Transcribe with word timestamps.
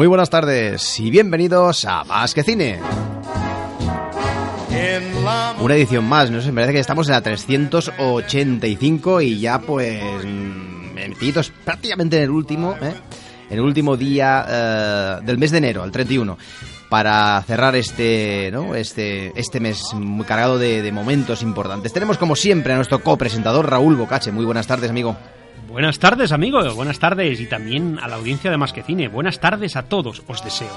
Muy 0.00 0.06
buenas 0.06 0.30
tardes 0.30 0.98
y 0.98 1.10
bienvenidos 1.10 1.84
a 1.84 2.04
Más 2.04 2.32
que 2.32 2.42
Cine. 2.42 2.80
Una 5.60 5.74
edición 5.74 6.06
más, 6.06 6.30
no 6.30 6.40
sé, 6.40 6.52
me 6.52 6.62
parece 6.62 6.72
que 6.72 6.80
estamos 6.80 7.06
en 7.08 7.12
la 7.12 7.20
385 7.20 9.20
y 9.20 9.40
ya 9.40 9.58
pues 9.58 10.02
mm, 10.24 10.94
metidos 10.94 11.52
prácticamente 11.66 12.16
en 12.16 12.22
el 12.22 12.30
último, 12.30 12.76
¿eh? 12.80 12.94
en 13.50 13.58
el 13.58 13.60
último 13.60 13.98
día 13.98 14.46
eh, 14.48 15.16
del 15.22 15.36
mes 15.36 15.50
de 15.50 15.58
enero, 15.58 15.84
el 15.84 15.92
31, 15.92 16.38
para 16.88 17.42
cerrar 17.42 17.76
este, 17.76 18.48
¿no? 18.50 18.74
este, 18.74 19.38
este 19.38 19.60
mes 19.60 19.84
cargado 20.26 20.58
de, 20.58 20.80
de 20.80 20.92
momentos 20.92 21.42
importantes. 21.42 21.92
Tenemos 21.92 22.16
como 22.16 22.36
siempre 22.36 22.72
a 22.72 22.76
nuestro 22.76 23.02
copresentador 23.02 23.68
Raúl 23.68 23.96
Bocache. 23.96 24.32
Muy 24.32 24.46
buenas 24.46 24.66
tardes, 24.66 24.88
amigo. 24.88 25.14
Buenas 25.70 25.98
tardes, 25.98 26.32
amigos. 26.32 26.74
Buenas 26.74 26.98
tardes. 26.98 27.40
Y 27.40 27.46
también 27.46 27.98
a 28.02 28.08
la 28.08 28.16
audiencia 28.16 28.50
de 28.50 28.56
Más 28.56 28.72
que 28.72 28.82
Cine. 28.82 29.08
Buenas 29.08 29.38
tardes 29.40 29.76
a 29.76 29.84
todos, 29.84 30.22
os 30.26 30.42
deseo. 30.44 30.76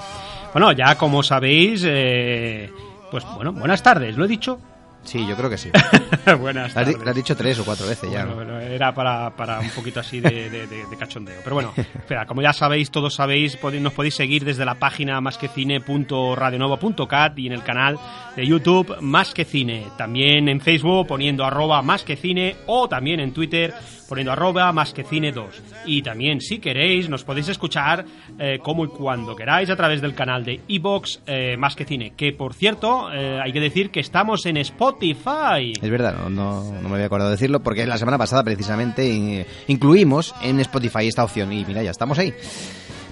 Bueno, 0.53 0.71
ya 0.71 0.95
como 0.95 1.23
sabéis, 1.23 1.83
eh, 1.87 2.69
pues 3.09 3.23
bueno, 3.35 3.51
buenas 3.53 3.81
tardes. 3.81 4.15
¿Lo 4.17 4.25
he 4.25 4.27
dicho? 4.27 4.59
Sí, 5.03 5.25
yo 5.27 5.35
creo 5.35 5.49
que 5.49 5.57
sí. 5.57 5.69
buenas 6.39 6.73
tardes. 6.73 6.97
lo 6.97 7.09
has 7.09 7.15
dicho 7.15 7.35
tres 7.35 7.59
o 7.59 7.65
cuatro 7.65 7.85
veces 7.87 8.09
ya. 8.09 8.23
Bueno, 8.23 8.45
¿no? 8.45 8.53
bueno, 8.53 8.59
era 8.61 8.93
para, 8.93 9.31
para 9.35 9.59
un 9.59 9.69
poquito 9.71 9.99
así 9.99 10.21
de, 10.21 10.49
de- 10.49 10.65
de- 10.67 10.85
de 10.85 10.97
cachondeo. 10.97 11.41
Pero 11.43 11.55
bueno, 11.55 11.73
espera, 11.75 12.25
como 12.25 12.41
ya 12.41 12.53
sabéis, 12.53 12.89
todos 12.89 13.13
sabéis, 13.15 13.57
nos 13.81 13.91
podéis 13.93 14.15
seguir 14.15 14.45
desde 14.45 14.63
la 14.63 14.75
página 14.75 15.19
másquecine.radionova.cat 15.19 17.37
y 17.37 17.47
en 17.47 17.53
el 17.53 17.63
canal 17.63 17.99
de 18.37 18.47
YouTube 18.47 18.95
Más 19.01 19.33
que 19.33 19.43
Cine. 19.43 19.87
También 19.97 20.47
en 20.47 20.61
Facebook 20.61 21.07
poniendo 21.07 21.43
arroba 21.43 21.81
Más 21.81 22.03
que 22.03 22.15
Cine 22.15 22.55
o 22.67 22.87
también 22.87 23.19
en 23.19 23.33
Twitter 23.33 23.73
poniendo 24.13 24.31
arroba 24.31 24.71
Más 24.71 24.93
que 24.93 25.03
Cine 25.03 25.31
2. 25.31 25.61
Y 25.85 26.01
también, 26.01 26.39
si 26.39 26.59
queréis, 26.59 27.09
nos 27.09 27.23
podéis 27.23 27.49
escuchar 27.49 28.05
eh, 28.39 28.59
como 28.61 28.85
y 28.85 28.87
cuando 28.87 29.35
queráis 29.35 29.69
a 29.69 29.75
través 29.75 30.01
del 30.01 30.13
canal 30.15 30.45
de 30.45 30.61
iBox 30.67 31.21
Más 31.57 31.75
que 31.75 31.85
Cine. 31.85 32.13
Que 32.15 32.31
por 32.33 32.53
cierto, 32.53 33.11
eh, 33.13 33.39
hay 33.43 33.51
que 33.51 33.59
decir 33.59 33.89
que 33.89 33.99
estamos 33.99 34.45
en 34.45 34.57
Spotify. 34.57 35.73
Es 35.81 35.89
verdad, 35.89 36.15
no, 36.29 36.29
no, 36.29 36.89
me 36.89 36.95
había 36.95 37.07
acordado 37.07 37.29
de 37.29 37.35
decirlo 37.35 37.61
porque 37.61 37.85
la 37.85 37.97
semana 37.97 38.17
pasada 38.17 38.43
precisamente 38.43 39.07
in- 39.11 39.45
incluimos 39.67 40.33
en 40.41 40.59
Spotify 40.59 41.07
esta 41.07 41.23
opción 41.23 41.51
y 41.51 41.65
mira, 41.65 41.81
ya 41.83 41.91
estamos 41.91 42.17
ahí. 42.19 42.33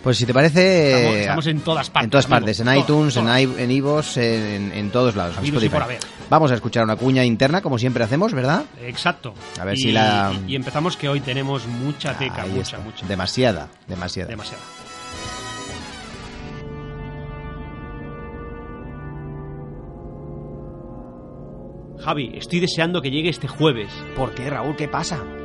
Pues 0.03 0.17
si 0.17 0.25
te 0.25 0.33
parece... 0.33 0.93
Estamos- 0.93 1.15
estamos 1.19 1.47
en 1.47 1.59
todas 1.61 1.89
partes, 1.91 2.05
En 2.05 2.09
todas 2.09 2.25
amigo. 2.25 2.39
partes, 2.39 2.59
en 2.59 2.75
iTunes, 2.75 3.17
en, 3.17 3.27
i- 3.27 3.61
en 3.61 3.71
iVoox, 3.71 4.17
en, 4.17 4.71
en 4.73 4.89
todos 4.89 5.15
lados, 5.15 5.33
en 5.33 5.39
Habidos 5.39 5.61
y 5.61 5.65
Spotify. 5.67 5.73
por 5.73 5.83
haber. 5.83 5.99
Vamos 6.29 6.51
a 6.51 6.55
escuchar 6.55 6.83
una 6.85 6.95
cuña 6.95 7.23
interna 7.23 7.61
como 7.61 7.77
siempre 7.77 8.03
hacemos, 8.03 8.33
¿verdad? 8.33 8.63
Exacto. 8.81 9.35
A 9.59 9.65
ver 9.65 9.75
y, 9.75 9.81
si 9.81 9.91
la- 9.91 10.33
Y 10.47 10.55
empezamos 10.55 10.97
que 10.97 11.07
hoy 11.07 11.19
tenemos 11.19 11.67
mucha 11.67 12.17
teca, 12.17 12.41
Ahí 12.43 12.49
mucha, 12.49 12.61
está. 12.77 12.79
mucha. 12.79 13.05
Demasiada, 13.05 13.67
demasiada. 13.87 14.29
Demasiada. 14.29 14.63
Javi, 21.99 22.31
estoy 22.35 22.59
deseando 22.59 23.01
que 23.01 23.11
llegue 23.11 23.29
este 23.29 23.47
jueves. 23.47 23.91
¿Por 24.15 24.33
qué, 24.33 24.49
Raúl? 24.49 24.75
¿Qué 24.75 24.87
pasa? 24.87 25.23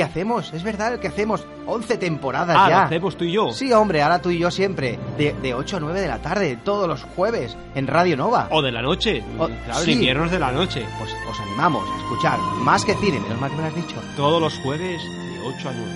que 0.00 0.04
hacemos, 0.04 0.50
es 0.54 0.62
verdad, 0.62 0.94
el 0.94 0.98
que 1.00 1.08
hacemos. 1.08 1.44
11 1.66 1.98
temporadas 1.98 2.56
Ah, 2.58 2.64
lo 2.64 2.70
ya. 2.70 2.82
hacemos 2.84 3.16
tú 3.18 3.24
y 3.24 3.32
yo. 3.32 3.52
Sí, 3.52 3.70
hombre, 3.74 4.00
ahora 4.02 4.22
tú 4.22 4.30
y 4.30 4.38
yo 4.38 4.50
siempre. 4.50 4.98
De, 5.18 5.34
de 5.34 5.52
8 5.52 5.76
a 5.76 5.80
9 5.80 6.00
de 6.00 6.08
la 6.08 6.18
tarde, 6.22 6.56
todos 6.64 6.88
los 6.88 7.02
jueves, 7.14 7.54
en 7.74 7.86
Radio 7.86 8.16
Nova. 8.16 8.48
O 8.50 8.62
de 8.62 8.72
la 8.72 8.80
noche. 8.80 9.22
O- 9.38 9.46
claro, 9.46 9.80
sí. 9.84 9.92
inviernos 9.92 10.30
de 10.30 10.38
la 10.38 10.52
noche. 10.52 10.86
Pues 10.98 11.14
os 11.30 11.38
animamos 11.40 11.86
a 11.86 11.96
escuchar 11.98 12.38
más 12.62 12.84
que 12.86 12.94
cine, 12.94 13.20
menos 13.20 13.38
mal 13.40 13.50
que 13.50 13.56
me 13.56 13.62
lo 13.62 13.68
has 13.68 13.74
dicho. 13.74 13.96
Todos 14.16 14.40
los 14.40 14.54
jueves 14.60 15.02
de 15.02 15.40
8 15.58 15.68
a 15.68 15.72
9. 15.72 15.92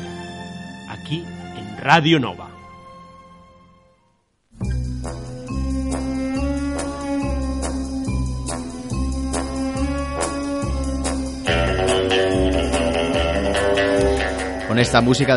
Aquí 0.91 1.25
en 1.57 1.79
Radio 1.83 2.21
Nova. 2.21 2.49
Con 14.75 14.81
esta 14.81 15.01
música 15.01 15.37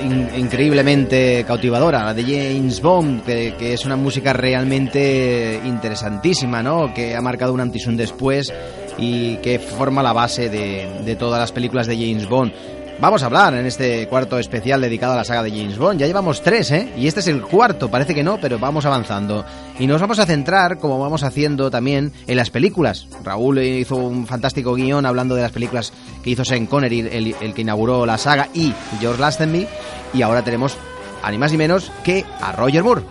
in- 0.00 0.28
increíblemente 0.36 1.44
cautivadora, 1.44 2.04
la 2.04 2.14
de 2.14 2.22
James 2.22 2.80
Bond, 2.80 3.24
que, 3.24 3.72
es 3.72 3.84
una 3.84 3.96
música 3.96 4.32
realmente 4.32 5.60
interesantísima, 5.64 6.62
¿no? 6.62 6.94
Que 6.94 7.16
ha 7.16 7.20
marcado 7.20 7.52
un 7.52 7.60
antes 7.60 7.84
y 7.84 7.88
un 7.88 7.96
después 7.96 8.54
y 8.96 9.38
que 9.38 9.58
forma 9.58 10.04
la 10.04 10.12
base 10.12 10.48
de, 10.50 11.00
de 11.04 11.16
todas 11.16 11.40
las 11.40 11.50
películas 11.50 11.88
de 11.88 11.96
James 11.96 12.28
Bond. 12.28 12.52
Vamos 13.00 13.22
a 13.22 13.26
hablar 13.26 13.54
en 13.54 13.64
este 13.64 14.08
cuarto 14.08 14.40
especial 14.40 14.80
dedicado 14.80 15.12
a 15.12 15.16
la 15.16 15.24
saga 15.24 15.44
de 15.44 15.50
James 15.50 15.78
Bond. 15.78 16.00
Ya 16.00 16.08
llevamos 16.08 16.42
tres, 16.42 16.72
¿eh? 16.72 16.92
Y 16.96 17.06
este 17.06 17.20
es 17.20 17.28
el 17.28 17.42
cuarto, 17.42 17.88
parece 17.88 18.12
que 18.12 18.24
no, 18.24 18.38
pero 18.40 18.58
vamos 18.58 18.86
avanzando. 18.86 19.44
Y 19.78 19.86
nos 19.86 20.00
vamos 20.00 20.18
a 20.18 20.26
centrar, 20.26 20.78
como 20.78 20.98
vamos 20.98 21.22
haciendo 21.22 21.70
también, 21.70 22.12
en 22.26 22.36
las 22.36 22.50
películas. 22.50 23.06
Raúl 23.22 23.60
hizo 23.60 23.94
un 23.94 24.26
fantástico 24.26 24.74
guion 24.74 25.06
hablando 25.06 25.36
de 25.36 25.42
las 25.42 25.52
películas 25.52 25.92
que 26.24 26.30
hizo 26.30 26.44
Sean 26.44 26.66
Connery, 26.66 26.98
el, 27.12 27.36
el 27.40 27.54
que 27.54 27.62
inauguró 27.62 28.04
la 28.04 28.18
saga, 28.18 28.48
y 28.52 28.74
George 28.98 29.20
Lazenby. 29.20 29.68
Y 30.12 30.22
ahora 30.22 30.42
tenemos, 30.42 30.76
a 31.22 31.30
ni 31.30 31.38
más 31.38 31.52
ni 31.52 31.58
menos, 31.58 31.92
que 32.02 32.24
a 32.40 32.50
Roger 32.50 32.82
Moore. 32.82 33.02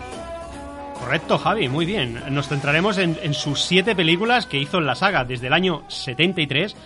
Correcto, 1.00 1.38
Javi, 1.38 1.68
muy 1.70 1.86
bien. 1.86 2.22
Nos 2.28 2.48
centraremos 2.48 2.98
en, 2.98 3.16
en 3.22 3.32
sus 3.32 3.62
siete 3.62 3.96
películas 3.96 4.44
que 4.44 4.58
hizo 4.58 4.76
en 4.76 4.84
la 4.84 4.94
saga 4.94 5.24
desde 5.24 5.46
el 5.46 5.54
año 5.54 5.84
73 5.88 6.76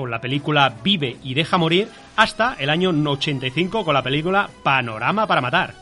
con 0.00 0.10
la 0.10 0.20
película 0.22 0.76
Vive 0.82 1.18
y 1.22 1.34
Deja 1.34 1.58
Morir 1.58 1.88
hasta 2.16 2.54
el 2.58 2.70
año 2.70 2.88
85 2.88 3.84
con 3.84 3.92
la 3.92 4.02
película 4.02 4.48
Panorama 4.62 5.26
para 5.26 5.42
Matar. 5.42 5.74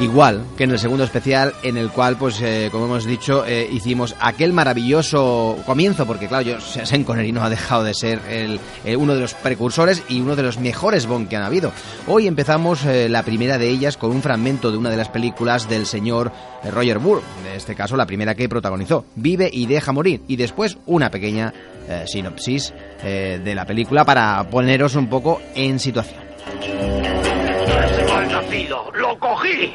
Igual 0.00 0.46
que 0.56 0.64
en 0.64 0.70
el 0.70 0.78
segundo 0.78 1.04
especial, 1.04 1.52
en 1.62 1.76
el 1.76 1.90
cual, 1.90 2.16
pues, 2.16 2.40
eh, 2.40 2.70
como 2.72 2.86
hemos 2.86 3.04
dicho, 3.04 3.44
eh, 3.44 3.68
hicimos 3.70 4.16
aquel 4.18 4.54
maravilloso 4.54 5.58
comienzo, 5.66 6.06
porque 6.06 6.26
claro, 6.26 6.42
yo, 6.42 6.60
Sean 6.86 7.04
Connery 7.04 7.32
no 7.32 7.42
ha 7.42 7.50
dejado 7.50 7.84
de 7.84 7.92
ser 7.92 8.18
el, 8.30 8.58
eh, 8.86 8.96
uno 8.96 9.14
de 9.14 9.20
los 9.20 9.34
precursores 9.34 10.02
y 10.08 10.22
uno 10.22 10.36
de 10.36 10.42
los 10.42 10.58
mejores 10.58 11.06
Bond 11.06 11.28
que 11.28 11.36
han 11.36 11.42
habido. 11.42 11.72
Hoy 12.06 12.26
empezamos 12.26 12.86
la 12.86 13.22
primera 13.22 13.58
de 13.58 13.68
ellas 13.68 13.98
con 13.98 14.12
un 14.12 14.22
fragmento 14.22 14.72
de 14.72 14.78
una 14.78 14.88
de 14.88 14.96
las 14.96 15.10
películas 15.10 15.68
del 15.68 15.84
señor 15.84 16.32
Roger 16.64 16.98
Moore, 16.98 17.20
en 17.46 17.56
este 17.56 17.74
caso 17.74 17.94
la 17.94 18.06
primera 18.06 18.34
que 18.34 18.48
protagonizó, 18.48 19.04
Vive 19.16 19.50
y 19.52 19.66
deja 19.66 19.92
morir, 19.92 20.22
y 20.28 20.36
después 20.36 20.78
una 20.86 21.10
pequeña 21.10 21.52
eh, 21.90 22.06
sinopsis 22.06 22.72
eh, 23.02 23.40
de 23.42 23.54
la 23.54 23.64
película 23.64 24.04
para 24.04 24.42
poneros 24.48 24.94
un 24.94 25.08
poco 25.08 25.40
en 25.54 25.78
situación. 25.78 26.20
¡Ese 26.62 28.04
malnacido! 28.12 28.90
¡Lo 28.94 29.18
cogí! 29.18 29.72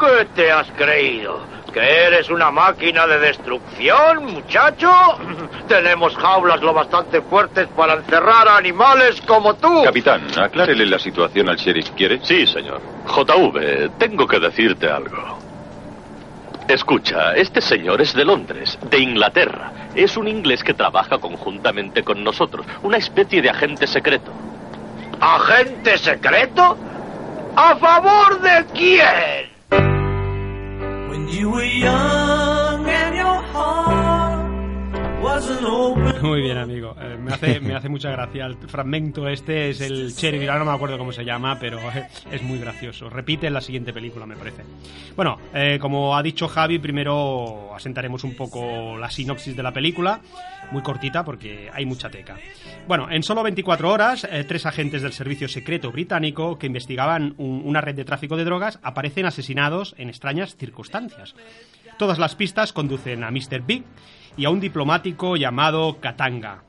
¿Qué 0.00 0.24
te 0.34 0.50
has 0.50 0.68
creído? 0.72 1.40
¿Que 1.72 1.80
eres 1.80 2.28
una 2.28 2.50
máquina 2.50 3.06
de 3.06 3.18
destrucción, 3.18 4.26
muchacho? 4.26 4.90
Tenemos 5.68 6.14
jaulas 6.16 6.60
lo 6.60 6.74
bastante 6.74 7.22
fuertes 7.22 7.68
para 7.68 7.94
encerrar 7.94 8.48
a 8.48 8.56
animales 8.56 9.20
como 9.22 9.54
tú. 9.54 9.84
Capitán, 9.84 10.26
aclárele 10.36 10.84
la 10.86 10.98
situación 10.98 11.48
al 11.48 11.56
sheriff, 11.56 11.90
¿quiere? 11.96 12.18
Sí, 12.22 12.46
señor. 12.46 12.80
JV, 13.06 13.90
tengo 13.98 14.26
que 14.26 14.38
decirte 14.38 14.88
algo. 14.88 15.41
Escucha, 16.68 17.34
este 17.34 17.60
señor 17.60 18.00
es 18.00 18.14
de 18.14 18.24
Londres, 18.24 18.78
de 18.90 18.98
Inglaterra. 18.98 19.72
Es 19.94 20.16
un 20.16 20.28
inglés 20.28 20.62
que 20.62 20.74
trabaja 20.74 21.18
conjuntamente 21.18 22.02
con 22.02 22.22
nosotros, 22.22 22.66
una 22.82 22.96
especie 22.96 23.42
de 23.42 23.50
agente 23.50 23.86
secreto. 23.86 24.32
¿Agente 25.20 25.98
secreto? 25.98 26.76
¿A 27.56 27.76
favor 27.76 28.40
de 28.40 28.64
quién? 28.72 29.52
When 31.10 31.28
you 31.28 31.50
were 31.50 31.66
young 31.66 32.88
and 32.88 33.16
your 33.16 33.42
doesn't 33.52 33.96
open. 33.96 34.11
Muy 36.22 36.42
bien, 36.42 36.58
amigo. 36.58 36.96
Eh, 37.00 37.16
me, 37.16 37.32
hace, 37.32 37.60
me 37.60 37.74
hace 37.74 37.88
mucha 37.88 38.10
gracia. 38.10 38.46
El 38.46 38.56
fragmento 38.56 39.28
este 39.28 39.70
es 39.70 39.80
el 39.80 40.14
Cherry, 40.14 40.46
ahora 40.48 40.58
no 40.60 40.64
me 40.70 40.72
acuerdo 40.76 40.98
cómo 40.98 41.12
se 41.12 41.24
llama, 41.24 41.58
pero 41.60 41.78
es 42.30 42.42
muy 42.42 42.58
gracioso. 42.58 43.08
Repite 43.08 43.46
en 43.46 43.54
la 43.54 43.60
siguiente 43.60 43.92
película, 43.92 44.26
me 44.26 44.36
parece. 44.36 44.62
Bueno, 45.14 45.38
eh, 45.54 45.78
como 45.80 46.16
ha 46.16 46.22
dicho 46.22 46.48
Javi, 46.48 46.78
primero 46.80 47.74
asentaremos 47.74 48.24
un 48.24 48.34
poco 48.34 48.96
la 48.98 49.10
sinopsis 49.10 49.56
de 49.56 49.62
la 49.62 49.72
película. 49.72 50.20
Muy 50.72 50.82
cortita 50.82 51.24
porque 51.24 51.68
hay 51.72 51.84
mucha 51.86 52.08
teca. 52.10 52.36
Bueno, 52.88 53.08
en 53.10 53.22
solo 53.22 53.42
24 53.42 53.90
horas, 53.90 54.24
eh, 54.30 54.44
tres 54.48 54.66
agentes 54.66 55.02
del 55.02 55.12
servicio 55.12 55.46
secreto 55.48 55.92
británico 55.92 56.58
que 56.58 56.66
investigaban 56.66 57.34
un- 57.38 57.62
una 57.64 57.80
red 57.80 57.94
de 57.94 58.04
tráfico 58.04 58.36
de 58.36 58.44
drogas 58.44 58.78
aparecen 58.82 59.26
asesinados 59.26 59.94
en 59.98 60.08
extrañas 60.08 60.56
circunstancias. 60.56 61.34
Todas 62.02 62.18
las 62.18 62.34
pistas 62.34 62.72
conducen 62.72 63.22
a 63.22 63.30
Mr. 63.30 63.62
Big 63.64 63.84
y 64.36 64.44
a 64.44 64.50
un 64.50 64.58
diplomático 64.58 65.36
llamado 65.36 66.00
Katanga. 66.00 66.64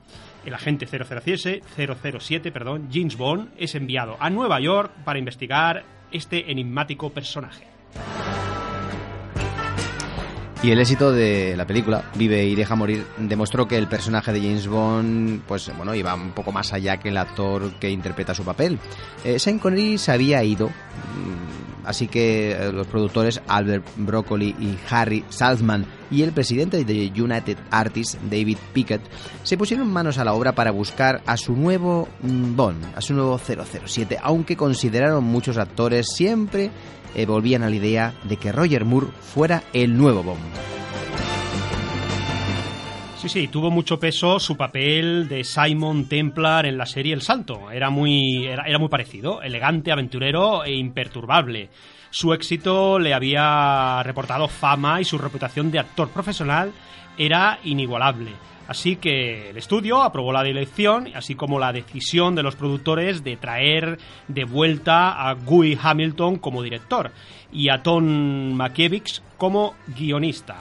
El 0.46 0.54
agente 0.54 0.86
007, 0.86 1.60
007 1.76 2.52
perdón, 2.52 2.88
James 2.92 3.16
Bond, 3.16 3.48
es 3.58 3.74
enviado 3.74 4.16
a 4.20 4.30
Nueva 4.30 4.60
York 4.60 4.92
para 5.04 5.18
investigar 5.18 5.82
este 6.12 6.52
enigmático 6.52 7.10
personaje. 7.10 7.66
Y 10.64 10.70
el 10.70 10.80
éxito 10.80 11.12
de 11.12 11.56
la 11.58 11.66
película, 11.66 12.10
Vive 12.14 12.42
y 12.46 12.54
deja 12.54 12.74
morir, 12.74 13.04
demostró 13.18 13.68
que 13.68 13.76
el 13.76 13.86
personaje 13.86 14.32
de 14.32 14.40
James 14.40 14.66
Bond, 14.66 15.42
pues 15.48 15.70
bueno, 15.76 15.94
iba 15.94 16.14
un 16.14 16.30
poco 16.30 16.52
más 16.52 16.72
allá 16.72 16.96
que 16.96 17.10
el 17.10 17.18
actor 17.18 17.74
que 17.74 17.90
interpreta 17.90 18.34
su 18.34 18.44
papel. 18.44 18.78
Eh, 19.24 19.36
Connery 19.60 19.98
se 19.98 20.12
había 20.12 20.42
ido, 20.42 20.68
mm, 20.68 21.63
así 21.86 22.08
que 22.08 22.52
eh, 22.52 22.72
los 22.72 22.86
productores 22.86 23.40
Albert 23.46 23.84
Broccoli 23.96 24.54
y 24.58 24.76
Harry 24.90 25.24
Saltzman 25.28 25.86
y 26.10 26.22
el 26.22 26.32
presidente 26.32 26.84
de 26.84 27.12
United 27.16 27.58
Artists, 27.70 28.18
David 28.30 28.58
Pickett, 28.72 29.02
se 29.42 29.56
pusieron 29.56 29.92
manos 29.92 30.18
a 30.18 30.24
la 30.24 30.34
obra 30.34 30.54
para 30.54 30.70
buscar 30.70 31.22
a 31.26 31.36
su 31.36 31.54
nuevo 31.54 32.08
mm, 32.22 32.56
Bond, 32.56 32.84
a 32.94 33.00
su 33.00 33.14
nuevo 33.14 33.38
007, 33.38 34.18
aunque 34.22 34.56
consideraron 34.56 35.24
muchos 35.24 35.58
actores 35.58 36.06
siempre 36.14 36.70
eh, 37.14 37.26
volvían 37.26 37.62
a 37.62 37.70
la 37.70 37.76
idea 37.76 38.14
de 38.24 38.36
que 38.36 38.52
Roger 38.52 38.84
Moore 38.84 39.08
fuera 39.20 39.62
el 39.72 39.96
nuevo 39.96 40.22
Bond. 40.22 40.83
Sí, 43.24 43.30
sí, 43.30 43.48
tuvo 43.48 43.70
mucho 43.70 43.98
peso 43.98 44.38
su 44.38 44.54
papel 44.54 45.28
de 45.28 45.44
Simon 45.44 46.10
Templar 46.10 46.66
en 46.66 46.76
la 46.76 46.84
serie 46.84 47.14
El 47.14 47.22
Salto. 47.22 47.70
Era 47.70 47.88
muy, 47.88 48.44
era, 48.44 48.78
muy 48.78 48.90
parecido, 48.90 49.40
elegante, 49.40 49.90
aventurero 49.90 50.62
e 50.62 50.74
imperturbable. 50.74 51.70
Su 52.10 52.34
éxito 52.34 52.98
le 52.98 53.14
había 53.14 54.02
reportado 54.02 54.46
fama 54.46 55.00
y 55.00 55.06
su 55.06 55.16
reputación 55.16 55.70
de 55.70 55.78
actor 55.78 56.10
profesional 56.10 56.72
era 57.16 57.60
inigualable. 57.64 58.32
Así 58.68 58.96
que 58.96 59.48
el 59.48 59.56
estudio 59.56 60.02
aprobó 60.02 60.30
la 60.30 60.42
dirección, 60.42 61.08
así 61.14 61.34
como 61.34 61.58
la 61.58 61.72
decisión 61.72 62.34
de 62.34 62.42
los 62.42 62.56
productores 62.56 63.24
de 63.24 63.38
traer 63.38 63.96
de 64.28 64.44
vuelta 64.44 65.30
a 65.30 65.32
Guy 65.32 65.78
Hamilton 65.82 66.36
como 66.36 66.62
director 66.62 67.10
y 67.50 67.70
a 67.70 67.82
Tom 67.82 68.52
Mankiewicz 68.52 69.22
como 69.38 69.76
guionista. 69.96 70.56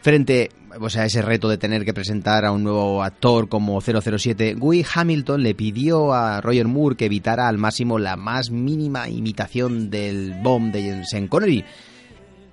Frente 0.00 0.48
o 0.80 0.90
sea, 0.90 1.04
ese 1.04 1.22
reto 1.22 1.48
de 1.48 1.58
tener 1.58 1.84
que 1.84 1.94
presentar 1.94 2.44
a 2.44 2.52
un 2.52 2.64
nuevo 2.64 3.02
actor 3.02 3.48
como 3.48 3.80
007, 3.80 4.54
Guy 4.54 4.84
Hamilton 4.94 5.42
le 5.42 5.54
pidió 5.54 6.12
a 6.12 6.40
Roger 6.40 6.68
Moore 6.68 6.96
que 6.96 7.06
evitara 7.06 7.48
al 7.48 7.58
máximo 7.58 7.98
la 7.98 8.16
más 8.16 8.50
mínima 8.50 9.08
imitación 9.08 9.90
del 9.90 10.34
bomb 10.42 10.72
de 10.72 11.04
Sean 11.04 11.28
Connery. 11.28 11.64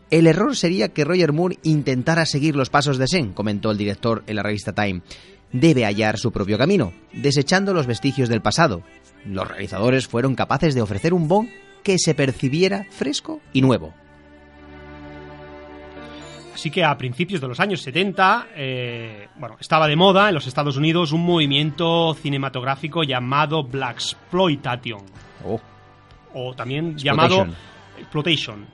El 0.10 0.27
error 0.27 0.56
sería 0.56 0.89
que 0.89 1.06
Roger 1.06 1.33
Moore 1.33 1.60
intentara 1.63 2.25
seguir 2.25 2.56
los 2.56 2.69
pasos 2.69 2.98
de 2.98 3.07
Sean, 3.07 3.33
comentó 3.33 3.71
el 3.71 3.77
director 3.77 4.24
en 4.27 4.36
la 4.36 4.44
revista 4.44 4.74
Time. 4.74 5.01
Debe 5.51 5.86
hallar 5.86 6.18
su 6.18 6.31
propio 6.31 6.57
camino, 6.57 6.94
desechando 7.13 7.74
los 7.74 7.88
vestigios 7.88 8.30
del 8.30 8.42
pasado. 8.42 8.83
Los 9.25 9.48
realizadores 9.48 10.07
fueron 10.07 10.36
capaces 10.36 10.74
de 10.75 10.81
ofrecer 10.81 11.13
un 11.13 11.27
Bond 11.27 11.50
que 11.83 11.98
se 11.98 12.13
percibiera 12.13 12.86
fresco 12.92 13.42
y 13.54 13.62
nuevo. 13.62 13.94
Así 16.54 16.72
que 16.72 16.84
a 16.84 16.98
principios 16.98 17.42
de 17.42 17.48
los 17.48 17.60
años 17.60 17.81
70, 17.81 18.48
eh, 18.56 19.28
bueno, 19.38 19.57
estaba 19.60 19.88
de 19.88 19.96
moda 19.96 20.30
en 20.30 20.36
los 20.36 20.48
Estados 20.48 20.78
Unidos 20.78 21.12
un 21.12 21.25
movimiento 21.25 22.13
cinematográfico 22.16 23.04
llamado 23.04 23.63
Black 23.63 23.96
Exploitation, 23.96 25.01
Oh, 25.46 25.60
o 26.34 26.54
también 26.54 26.98
llamado 26.98 27.48
Exploitation, 27.98 28.66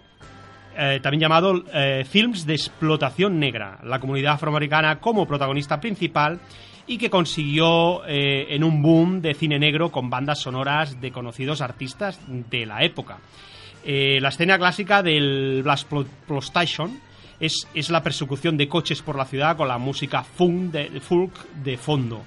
eh, 0.76 1.00
también 1.02 1.22
llamado 1.22 1.64
eh, 1.72 2.06
films 2.10 2.46
de 2.46 2.54
explotación 2.54 3.40
negra, 3.40 3.80
la 3.84 4.00
comunidad 4.00 4.34
afroamericana 4.34 5.00
como 5.00 5.28
protagonista 5.28 5.80
principal 5.80 6.40
y 6.88 6.98
que 6.98 7.10
consiguió 7.10 8.06
en 8.08 8.64
un 8.64 8.82
boom 8.84 9.20
de 9.20 9.34
cine 9.34 9.58
negro 9.58 9.92
con 9.92 10.08
bandas 10.08 10.40
sonoras 10.40 11.02
de 11.02 11.12
conocidos 11.12 11.62
artistas 11.62 12.20
de 12.28 12.68
la 12.68 12.84
época. 12.84 13.18
La 13.84 14.30
escena 14.30 14.60
clásica 14.60 15.02
del 15.02 15.62
Black 15.64 15.80
Exploitation 15.80 17.00
es, 17.40 17.68
es 17.74 17.90
la 17.90 18.04
persecución 18.04 18.58
de 18.58 18.68
coches 18.68 19.02
por 19.02 19.18
la 19.18 19.26
ciudad 19.26 19.58
con 19.58 19.68
la 19.68 19.78
música 19.78 20.24
funk 20.24 20.72
de, 20.72 21.00
folk 21.00 21.48
de 21.64 21.78
fondo. 21.78 22.24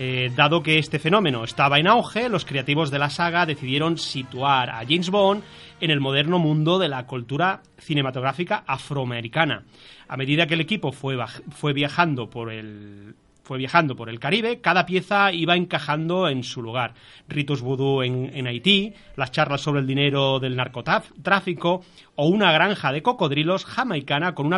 Eh, 0.00 0.30
dado 0.36 0.62
que 0.62 0.78
este 0.78 1.00
fenómeno 1.00 1.42
estaba 1.42 1.80
en 1.80 1.88
auge, 1.88 2.28
los 2.28 2.44
creativos 2.44 2.92
de 2.92 3.00
la 3.00 3.10
saga 3.10 3.46
decidieron 3.46 3.98
situar 3.98 4.70
a 4.70 4.84
James 4.88 5.10
Bond 5.10 5.42
en 5.80 5.90
el 5.90 5.98
moderno 5.98 6.38
mundo 6.38 6.78
de 6.78 6.88
la 6.88 7.04
cultura 7.04 7.62
cinematográfica 7.78 8.62
afroamericana. 8.64 9.64
A 10.06 10.16
medida 10.16 10.46
que 10.46 10.54
el 10.54 10.60
equipo 10.60 10.92
fue, 10.92 11.16
fue 11.50 11.72
viajando 11.72 12.30
por 12.30 12.52
el 12.52 13.16
fue 13.48 13.56
viajando 13.56 13.96
por 13.96 14.10
el 14.10 14.20
Caribe, 14.20 14.60
cada 14.60 14.84
pieza 14.84 15.32
iba 15.32 15.56
encajando 15.56 16.28
en 16.28 16.44
su 16.44 16.60
lugar. 16.60 16.92
Ritos 17.28 17.62
vudú 17.62 18.02
en, 18.02 18.46
Haití, 18.46 18.92
las 19.16 19.32
charlas 19.32 19.62
sobre 19.62 19.80
el 19.80 19.86
dinero 19.86 20.38
del 20.38 20.54
narcotráfico 20.54 21.82
o 22.14 22.28
una 22.28 22.52
granja 22.52 22.92
de 22.92 23.02
cocodrilos 23.02 23.64
jamaicana 23.64 24.34
con 24.34 24.52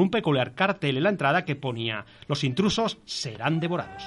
un 0.00 0.10
peculiar 0.10 0.54
cartel 0.54 0.98
en 0.98 1.04
la 1.04 1.08
entrada 1.08 1.46
que 1.46 1.56
ponía 1.56 2.04
los 2.28 2.44
intrusos 2.44 2.98
serán 3.06 3.60
devorados. 3.60 4.04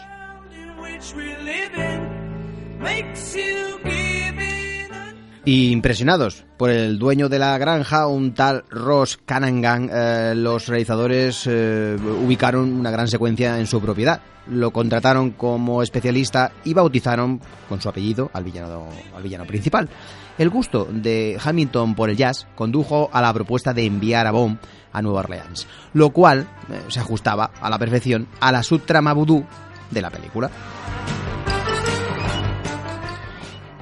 Y 5.48 5.72
impresionados 5.72 6.44
por 6.58 6.70
el 6.70 7.00
dueño 7.00 7.30
de 7.30 7.40
la 7.40 7.58
granja, 7.58 8.06
un 8.08 8.34
tal 8.34 8.66
Ross 8.70 9.18
Canagan, 9.26 9.90
eh, 9.90 10.34
los 10.36 10.68
realizadores 10.68 11.48
eh, 11.50 11.96
ubicaron 12.22 12.74
una 12.74 12.92
gran 12.92 13.08
secuencia 13.08 13.58
en 13.58 13.66
su 13.66 13.80
propiedad. 13.80 14.20
Lo 14.48 14.72
contrataron 14.72 15.32
como 15.32 15.82
especialista 15.82 16.52
y 16.66 16.74
bautizaron 16.74 17.40
con 17.70 17.80
su 17.80 17.88
apellido 17.88 18.30
al 18.34 18.44
villano, 18.44 18.90
al 19.16 19.24
villano 19.24 19.46
principal. 19.46 19.88
El 20.38 20.50
gusto 20.50 20.86
de 20.92 21.40
Hamilton 21.42 21.96
por 21.96 22.10
el 22.10 22.18
jazz 22.18 22.46
condujo 22.54 23.10
a 23.14 23.22
la 23.22 23.34
propuesta 23.34 23.74
de 23.74 23.86
enviar 23.86 24.28
a 24.28 24.32
Bond 24.32 24.60
a 24.92 25.02
Nueva 25.02 25.20
Orleans, 25.20 25.66
lo 25.94 26.10
cual 26.10 26.46
eh, 26.70 26.82
se 26.90 27.00
ajustaba 27.00 27.52
a 27.62 27.70
la 27.70 27.80
perfección 27.80 28.28
a 28.42 28.52
la 28.52 28.64
subtrama 28.64 29.14
vudú 29.14 29.46
de 29.92 30.02
la 30.02 30.10
película. 30.10 30.52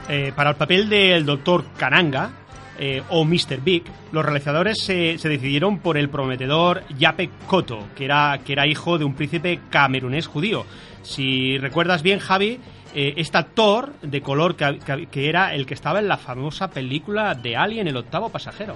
Eh, 0.08 0.32
para 0.36 0.52
el 0.52 0.56
papel 0.56 0.88
del 0.90 1.26
Dr. 1.26 1.66
Kananga 1.78 2.32
eh, 2.78 3.02
o 3.10 3.26
Mr. 3.26 3.60
Big, 3.64 3.84
los 4.12 4.24
realizadores 4.24 4.78
se, 4.84 5.18
se 5.18 5.30
decidieron 5.30 5.80
por 5.80 5.98
el 5.98 6.10
prometedor 6.10 6.84
Yape 6.98 7.30
Koto, 7.48 7.80
que 7.96 8.06
era, 8.06 8.40
que 8.46 8.54
era 8.54 8.68
hijo 8.68 8.98
de 8.98 9.06
un 9.06 9.16
príncipe 9.16 9.60
camerunés 9.70 10.28
judío. 10.28 10.66
Si 11.02 11.58
recuerdas 11.58 12.04
bien, 12.04 12.20
Javi, 12.20 12.60
eh, 12.94 13.14
este 13.18 13.38
actor 13.38 13.94
de 14.02 14.22
color 14.22 14.56
que, 14.56 14.80
que- 14.86 15.08
que 15.08 15.30
era 15.30 15.54
el 15.56 15.66
que 15.66 15.74
estaba 15.74 16.00
en 16.00 16.08
la 16.08 16.18
famosa 16.18 16.70
película 16.70 17.34
de 17.34 17.56
Alien, 17.56 17.88
el 17.88 17.98
octavo 17.98 18.30
pasajero. 18.30 18.76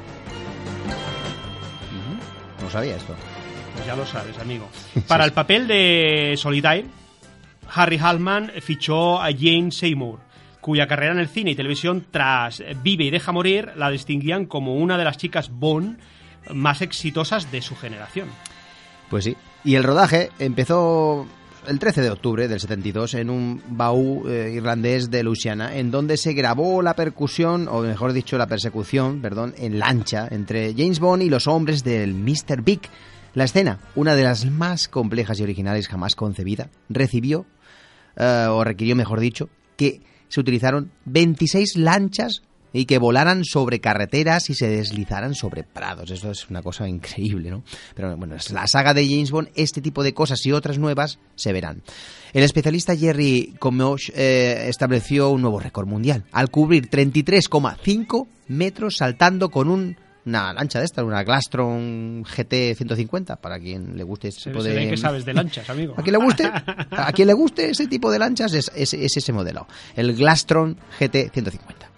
No 2.61 2.69
sabía 2.69 2.95
esto. 2.95 3.15
Pues 3.75 3.85
ya 3.85 3.95
lo 3.95 4.05
sabes, 4.05 4.37
amigo. 4.39 4.67
Para 5.07 5.25
el 5.25 5.31
papel 5.31 5.67
de 5.67 6.35
Solidaire, 6.37 6.87
Harry 7.73 7.97
Halman 7.97 8.51
fichó 8.61 9.21
a 9.21 9.27
Jane 9.31 9.71
Seymour, 9.71 10.19
cuya 10.61 10.87
carrera 10.87 11.13
en 11.13 11.19
el 11.19 11.27
cine 11.27 11.51
y 11.51 11.55
televisión 11.55 12.05
tras 12.11 12.61
Vive 12.83 13.05
y 13.05 13.09
Deja 13.09 13.31
Morir 13.31 13.71
la 13.75 13.89
distinguían 13.89 14.45
como 14.45 14.75
una 14.75 14.97
de 14.97 15.03
las 15.03 15.17
chicas 15.17 15.49
Bond 15.49 15.97
más 16.53 16.81
exitosas 16.81 17.51
de 17.51 17.61
su 17.61 17.75
generación. 17.75 18.27
Pues 19.09 19.23
sí. 19.25 19.35
Y 19.63 19.75
el 19.75 19.83
rodaje 19.83 20.31
empezó 20.39 21.27
el 21.67 21.79
13 21.79 22.01
de 22.01 22.09
octubre 22.09 22.47
del 22.47 22.59
72 22.59 23.15
en 23.15 23.29
un 23.29 23.61
baú 23.67 24.27
eh, 24.27 24.51
irlandés 24.55 25.11
de 25.11 25.23
Louisiana, 25.23 25.75
en 25.75 25.91
donde 25.91 26.17
se 26.17 26.33
grabó 26.33 26.81
la 26.81 26.95
percusión, 26.95 27.67
o 27.67 27.81
mejor 27.81 28.13
dicho, 28.13 28.37
la 28.37 28.47
persecución, 28.47 29.21
perdón, 29.21 29.53
en 29.57 29.79
lancha 29.79 30.27
entre 30.31 30.73
James 30.75 30.99
Bond 30.99 31.23
y 31.23 31.29
los 31.29 31.47
hombres 31.47 31.83
del 31.83 32.13
Mr. 32.13 32.61
Big. 32.63 32.81
La 33.33 33.43
escena, 33.43 33.79
una 33.95 34.15
de 34.15 34.23
las 34.23 34.45
más 34.45 34.87
complejas 34.87 35.39
y 35.39 35.43
originales 35.43 35.87
jamás 35.87 36.15
concebida, 36.15 36.69
recibió, 36.89 37.45
eh, 38.15 38.47
o 38.49 38.63
requirió, 38.63 38.95
mejor 38.95 39.19
dicho, 39.19 39.49
que 39.77 40.01
se 40.29 40.39
utilizaron 40.39 40.91
26 41.05 41.75
lanchas 41.77 42.43
y 42.71 42.85
que 42.85 42.97
volaran 42.99 43.45
sobre 43.45 43.79
carreteras 43.79 44.49
y 44.49 44.53
se 44.53 44.69
deslizaran 44.69 45.35
sobre 45.35 45.63
prados. 45.63 46.11
Eso 46.11 46.31
es 46.31 46.49
una 46.49 46.61
cosa 46.61 46.87
increíble, 46.87 47.49
¿no? 47.49 47.63
Pero 47.95 48.15
bueno, 48.15 48.35
es 48.35 48.51
la 48.51 48.67
saga 48.67 48.93
de 48.93 49.07
James 49.07 49.31
Bond, 49.31 49.49
este 49.55 49.81
tipo 49.81 50.03
de 50.03 50.13
cosas 50.13 50.45
y 50.45 50.51
otras 50.51 50.77
nuevas 50.77 51.19
se 51.35 51.51
verán. 51.51 51.81
El 52.33 52.43
especialista 52.43 52.95
Jerry 52.95 53.55
Comosh 53.59 54.11
eh, 54.13 54.65
estableció 54.67 55.29
un 55.31 55.41
nuevo 55.41 55.59
récord 55.59 55.87
mundial 55.87 56.25
al 56.31 56.49
cubrir 56.49 56.89
33,5 56.89 58.27
metros 58.47 58.97
saltando 58.97 59.49
con 59.49 59.69
un 59.69 59.97
una 60.25 60.53
lancha 60.53 60.79
de 60.79 60.85
esta, 60.85 61.03
una 61.03 61.23
Glastron 61.23 62.23
GT 62.23 62.75
150, 62.75 63.37
para 63.37 63.59
quien 63.59 63.95
le 63.97 64.03
guste 64.03 64.27
ese 64.29 64.41
Se, 64.41 64.49
tipo 64.51 64.61
se 64.61 64.69
de... 64.69 64.75
ve 64.75 64.89
que 64.91 64.97
sabes 64.97 65.25
de 65.25 65.33
lanchas, 65.33 65.69
amigo. 65.69 65.93
A 65.97 66.01
quien 66.03 66.13
le 66.13 66.23
guste, 66.23 66.51
a 66.91 67.11
quien 67.13 67.27
le 67.27 67.33
guste 67.33 67.69
ese 67.69 67.87
tipo 67.87 68.11
de 68.11 68.19
lanchas 68.19 68.53
es, 68.53 68.71
es- 68.75 68.93
es 68.93 69.17
ese 69.17 69.31
modelo, 69.33 69.67
el 69.95 70.15
Glastron 70.15 70.75
GT 70.99 71.31
150. 71.33 71.89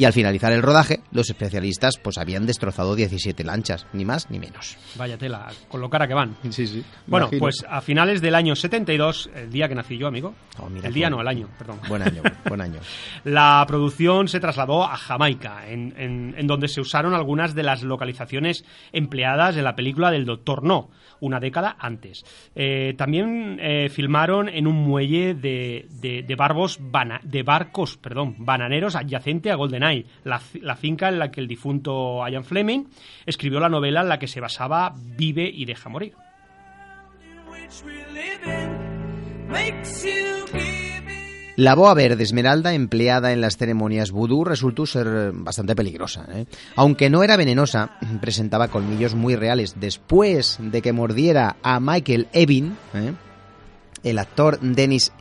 Y 0.00 0.06
al 0.06 0.14
finalizar 0.14 0.50
el 0.50 0.62
rodaje, 0.62 1.00
los 1.12 1.28
especialistas 1.28 1.98
pues 2.02 2.16
habían 2.16 2.46
destrozado 2.46 2.94
17 2.94 3.44
lanchas, 3.44 3.86
ni 3.92 4.06
más 4.06 4.30
ni 4.30 4.38
menos. 4.38 4.78
Vaya 4.96 5.18
tela, 5.18 5.48
con 5.68 5.82
lo 5.82 5.90
cara 5.90 6.08
que 6.08 6.14
van. 6.14 6.36
Sí, 6.48 6.66
sí. 6.66 6.82
Bueno, 7.06 7.28
pues 7.38 7.66
a 7.68 7.82
finales 7.82 8.22
del 8.22 8.34
año 8.34 8.56
72, 8.56 9.28
el 9.34 9.50
día 9.50 9.68
que 9.68 9.74
nací 9.74 9.98
yo, 9.98 10.06
amigo. 10.06 10.34
Oh, 10.58 10.70
mira 10.70 10.88
el 10.88 10.94
día 10.94 11.10
no, 11.10 11.20
el 11.20 11.28
año, 11.28 11.50
perdón. 11.58 11.80
Buen 11.86 12.00
año, 12.00 12.22
buen 12.48 12.62
año. 12.62 12.80
La 13.24 13.62
producción 13.68 14.26
se 14.28 14.40
trasladó 14.40 14.84
a 14.84 14.96
Jamaica, 14.96 15.68
en, 15.68 15.92
en- 15.98 16.34
en 16.38 16.46
donde 16.46 16.68
se 16.68 16.80
usaron 16.80 17.12
algunas 17.12 17.54
de 17.54 17.62
las 17.62 17.82
localizaciones 17.82 18.64
empleadas 18.92 19.58
en 19.58 19.64
la 19.64 19.76
película 19.76 20.10
del 20.10 20.24
Doctor 20.24 20.62
No, 20.64 20.88
una 21.20 21.40
década 21.40 21.76
antes. 21.78 22.24
Eh, 22.54 22.94
también 22.96 23.58
eh, 23.60 23.88
filmaron 23.88 24.48
en 24.48 24.66
un 24.66 24.76
muelle 24.76 25.34
de, 25.34 25.86
de- 26.00 26.22
barcos 27.42 27.96
perdón, 27.96 28.34
bananeros 28.38 28.96
adyacente 28.96 29.50
a 29.50 29.54
GoldenEye, 29.56 30.06
la 30.54 30.76
finca 30.76 31.08
en 31.08 31.18
la 31.18 31.30
que 31.30 31.40
el 31.40 31.48
difunto 31.48 32.26
Ian 32.28 32.44
Fleming 32.44 32.84
escribió 33.26 33.60
la 33.60 33.68
novela 33.68 34.00
en 34.02 34.08
la 34.08 34.18
que 34.18 34.26
se 34.26 34.40
basaba 34.40 34.94
Vive 35.16 35.48
y 35.52 35.64
deja 35.64 35.88
morir. 35.88 36.14
La 41.60 41.74
boa 41.74 41.92
verde 41.92 42.22
esmeralda 42.22 42.72
empleada 42.72 43.32
en 43.32 43.42
las 43.42 43.58
ceremonias 43.58 44.12
vudú 44.12 44.46
resultó 44.46 44.86
ser 44.86 45.30
bastante 45.34 45.76
peligrosa. 45.76 46.24
¿eh? 46.32 46.46
Aunque 46.74 47.10
no 47.10 47.22
era 47.22 47.36
venenosa, 47.36 47.98
presentaba 48.22 48.68
colmillos 48.68 49.14
muy 49.14 49.36
reales. 49.36 49.74
Después 49.78 50.56
de 50.58 50.80
que 50.80 50.94
mordiera 50.94 51.56
a 51.62 51.78
Michael 51.78 52.28
Evin, 52.32 52.78
¿eh? 52.94 53.12
el 54.04 54.18
actor 54.18 54.58
Dennis 54.60 55.12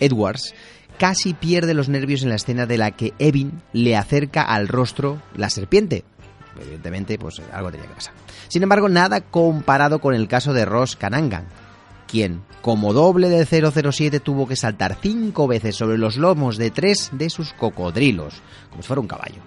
Edwards 0.00 0.52
casi 0.98 1.32
pierde 1.32 1.74
los 1.74 1.88
nervios 1.88 2.24
en 2.24 2.30
la 2.30 2.34
escena 2.34 2.66
de 2.66 2.78
la 2.78 2.90
que 2.90 3.14
Evin 3.20 3.62
le 3.72 3.96
acerca 3.96 4.42
al 4.42 4.66
rostro 4.66 5.22
la 5.36 5.48
serpiente. 5.48 6.02
Evidentemente, 6.60 7.20
pues 7.20 7.40
algo 7.52 7.70
tenía 7.70 7.86
que 7.86 7.94
pasar. 7.94 8.14
Sin 8.48 8.64
embargo, 8.64 8.88
nada 8.88 9.20
comparado 9.20 10.00
con 10.00 10.16
el 10.16 10.26
caso 10.26 10.52
de 10.54 10.64
Ross 10.64 10.96
Kanangan, 10.96 11.46
quien, 12.06 12.42
como 12.62 12.92
doble 12.92 13.28
del 13.28 13.46
007, 13.46 14.20
tuvo 14.20 14.46
que 14.46 14.56
saltar 14.56 14.96
cinco 15.00 15.46
veces 15.46 15.76
sobre 15.76 15.98
los 15.98 16.16
lomos 16.16 16.56
de 16.56 16.70
tres 16.70 17.10
de 17.12 17.30
sus 17.30 17.52
cocodrilos, 17.52 18.42
como 18.70 18.82
si 18.82 18.86
fuera 18.86 19.00
un 19.00 19.08
caballo. 19.08 19.42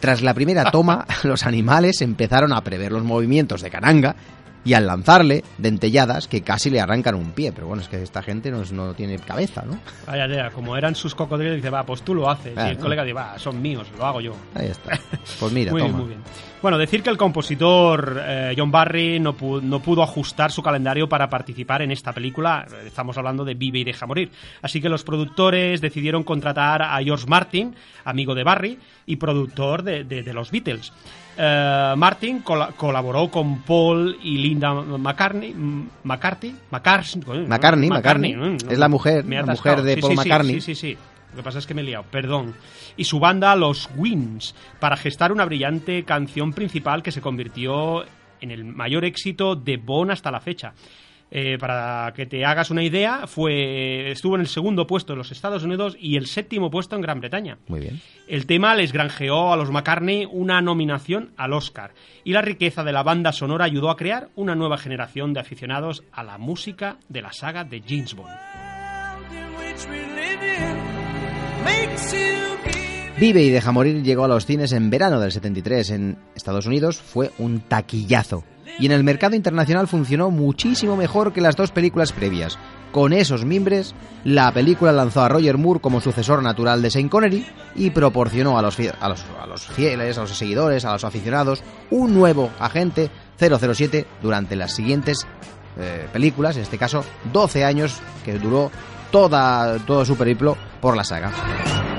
Tras 0.00 0.22
la 0.22 0.34
primera 0.34 0.70
toma, 0.70 1.06
los 1.24 1.44
animales 1.44 2.00
empezaron 2.00 2.52
a 2.52 2.62
prever 2.62 2.92
los 2.92 3.04
movimientos 3.04 3.60
de 3.62 3.70
Cananga 3.70 4.16
y 4.64 4.74
al 4.74 4.86
lanzarle 4.86 5.42
dentelladas 5.58 6.28
que 6.28 6.42
casi 6.42 6.70
le 6.70 6.80
arrancan 6.80 7.14
un 7.14 7.32
pie. 7.32 7.52
Pero 7.52 7.66
bueno, 7.66 7.82
es 7.82 7.88
que 7.88 8.02
esta 8.02 8.22
gente 8.22 8.50
no, 8.50 8.62
no 8.72 8.94
tiene 8.94 9.18
cabeza, 9.18 9.62
¿no? 9.66 9.78
Vaya 10.06 10.50
como 10.50 10.76
eran 10.76 10.94
sus 10.94 11.14
cocodrilos, 11.14 11.56
dice, 11.56 11.70
va, 11.70 11.84
pues 11.84 12.02
tú 12.02 12.14
lo 12.14 12.28
haces. 12.30 12.54
Y 12.56 12.60
el 12.70 12.76
¿no? 12.76 12.82
colega 12.82 13.02
dice, 13.04 13.14
va, 13.14 13.38
son 13.38 13.60
míos, 13.62 13.86
lo 13.96 14.04
hago 14.06 14.20
yo. 14.20 14.34
Ahí 14.54 14.66
está. 14.68 14.98
Pues 15.38 15.52
mira, 15.52 15.72
muy 15.72 15.80
toma. 15.82 15.92
bien, 15.92 16.00
muy 16.00 16.08
bien. 16.14 16.20
Bueno, 16.62 16.76
decir 16.76 17.02
que 17.02 17.08
el 17.08 17.16
compositor 17.16 18.20
eh, 18.22 18.54
John 18.56 18.70
Barry 18.70 19.18
no, 19.18 19.34
pu- 19.34 19.62
no 19.62 19.80
pudo 19.80 20.02
ajustar 20.02 20.52
su 20.52 20.62
calendario 20.62 21.08
para 21.08 21.30
participar 21.30 21.80
en 21.80 21.90
esta 21.90 22.12
película. 22.12 22.66
Estamos 22.84 23.16
hablando 23.16 23.46
de 23.46 23.54
Vive 23.54 23.78
y 23.78 23.84
deja 23.84 24.06
morir. 24.06 24.30
Así 24.60 24.78
que 24.80 24.90
los 24.90 25.02
productores 25.02 25.80
decidieron 25.80 26.22
contratar 26.22 26.82
a 26.82 26.98
George 27.02 27.24
Martin, 27.26 27.74
amigo 28.04 28.34
de 28.34 28.44
Barry 28.44 28.78
y 29.06 29.16
productor 29.16 29.82
de, 29.82 30.04
de- 30.04 30.22
de 30.22 30.32
los 30.34 30.50
Beatles. 30.50 30.92
Eh, 31.36 31.94
Martin 31.96 32.40
cola- 32.40 32.70
colaboró 32.76 33.30
con 33.30 33.62
Paul 33.62 34.18
y 34.22 34.38
Linda 34.38 34.72
McCartney, 34.74 35.54
mm, 35.54 35.88
McCarthy, 36.04 36.54
McCarthy, 36.70 37.18
McCartney, 37.46 37.88
McCartney. 37.88 38.36
Es 38.68 38.78
la 38.78 38.88
mujer, 38.88 39.24
la 39.26 39.44
mujer 39.46 39.82
de 39.82 39.94
Sí, 39.94 40.00
Paul 40.00 40.10
sí, 40.12 40.16
McCartney. 40.16 40.54
Sí, 40.54 40.60
sí, 40.60 40.74
sí. 40.74 40.98
Lo 41.30 41.36
que 41.36 41.42
pasa 41.42 41.58
es 41.60 41.66
que 41.66 41.74
me 41.74 41.82
he 41.82 41.84
liado, 41.84 42.04
perdón. 42.10 42.54
Y 42.96 43.04
su 43.04 43.20
banda, 43.20 43.54
los 43.54 43.88
Wings, 43.96 44.54
para 44.80 44.96
gestar 44.96 45.30
una 45.32 45.44
brillante 45.44 46.04
canción 46.04 46.52
principal 46.52 47.02
que 47.02 47.12
se 47.12 47.20
convirtió 47.20 48.04
en 48.40 48.50
el 48.50 48.64
mayor 48.64 49.04
éxito 49.04 49.54
de 49.54 49.76
Bond 49.76 50.10
hasta 50.10 50.30
la 50.30 50.40
fecha. 50.40 50.72
Eh, 51.32 51.58
para 51.58 52.12
que 52.14 52.26
te 52.26 52.44
hagas 52.44 52.70
una 52.70 52.82
idea, 52.82 53.26
fue 53.28 54.10
estuvo 54.10 54.34
en 54.34 54.40
el 54.40 54.48
segundo 54.48 54.86
puesto 54.86 55.12
en 55.12 55.18
los 55.18 55.30
Estados 55.30 55.62
Unidos 55.62 55.96
y 56.00 56.16
el 56.16 56.26
séptimo 56.26 56.70
puesto 56.70 56.96
en 56.96 57.02
Gran 57.02 57.20
Bretaña. 57.20 57.58
Muy 57.68 57.80
bien. 57.80 58.00
El 58.26 58.46
tema 58.46 58.74
les 58.74 58.92
granjeó 58.92 59.52
a 59.52 59.56
los 59.56 59.70
McCartney 59.70 60.26
una 60.30 60.60
nominación 60.60 61.32
al 61.36 61.52
Oscar 61.52 61.92
y 62.24 62.32
la 62.32 62.42
riqueza 62.42 62.82
de 62.82 62.92
la 62.92 63.04
banda 63.04 63.32
sonora 63.32 63.64
ayudó 63.64 63.90
a 63.90 63.96
crear 63.96 64.30
una 64.34 64.56
nueva 64.56 64.76
generación 64.76 65.32
de 65.32 65.40
aficionados 65.40 66.02
a 66.10 66.24
la 66.24 66.36
música 66.36 66.98
de 67.08 67.22
la 67.22 67.32
saga 67.32 67.62
de 67.62 67.80
James 67.86 68.14
Bond. 68.14 68.30
Vive 73.20 73.42
y 73.42 73.50
deja 73.50 73.70
morir 73.70 74.02
llegó 74.02 74.24
a 74.24 74.28
los 74.28 74.46
cines 74.46 74.72
en 74.72 74.88
verano 74.88 75.20
del 75.20 75.30
73 75.30 75.90
en 75.90 76.18
Estados 76.34 76.66
Unidos, 76.66 77.00
fue 77.00 77.30
un 77.38 77.60
taquillazo. 77.60 78.44
Y 78.80 78.86
en 78.86 78.92
el 78.92 79.04
mercado 79.04 79.36
internacional 79.36 79.86
funcionó 79.86 80.30
muchísimo 80.30 80.96
mejor 80.96 81.32
que 81.32 81.42
las 81.42 81.54
dos 81.54 81.70
películas 81.70 82.12
previas. 82.12 82.58
Con 82.92 83.12
esos 83.12 83.44
mimbres, 83.44 83.94
la 84.24 84.50
película 84.52 84.90
lanzó 84.90 85.20
a 85.20 85.28
Roger 85.28 85.58
Moore 85.58 85.80
como 85.80 86.00
sucesor 86.00 86.42
natural 86.42 86.82
de 86.82 86.90
Sean 86.90 87.08
Connery 87.08 87.46
y 87.76 87.90
proporcionó 87.90 88.58
a 88.58 88.62
los, 88.62 88.74
fieles, 88.74 88.98
a 90.18 90.20
los 90.20 90.30
seguidores, 90.30 90.84
a 90.84 90.92
los 90.92 91.04
aficionados, 91.04 91.62
un 91.90 92.14
nuevo 92.14 92.50
agente 92.58 93.10
007 93.38 94.06
durante 94.22 94.56
las 94.56 94.74
siguientes 94.74 95.26
eh, 95.78 96.08
películas, 96.12 96.56
en 96.56 96.62
este 96.62 96.78
caso 96.78 97.04
12 97.32 97.64
años 97.64 98.00
que 98.24 98.38
duró 98.38 98.70
toda, 99.12 99.78
todo 99.78 100.04
su 100.04 100.16
periplo 100.16 100.56
por 100.80 100.96
la 100.96 101.04
saga. 101.04 101.89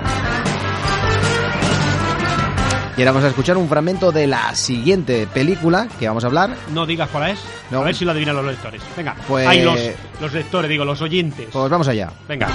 Y 2.98 3.02
ahora 3.02 3.12
vamos 3.12 3.24
a 3.26 3.30
escuchar 3.30 3.58
un 3.58 3.68
fragmento 3.70 4.12
de 4.12 4.28
la 4.28 4.54
siguiente 4.54 5.26
película 5.28 5.88
que 6.00 6.08
vamos 6.08 6.24
a 6.24 6.28
hablar. 6.28 6.56
No 6.74 6.86
digas 6.86 7.10
cuál 7.10 7.32
es, 7.32 7.40
No. 7.72 7.80
a 7.80 7.84
ver 7.86 7.96
si 7.96 8.04
lo 8.06 8.12
adivinan 8.12 8.36
los 8.36 8.46
lectores. 8.46 8.82
Venga, 8.96 9.16
Pues- 9.28 9.48
Ay, 9.48 9.64
los, 9.64 9.80
los 10.20 10.34
lectores, 10.34 10.70
digo, 10.70 10.84
los 10.86 11.02
oyentes. 11.02 11.48
Pues 11.52 11.70
vamos 11.70 11.88
allá. 11.88 12.12
Venga. 12.28 12.50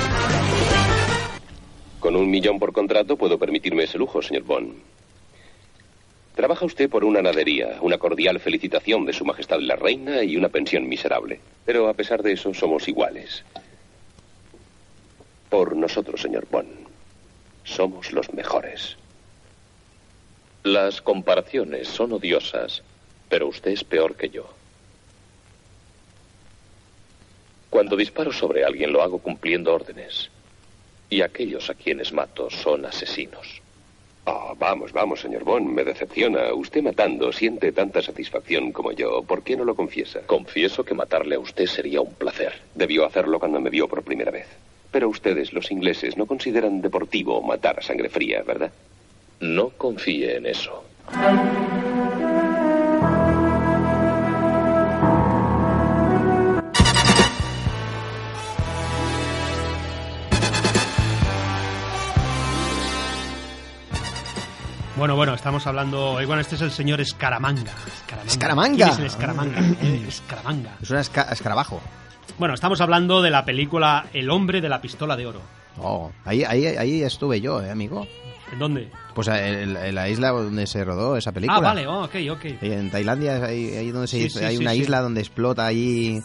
Con 2.01 2.15
un 2.17 2.31
millón 2.31 2.59
por 2.59 2.73
contrato 2.73 3.17
puedo 3.17 3.39
permitirme 3.39 3.85
ese 3.85 3.99
lujo, 3.99 4.21
señor 4.23 4.45
Bond. 4.45 4.75
Trabaja 6.35 6.67
usted 6.67 6.91
por 6.91 7.03
una 7.03 7.23
nadería, 7.23 7.79
una 7.81 7.97
cordial 7.97 8.39
felicitación 8.39 9.07
de 9.07 9.15
Su 9.15 9.25
Majestad 9.25 9.59
la 9.61 9.75
Reina 9.75 10.23
y 10.23 10.37
una 10.37 10.51
pensión 10.51 10.87
miserable. 10.87 11.41
Pero 11.65 11.89
a 11.89 11.95
pesar 11.95 12.23
de 12.23 12.33
eso, 12.33 12.53
somos 12.53 12.87
iguales. 12.89 13.43
Por 15.49 15.75
nosotros, 15.75 16.21
señor 16.21 16.47
Bond. 16.51 16.69
Somos 17.65 18.13
los 18.13 18.33
mejores. 18.35 18.97
Las 20.67 21.01
comparaciones 21.01 21.87
son 21.87 22.13
odiosas, 22.13 22.83
pero 23.29 23.47
usted 23.47 23.71
es 23.71 23.85
peor 23.85 24.17
que 24.17 24.31
yo. 24.31 24.49
Cuando 27.71 27.95
disparo 27.95 28.33
sobre 28.33 28.65
alguien 28.65 28.93
lo 28.93 29.01
hago 29.01 29.21
cumpliendo 29.21 29.73
órdenes. 29.73 30.29
Y 31.09 31.23
aquellos 31.23 31.71
a 31.71 31.75
quienes 31.75 32.13
mato 32.13 32.51
son 32.51 32.85
asesinos. 32.85 33.63
Ah, 34.25 34.55
vamos, 34.59 34.93
vamos, 34.93 35.21
señor 35.21 35.45
Bond, 35.45 35.69
me 35.69 35.85
decepciona. 35.85 36.53
Usted 36.53 36.83
matando 36.83 37.33
siente 37.33 37.71
tanta 37.71 38.03
satisfacción 38.03 38.73
como 38.73 38.91
yo. 38.91 39.23
¿Por 39.23 39.45
qué 39.45 39.57
no 39.57 39.65
lo 39.65 39.77
confiesa? 39.77 40.23
Confieso 40.27 40.85
que 40.85 40.95
matarle 40.95 41.37
a 41.37 41.39
usted 41.39 41.67
sería 41.67 42.01
un 42.01 42.15
placer. 42.15 42.55
Debió 42.75 43.07
hacerlo 43.07 43.39
cuando 43.39 43.61
me 43.61 43.71
vio 43.71 43.87
por 43.87 44.03
primera 44.03 44.33
vez. 44.33 44.49
Pero 44.91 45.09
ustedes, 45.09 45.53
los 45.53 45.71
ingleses, 45.71 46.17
no 46.17 46.27
consideran 46.27 46.81
deportivo 46.81 47.41
matar 47.41 47.79
a 47.79 47.83
sangre 47.83 48.09
fría, 48.09 48.43
¿verdad? 48.43 48.73
No 49.41 49.71
confíe 49.71 50.37
en 50.37 50.47
eso. 50.47 50.83
Bueno, 64.97 65.15
bueno, 65.15 65.35
estamos 65.35 65.67
hablando. 65.67 66.21
eh, 66.21 66.27
Bueno, 66.27 66.41
este 66.41 66.55
es 66.55 66.63
el 66.63 66.71
señor 66.71 67.01
Escaramanga. 67.01 67.73
Escaramanga. 67.87 68.27
Escaramanga. 68.33 68.77
¿Quién 68.77 68.89
es 68.89 68.99
el 68.99 69.07
Escaramanga? 69.07 69.59
Eh, 69.83 70.05
Escaramanga. 70.09 70.77
Es 70.81 70.91
un 70.91 70.97
esca- 70.99 71.31
escarabajo. 71.33 71.81
Bueno, 72.39 72.55
estamos 72.55 72.81
hablando 72.81 73.21
de 73.23 73.31
la 73.31 73.45
película 73.45 74.07
El 74.13 74.31
hombre 74.31 74.61
de 74.61 74.69
la 74.69 74.81
pistola 74.81 75.17
de 75.17 75.27
oro. 75.27 75.41
Oh, 75.79 76.11
ahí, 76.25 76.45
ahí, 76.45 76.67
ahí 76.67 77.03
estuve 77.03 77.41
yo, 77.43 77.63
eh, 77.63 77.71
amigo. 77.71 78.07
¿En 78.53 78.59
dónde? 78.59 78.91
Pues 79.15 79.29
en, 79.29 79.77
en 79.77 79.95
la 79.95 80.09
isla 80.09 80.31
donde 80.31 80.67
se 80.67 80.85
rodó 80.85 81.17
esa 81.17 81.33
película. 81.33 81.59
Ah, 81.59 81.61
vale, 81.61 81.87
oh, 81.87 82.05
ok, 82.05 82.15
ok. 82.31 82.45
En 82.63 82.91
Tailandia 82.91 83.45
ahí 83.45 83.91
donde 83.91 84.07
se 84.09 84.19
Sí, 84.19 84.25
hizo- 84.25 84.39
sí, 84.39 84.45
hay 84.45 84.57
sí, 84.57 84.63
una 84.63 84.75
isla 84.75 85.01
donde 85.01 85.21
explota 85.21 85.67
allí 85.67 86.21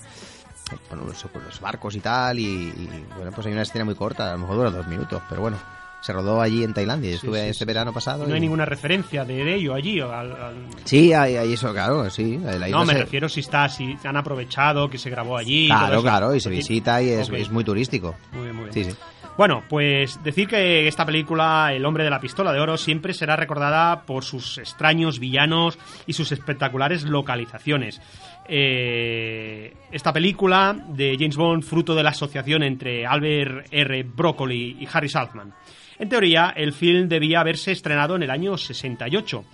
bueno, 0.89 1.05
los, 1.07 1.25
los 1.45 1.59
barcos 1.59 1.95
y 1.95 1.99
tal 1.99 2.39
y, 2.39 2.43
y, 2.43 3.05
bueno 3.17 3.31
pues 3.33 3.45
hay 3.47 3.53
una 3.53 3.63
escena 3.63 3.83
muy 3.85 3.95
corta, 3.95 4.29
a 4.29 4.33
lo 4.33 4.39
mejor 4.39 4.55
dura 4.57 4.71
dos 4.71 4.87
minutos, 4.87 5.21
pero 5.27 5.41
bueno, 5.41 5.57
se 5.99 6.13
rodó 6.13 6.39
allí 6.41 6.63
en 6.63 6.73
Tailandia. 6.73 7.11
Estuve 7.13 7.49
este 7.49 7.65
verano 7.65 7.91
pasado. 7.93 8.25
No 8.25 8.33
hay 8.33 8.39
ninguna 8.39 8.65
referencia 8.65 9.23
de 9.25 9.55
ello 9.55 9.73
allí. 9.73 9.99
o 10.01 10.11
al- 10.11 10.31
al- 10.31 10.65
Sí, 10.85 11.11
hay, 11.13 11.35
hay 11.37 11.53
eso, 11.53 11.71
claro, 11.73 12.09
sí. 12.09 12.37
La 12.39 12.55
isla 12.67 12.69
No, 12.69 12.85
me 12.85 12.93
se- 12.93 12.99
refiero 12.99 13.27
si 13.29 13.41
está, 13.41 13.67
si 13.69 13.97
han 14.03 14.17
aprovechado 14.17 14.89
que 14.89 14.97
se 14.97 15.09
grabó 15.09 15.37
allí. 15.37 15.67
Claro, 15.67 16.01
claro, 16.01 16.33
y 16.35 16.39
se 16.39 16.49
visita 16.49 17.01
y 17.03 17.09
es, 17.09 17.29
es 17.29 17.51
muy 17.51 17.63
turístico. 17.63 18.15
Muy 18.31 18.43
bien, 18.43 18.55
muy 18.55 18.69
bien. 18.69 18.73
Sí, 18.73 18.91
sí. 18.91 18.97
Bueno, 19.37 19.63
pues 19.69 20.21
decir 20.23 20.47
que 20.47 20.87
esta 20.87 21.05
película, 21.05 21.73
El 21.73 21.85
hombre 21.85 22.03
de 22.03 22.09
la 22.09 22.19
pistola 22.19 22.51
de 22.51 22.59
oro, 22.59 22.77
siempre 22.77 23.13
será 23.13 23.35
recordada 23.35 24.01
por 24.03 24.23
sus 24.23 24.57
extraños 24.57 25.19
villanos 25.19 25.79
y 26.05 26.13
sus 26.13 26.31
espectaculares 26.31 27.03
localizaciones. 27.03 28.01
Eh, 28.47 29.73
esta 29.91 30.11
película 30.11 30.75
de 30.89 31.15
James 31.17 31.37
Bond, 31.37 31.63
fruto 31.63 31.95
de 31.95 32.03
la 32.03 32.09
asociación 32.09 32.63
entre 32.63 33.05
Albert 33.05 33.67
R. 33.71 34.03
Broccoli 34.03 34.77
y 34.79 34.87
Harry 34.91 35.09
Saltzman. 35.09 35.53
En 35.97 36.09
teoría, 36.09 36.53
el 36.55 36.73
film 36.73 37.07
debía 37.07 37.39
haberse 37.39 37.71
estrenado 37.71 38.15
en 38.15 38.23
el 38.23 38.31
año 38.31 38.57
68 38.57 39.45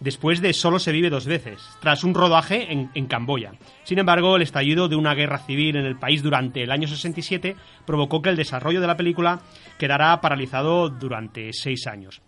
después 0.00 0.40
de 0.40 0.52
Solo 0.52 0.78
se 0.78 0.92
vive 0.92 1.10
dos 1.10 1.26
veces, 1.26 1.60
tras 1.80 2.04
un 2.04 2.14
rodaje 2.14 2.72
en, 2.72 2.90
en 2.94 3.06
Camboya. 3.06 3.52
Sin 3.84 3.98
embargo, 3.98 4.36
el 4.36 4.42
estallido 4.42 4.88
de 4.88 4.96
una 4.96 5.14
guerra 5.14 5.38
civil 5.38 5.76
en 5.76 5.86
el 5.86 5.98
país 5.98 6.22
durante 6.22 6.62
el 6.62 6.70
año 6.70 6.88
67 6.88 7.56
provocó 7.84 8.22
que 8.22 8.30
el 8.30 8.36
desarrollo 8.36 8.80
de 8.80 8.86
la 8.86 8.96
película 8.96 9.40
quedara 9.78 10.20
paralizado 10.20 10.88
durante 10.88 11.52
seis 11.52 11.86
años. 11.86 12.20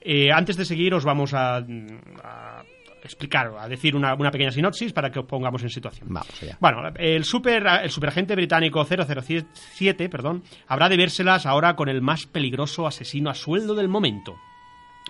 Eh, 0.00 0.30
antes 0.32 0.56
de 0.56 0.64
seguir, 0.64 0.94
os 0.94 1.04
vamos 1.04 1.34
a, 1.34 1.56
a 1.58 2.62
explicar, 3.02 3.52
a 3.58 3.68
decir 3.68 3.96
una, 3.96 4.14
una 4.14 4.30
pequeña 4.30 4.50
sinopsis 4.50 4.92
para 4.92 5.10
que 5.10 5.18
os 5.18 5.26
pongamos 5.26 5.62
en 5.62 5.70
situación. 5.70 6.08
Vamos 6.10 6.42
allá. 6.42 6.56
Bueno, 6.60 6.82
el 6.96 7.24
super 7.24 7.66
el 7.82 7.90
superagente 7.90 8.34
británico 8.34 8.84
007, 8.84 10.08
perdón, 10.08 10.42
habrá 10.66 10.88
de 10.88 10.96
vérselas 10.96 11.46
ahora 11.46 11.76
con 11.76 11.88
el 11.88 12.02
más 12.02 12.26
peligroso 12.26 12.86
asesino 12.86 13.30
a 13.30 13.34
sueldo 13.34 13.74
del 13.74 13.88
momento. 13.88 14.36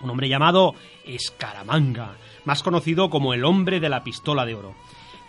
Un 0.01 0.09
hombre 0.09 0.29
llamado 0.29 0.75
Escaramanga, 1.05 2.15
más 2.45 2.63
conocido 2.63 3.09
como 3.09 3.33
el 3.33 3.43
hombre 3.45 3.79
de 3.79 3.89
la 3.89 4.03
pistola 4.03 4.45
de 4.45 4.55
oro, 4.55 4.75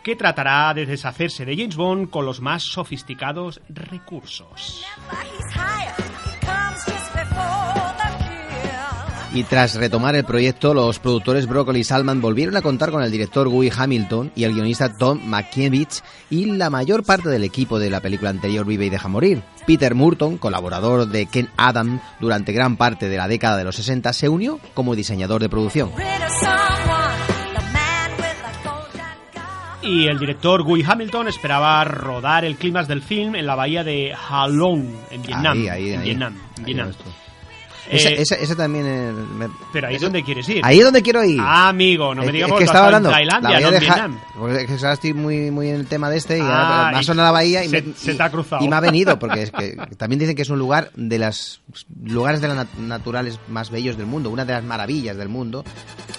que 0.02 0.16
tratará 0.16 0.72
de 0.74 0.86
deshacerse 0.86 1.44
de 1.44 1.56
James 1.56 1.76
Bond 1.76 2.10
con 2.10 2.24
los 2.24 2.40
más 2.40 2.62
sofisticados 2.62 3.60
recursos. 3.68 4.84
Y 9.32 9.44
tras 9.44 9.76
retomar 9.76 10.16
el 10.16 10.24
proyecto, 10.24 10.74
los 10.74 10.98
productores 10.98 11.46
Broccoli 11.46 11.80
y 11.80 11.84
Salman 11.84 12.20
volvieron 12.20 12.56
a 12.56 12.62
contar 12.62 12.90
con 12.90 13.02
el 13.04 13.12
director 13.12 13.48
Guy 13.48 13.70
Hamilton 13.74 14.32
y 14.34 14.42
el 14.42 14.54
guionista 14.54 14.96
Tom 14.96 15.20
McKevitt 15.24 15.90
y 16.30 16.46
la 16.46 16.68
mayor 16.68 17.04
parte 17.04 17.28
del 17.28 17.44
equipo 17.44 17.78
de 17.78 17.90
la 17.90 18.00
película 18.00 18.30
anterior 18.30 18.66
Vive 18.66 18.86
y 18.86 18.90
Deja 18.90 19.06
Morir. 19.06 19.42
Peter 19.68 19.94
Murton, 19.94 20.36
colaborador 20.36 21.06
de 21.06 21.26
Ken 21.26 21.48
Adam 21.56 22.00
durante 22.18 22.52
gran 22.52 22.76
parte 22.76 23.08
de 23.08 23.16
la 23.16 23.28
década 23.28 23.56
de 23.56 23.62
los 23.62 23.76
60, 23.76 24.12
se 24.12 24.28
unió 24.28 24.58
como 24.74 24.96
diseñador 24.96 25.40
de 25.40 25.48
producción. 25.48 25.92
Y 29.82 30.08
el 30.08 30.18
director 30.18 30.64
Guy 30.64 30.84
Hamilton 30.86 31.28
esperaba 31.28 31.84
rodar 31.84 32.44
el 32.44 32.56
clímax 32.56 32.88
del 32.88 33.00
film 33.00 33.36
en 33.36 33.46
la 33.46 33.54
bahía 33.54 33.84
de 33.84 34.12
Halong, 34.12 34.92
en 35.10 35.22
Vietnam. 35.22 35.56
Ahí, 35.56 35.68
ahí, 35.68 35.90
en 35.92 36.00
ahí. 36.00 36.04
Vietnam. 36.04 36.34
en 36.34 36.64
Ahí 36.64 36.64
Vietnam. 36.64 36.92
Eh, 37.88 38.16
Ese, 38.20 38.54
también 38.56 38.84
me- 39.38 39.48
pero 39.72 39.88
ahí 39.88 39.96
es 39.96 40.02
donde 40.02 40.22
quieres 40.22 40.48
ir. 40.48 40.60
Ahí 40.64 40.78
es 40.78 40.84
donde 40.84 41.02
quiero 41.02 41.24
ir. 41.24 41.40
Ah, 41.40 41.68
amigo, 41.68 42.14
no 42.14 42.22
me 42.24 42.32
digas 42.32 42.50
es 42.50 42.58
que 42.58 42.64
estaba 42.64 42.86
hablando. 42.86 43.10
Tailandia, 43.10 43.60
no 43.60 43.68
en 43.68 43.72
de 43.74 43.80
Ja- 43.80 43.94
Vietnam. 43.94 44.20
Pues 44.38 44.58
es 44.58 44.66
que 44.66 44.72
ahora 44.74 44.92
estoy 44.92 45.14
muy, 45.14 45.50
muy 45.50 45.68
en 45.68 45.76
el 45.76 45.86
tema 45.86 46.10
de 46.10 46.16
este 46.18 46.38
y 46.38 46.40
Ah, 46.42 46.78
ahora 46.84 46.92
me 46.92 46.98
ha 46.98 47.02
sonado 47.02 47.28
la 47.28 47.32
bahía 47.32 47.64
y, 47.64 47.68
se- 47.68 47.82
me, 47.82 47.94
se 47.94 48.12
y- 48.12 48.16
te 48.16 48.22
ha 48.22 48.30
cruzado. 48.30 48.64
y 48.64 48.68
me 48.68 48.76
ha 48.76 48.80
venido 48.80 49.18
porque 49.18 49.42
es 49.42 49.50
que 49.50 49.76
también 49.96 50.18
dicen 50.20 50.34
que 50.36 50.42
es 50.42 50.50
un 50.50 50.58
lugar 50.58 50.90
de 50.94 51.18
los 51.18 51.60
lugares 52.04 52.40
de 52.40 52.48
las 52.48 52.56
nat- 52.58 52.78
naturales 52.78 53.38
más 53.48 53.70
bellos 53.70 53.96
del 53.96 54.06
mundo, 54.06 54.30
una 54.30 54.44
de 54.44 54.52
las 54.52 54.64
maravillas 54.64 55.16
del 55.16 55.28
mundo 55.28 55.64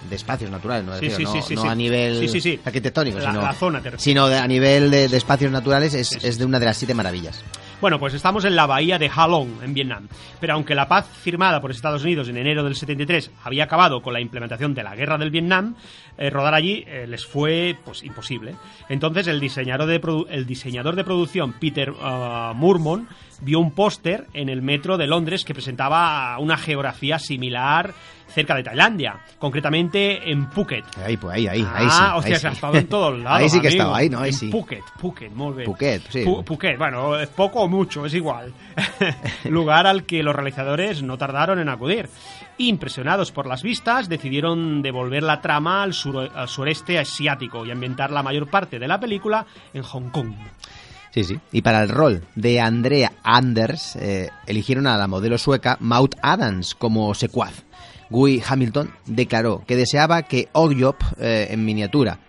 de 0.10 0.16
espacios 0.16 0.50
naturales, 0.52 0.86
no, 0.86 0.94
Sí, 0.98 1.08
Refiero, 1.10 1.18
sí, 1.18 1.24
no- 1.24 1.32
sí, 1.44 1.48
sí, 1.50 1.56
no 1.56 1.62
sí. 1.64 1.68
a 1.68 1.76
nivel 1.76 2.20
Sí, 2.20 2.28
sí, 2.28 2.42
sí. 2.42 2.60
arquitectónico, 2.66 3.20
La- 3.20 3.30
sino, 3.32 3.42
la 3.42 3.54
zona 3.54 3.82
sino 3.98 4.28
de- 4.28 4.38
a 4.38 4.48
nivel 4.48 4.92
de, 4.92 5.08
de 5.08 5.18
espacios 5.18 5.52
naturales 5.52 5.94
es, 5.94 6.08
Sí, 6.10 6.20
sí, 6.20 6.28
es 6.28 6.38
de 6.38 6.46
una 6.46 6.60
de 6.60 6.66
las 6.66 6.78
siete 6.78 6.94
maravillas. 6.94 7.42
Bueno, 7.82 7.98
pues 8.00 8.14
estamos 8.14 8.46
en 8.46 8.56
la 8.56 8.68
bahía 8.68 9.00
de 9.00 9.10
Halong, 9.10 9.64
en 9.64 9.74
Vietnam. 9.74 10.08
Pero 10.40 10.54
aunque 10.54 10.76
la 10.76 10.88
paz 10.88 11.08
firmada 11.08 11.60
por 11.62 11.72
Estados 11.72 12.04
Unidos 12.04 12.30
en 12.30 12.38
enero 12.38 12.64
del 12.64 12.76
73 12.76 13.32
había 13.44 13.64
acabado 13.64 14.04
con 14.04 14.14
la 14.14 14.22
implementación 14.22 14.76
de 14.76 14.84
la 14.84 14.96
guerra 14.96 15.18
del 15.18 15.32
Vietnam, 15.32 15.76
eh, 16.20 16.30
rodar 16.30 16.54
allí 16.54 16.84
eh, 16.86 17.08
les 17.08 17.26
fue 17.26 17.76
pues 17.84 18.04
imposible. 18.04 18.54
Entonces 18.88 19.26
el 19.26 19.40
diseñador 19.40 19.88
de, 19.88 20.00
produ- 20.00 20.28
el 20.30 20.46
diseñador 20.46 20.96
de 20.96 21.04
producción 21.04 21.54
Peter 21.54 21.92
ah, 22.02 22.54
Murmon 22.56 23.08
vio 23.42 23.60
un 23.60 23.72
póster 23.72 24.28
en 24.34 24.50
el 24.50 24.62
metro 24.62 24.98
de 24.98 25.08
Londres 25.08 25.44
que 25.46 25.54
presentaba 25.54 26.38
una 26.40 26.58
geografía 26.58 27.20
similar 27.20 27.94
cerca 28.28 28.56
de 28.56 28.64
Tailandia, 28.64 29.20
concretamente 29.40 30.32
en 30.32 30.50
Phuket. 30.50 30.86
Ahí, 31.06 31.18
pues 31.18 31.36
ahí, 31.36 31.48
ahí, 31.48 31.68
ahí 31.74 31.90
sí. 31.90 31.98
Ah, 32.00 32.16
hostia, 32.16 32.40
sí. 32.40 32.48
ha 32.48 32.52
estado 32.52 32.76
en 32.78 32.88
todos 32.88 33.20
lados. 33.24 33.40
Ahí 33.42 33.50
sí 33.50 33.60
que 33.60 33.68
amigo. 33.68 33.82
estaba, 33.84 33.98
ahí 33.98 34.10
no, 34.10 34.20
ahí 34.20 34.30
En 34.30 34.36
sí. 34.36 34.50
Phuket, 34.50 34.84
Phuket, 35.00 35.32
muy 35.34 35.54
bien. 35.54 35.66
Phuket, 35.66 36.02
sí. 36.10 36.24
Phuket, 36.24 36.78
bueno, 36.78 37.20
es 37.20 37.28
poco 37.28 37.60
o 37.60 37.68
mucho, 37.68 38.06
es 38.06 38.14
igual. 38.14 38.54
Lugar 39.50 39.86
al 39.86 40.06
que 40.06 40.24
los 40.24 40.34
realizadores 40.34 41.04
no 41.04 41.18
tardaron 41.18 41.60
en 41.60 41.68
acudir. 41.68 42.08
Impresionados 42.58 43.34
por 43.34 43.48
las 43.48 43.64
vistas, 43.64 44.08
decidieron 44.08 44.82
devolver 44.82 45.24
la 45.24 45.42
trama 45.42 45.84
al, 45.84 45.94
sur- 45.94 46.32
al 46.34 46.48
sureste 46.48 47.00
asiático 47.00 47.66
y 47.66 47.72
ambientar 47.72 48.12
la 48.12 48.24
mayor 48.24 48.50
parte 48.50 48.80
de 48.80 48.88
la 48.88 48.98
película 49.00 49.46
en 49.74 49.84
Hong 49.84 50.10
Kong. 50.10 50.34
Sí, 51.12 51.24
sí. 51.24 51.40
Y 51.52 51.62
para 51.62 51.84
el 51.84 51.90
rol 51.90 52.24
de 52.36 52.60
Andrea 52.62 53.12
Anders, 53.24 53.96
eh, 53.98 54.30
eligieron 54.48 54.88
a 54.88 54.98
la 54.98 55.08
modelo 55.08 55.38
sueca 55.38 55.78
Maud 55.82 56.12
Adams 56.22 56.74
como 56.76 57.14
secuaz. 57.14 57.64
Guy 58.10 58.42
Hamilton 58.46 58.92
declaró 59.06 59.64
que 59.66 59.76
deseaba 59.76 60.24
que 60.24 60.50
Ogyop 60.54 60.98
eh, 61.20 61.48
en 61.50 61.64
miniatura, 61.64 62.20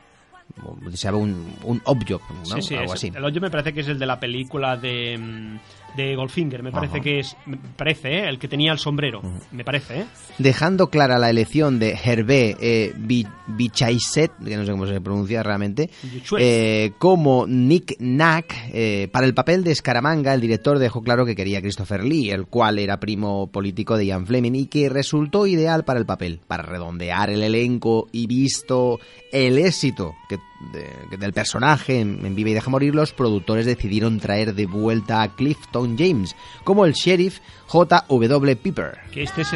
deseaba 0.83 1.19
un, 1.19 1.57
un 1.65 1.83
¿no? 1.85 2.45
Sí, 2.45 2.63
sí, 2.63 2.75
Algo 2.77 2.93
así. 2.93 3.13
el 3.15 3.25
hoyo 3.25 3.41
me 3.41 3.51
parece 3.51 3.73
que 3.73 3.81
es 3.81 3.89
el 3.89 3.99
de 3.99 4.07
la 4.07 4.21
película 4.21 4.77
de, 4.77 5.19
mm, 5.19 5.59
de 5.97 6.15
Goldfinger, 6.17 6.63
me 6.63 6.73
parece 6.73 6.95
Ajá. 6.97 7.03
que 7.05 7.19
es, 7.21 7.37
me 7.47 7.57
parece, 7.77 8.09
¿eh? 8.19 8.29
el 8.29 8.39
que 8.39 8.49
tenía 8.49 8.73
el 8.73 8.79
sombrero, 8.79 9.23
me 9.53 9.65
parece, 9.65 10.01
¿eh? 10.01 10.05
Dejando 10.39 10.89
clara 10.91 11.19
la 11.19 11.31
elección 11.31 11.79
de 11.79 11.99
Hervé 12.03 12.57
eh, 12.61 12.93
Bi- 12.97 13.27
Bichaiset, 13.47 14.33
que 14.45 14.57
no 14.57 14.65
sé 14.65 14.71
cómo 14.73 14.87
se 14.87 15.01
pronuncia 15.01 15.43
realmente, 15.43 15.91
eh, 16.39 16.93
como 16.99 17.47
Nick 17.47 17.97
Knack, 17.99 18.55
eh, 18.73 19.09
para 19.13 19.27
el 19.27 19.35
papel 19.35 19.65
de 19.65 19.75
Scaramanga, 19.75 20.35
el 20.35 20.41
director 20.41 20.79
dejó 20.79 21.03
claro 21.03 21.25
que 21.27 21.37
quería 21.37 21.59
a 21.59 21.63
Christopher 21.63 22.05
Lee, 22.05 22.31
el 22.31 22.47
cual 22.47 22.79
era 22.79 22.99
primo 23.01 23.49
político 23.49 23.97
de 23.97 24.07
Ian 24.07 24.27
Fleming 24.27 24.53
y 24.55 24.67
que 24.67 24.89
resultó 24.89 25.47
ideal 25.47 25.85
para 25.85 25.99
el 25.99 26.07
papel. 26.07 26.41
Para 26.47 26.63
redondear 26.63 27.31
el 27.31 27.43
elenco 27.43 28.09
y 28.13 28.27
visto 28.27 28.99
el 29.33 29.59
éxito 29.59 30.15
que, 30.29 30.37
de- 30.73 30.87
que 31.11 31.17
del 31.17 31.33
personaje 31.33 32.01
en, 32.01 32.25
en 32.25 32.35
Vive 32.35 32.51
y 32.51 32.55
Deja 32.55 32.71
Morir, 32.71 32.95
los 32.95 33.13
productores 33.13 33.67
decidieron 33.67 34.21
traer 34.21 34.55
de 34.55 34.67
vuelta 34.67 35.23
a 35.23 35.35
Clifton 35.35 35.82
James 35.99 36.35
como 36.65 36.85
el 36.87 36.93
sheriff 36.93 37.41
J.W. 37.67 38.57
Piper. 38.57 38.99
Que 39.11 39.23
este 39.23 39.43
es, 39.43 39.53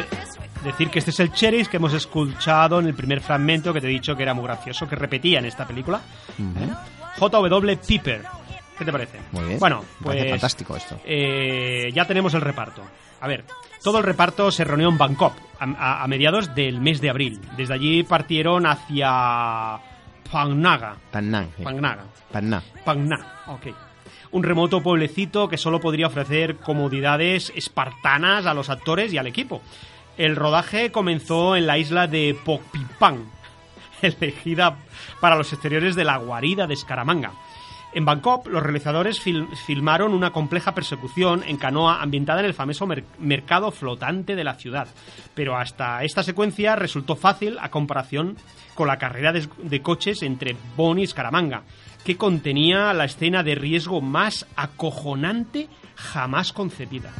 decir 0.63 0.89
que 0.89 0.99
este 0.99 1.11
es 1.11 1.19
el 1.19 1.29
sheriff 1.31 1.67
que 1.67 1.77
hemos 1.77 1.93
escuchado 1.93 2.79
en 2.79 2.87
el 2.87 2.93
primer 2.93 3.21
fragmento 3.21 3.73
que 3.73 3.81
te 3.81 3.87
he 3.87 3.91
dicho 3.91 4.15
que 4.15 4.23
era 4.23 4.33
muy 4.33 4.43
gracioso, 4.43 4.87
que 4.87 4.95
repetía 4.95 5.39
en 5.39 5.45
esta 5.45 5.65
película. 5.67 6.01
¿eh? 6.39 6.69
J.W. 7.19 7.77
Piper. 7.87 8.21
¿Qué 8.77 8.85
te 8.85 8.91
parece? 8.91 9.19
Muy 9.31 9.43
bien. 9.45 9.59
Bueno, 9.59 9.83
pues. 10.03 10.29
fantástico 10.29 10.75
esto. 10.77 10.99
eh, 11.03 11.89
ya 11.93 12.05
tenemos 12.05 12.33
el 12.35 12.41
reparto. 12.41 12.83
A 13.21 13.27
ver, 13.27 13.43
todo 13.83 13.97
el 13.97 14.03
reparto 14.03 14.51
se 14.51 14.63
reunió 14.63 14.89
en 14.89 14.97
Bangkok 14.99 15.33
a, 15.59 15.65
a- 15.65 16.03
a 16.03 16.07
mediados 16.07 16.53
del 16.53 16.79
mes 16.79 17.01
de 17.01 17.09
abril. 17.09 17.41
Desde 17.57 17.73
allí 17.73 18.03
partieron 18.03 18.67
hacia 18.67 19.79
Phang 20.31 20.61
Naga. 20.61 20.95
Pannan. 21.11 21.49
sí. 21.57 21.63
Phang 21.63 21.81
Naga. 21.81 22.03
Panna. 22.31 22.61
Phang 22.85 23.07
Na, 23.07 23.17
ok. 23.47 23.67
Un 24.31 24.43
remoto 24.43 24.81
pueblecito 24.83 25.47
que 25.47 25.57
solo 25.57 25.79
podría 25.79 26.07
ofrecer 26.07 26.57
comodidades 26.57 27.51
espartanas 27.55 28.45
a 28.45 28.53
los 28.53 28.69
actores 28.69 29.13
y 29.13 29.17
al 29.17 29.27
equipo. 29.27 29.61
El 30.17 30.35
rodaje 30.35 30.91
comenzó 30.91 31.55
en 31.55 31.67
la 31.67 31.77
isla 31.77 32.07
de 32.07 32.35
Pokpipang, 32.43 33.23
elegida 34.01 34.77
para 35.21 35.35
los 35.35 35.51
exteriores 35.53 35.95
de 35.95 36.03
la 36.03 36.17
guarida 36.17 36.67
de 36.67 36.73
Escaramanga. 36.73 37.31
En 37.93 38.03
Bangkok, 38.05 38.47
los 38.47 38.61
realizadores 38.61 39.19
fil- 39.25 39.47
filmaron 39.65 40.13
una 40.13 40.31
compleja 40.31 40.73
persecución 40.75 41.41
en 41.47 41.57
canoa 41.57 42.01
ambientada 42.01 42.41
en 42.41 42.45
el 42.47 42.53
famoso 42.53 42.85
mer- 42.85 43.05
mercado 43.17 43.71
flotante 43.71 44.35
de 44.35 44.43
la 44.43 44.55
ciudad. 44.55 44.87
Pero 45.33 45.55
hasta 45.57 46.03
esta 46.03 46.21
secuencia 46.21 46.75
resultó 46.75 47.15
fácil 47.15 47.57
a 47.61 47.69
comparación 47.69 48.35
con 48.75 48.87
la 48.87 48.97
carrera 48.97 49.31
de, 49.31 49.47
de 49.63 49.81
coches 49.81 50.21
entre 50.21 50.55
Bonnie 50.75 51.03
y 51.03 51.05
Escaramanga, 51.05 51.63
que 52.03 52.17
contenía 52.17 52.93
la 52.93 53.05
escena 53.05 53.43
de 53.43 53.55
riesgo 53.55 54.01
más 54.01 54.45
acojonante 54.55 55.67
jamás 55.95 56.53
concebida. 56.53 57.11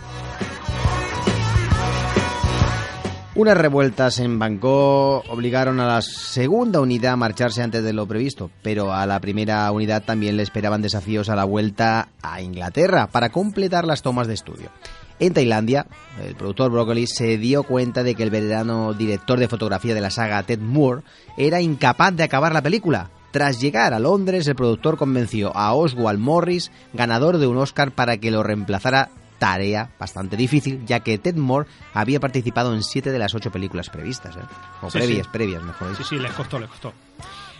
Unas 3.37 3.55
revueltas 3.55 4.17
en 4.17 4.39
Bangkok 4.39 5.25
obligaron 5.29 5.79
a 5.79 5.85
la 5.85 6.01
segunda 6.01 6.81
unidad 6.81 7.13
a 7.13 7.17
marcharse 7.17 7.61
antes 7.61 7.83
de 7.83 7.93
lo 7.93 8.07
previsto, 8.07 8.49
pero 8.63 8.91
a 8.91 9.05
la 9.05 9.19
primera 9.19 9.71
unidad 9.71 10.03
también 10.03 10.37
le 10.37 10.41
esperaban 10.41 10.81
desafíos 10.81 11.29
a 11.29 11.35
la 11.35 11.43
vuelta 11.43 12.09
a 12.23 12.41
Inglaterra 12.41 13.05
para 13.05 13.29
completar 13.29 13.85
las 13.85 14.01
tomas 14.01 14.25
de 14.25 14.33
estudio. 14.33 14.71
En 15.19 15.35
Tailandia, 15.35 15.85
el 16.25 16.33
productor 16.33 16.71
Broccoli 16.71 17.05
se 17.05 17.37
dio 17.37 17.61
cuenta 17.61 18.01
de 18.01 18.15
que 18.15 18.23
el 18.23 18.31
veterano 18.31 18.95
director 18.95 19.39
de 19.39 19.47
fotografía 19.47 19.93
de 19.93 20.01
la 20.01 20.09
saga, 20.09 20.41
Ted 20.41 20.59
Moore, 20.59 21.03
era 21.37 21.61
incapaz 21.61 22.15
de 22.15 22.23
acabar 22.23 22.53
la 22.53 22.63
película. 22.63 23.11
Tras 23.37 23.61
llegar 23.61 23.93
a 23.93 23.99
Londres, 23.99 24.47
el 24.47 24.55
productor 24.55 24.97
convenció 24.97 25.55
a 25.55 25.71
Oswald 25.75 26.17
Morris, 26.17 26.71
ganador 26.93 27.37
de 27.37 27.45
un 27.45 27.55
Oscar, 27.57 27.91
para 27.91 28.17
que 28.17 28.31
lo 28.31 28.41
reemplazara 28.41 29.09
tarea 29.37 29.91
bastante 29.99 30.35
difícil, 30.35 30.83
ya 30.87 31.01
que 31.01 31.19
Ted 31.19 31.35
Moore 31.35 31.69
había 31.93 32.19
participado 32.19 32.73
en 32.73 32.81
siete 32.81 33.11
de 33.11 33.19
las 33.19 33.35
ocho 33.35 33.51
películas 33.51 33.91
previstas, 33.91 34.35
¿eh? 34.37 34.39
o 34.81 34.89
Sí, 34.89 34.97
previas, 34.97 35.27
sí. 35.27 35.29
previas, 35.31 35.61
mejor 35.61 35.89
dicho. 35.89 36.01
Sí, 36.03 36.15
sí, 36.15 36.19
les 36.19 36.31
costó, 36.31 36.57
les 36.57 36.67
costó. 36.67 36.93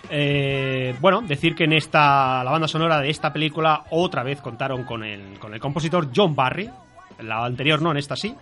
Eh, 0.10 0.96
bueno, 1.00 1.22
decir 1.22 1.54
que 1.54 1.66
en 1.66 1.74
esta 1.74 2.44
la 2.44 2.50
banda 2.50 2.68
sonora 2.68 3.00
de 3.00 3.12
esta 3.12 3.32
película 3.32 3.84
otra 3.92 4.24
vez 4.24 4.42
contaron 4.42 4.84
con 4.84 5.04
el, 5.04 5.38
con 5.38 5.54
el 5.54 5.60
compositor 5.60 6.10
John 6.12 6.36
Barry, 6.36 6.72
la 7.20 7.46
anterior 7.46 7.84
no, 7.84 7.92
en 7.92 7.98
esta 7.98 8.16
sí, 8.16 8.36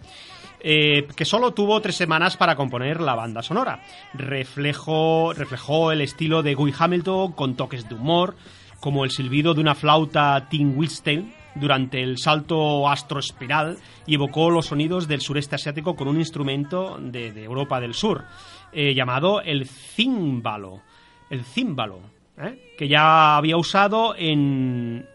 eh, 0.67 1.06
que 1.15 1.25
solo 1.25 1.54
tuvo 1.54 1.80
tres 1.80 1.95
semanas 1.95 2.38
para 2.38 2.56
componer 2.56 2.99
la 2.99 3.13
banda 3.13 3.43
sonora. 3.43 3.84
Reflejo, 4.15 5.32
reflejó 5.32 5.91
el 5.91 6.01
estilo 6.01 6.41
de 6.41 6.56
Guy 6.56 6.73
Hamilton 6.75 7.34
con 7.34 7.56
toques 7.56 7.88
de 7.88 7.93
humor, 7.93 8.36
como 8.80 9.04
el 9.04 9.12
silbido 9.12 9.54
de 9.54 9.62
una 9.62 9.75
flauta 9.75 10.47
Tim 10.49 10.75
Wilstein 10.75 11.32
durante 11.54 12.01
el 12.01 12.17
salto 12.17 12.89
astroespiral 12.89 13.78
y 14.08 14.15
evocó 14.15 14.49
los 14.49 14.65
sonidos 14.65 15.08
del 15.08 15.21
sureste 15.21 15.54
asiático 15.54 15.95
con 15.95 16.08
un 16.08 16.17
instrumento 16.17 16.97
de, 16.99 17.43
Europa 17.43 17.80
del 17.80 17.93
Sur 17.93 18.23
eh, 18.73 18.95
llamado 18.95 19.41
el 19.41 19.67
címbalo. 19.67 20.82
El 21.30 21.43
címbalo, 21.43 21.99
¿eh? 22.39 22.73
que 22.75 22.88
ya 22.88 23.38
había 23.38 23.56
usado 23.56 24.15
en, 24.17 25.06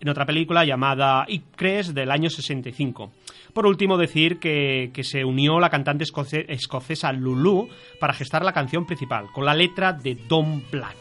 en 0.00 0.08
otra 0.08 0.24
película 0.24 0.64
llamada 0.64 1.26
Icres 1.28 1.92
del 1.92 2.10
año 2.10 2.30
65. 2.30 3.12
Por 3.56 3.64
último, 3.66 3.96
decir 3.96 4.38
que, 4.38 4.90
que 4.92 5.02
se 5.02 5.24
unió 5.24 5.58
la 5.58 5.70
cantante 5.70 6.04
escoce- 6.04 6.44
escocesa 6.46 7.10
Lulu 7.10 7.70
para 7.98 8.12
gestar 8.12 8.44
la 8.44 8.52
canción 8.52 8.84
principal, 8.84 9.28
con 9.32 9.46
la 9.46 9.54
letra 9.54 9.94
de 9.94 10.14
Don 10.28 10.62
Black. 10.70 10.94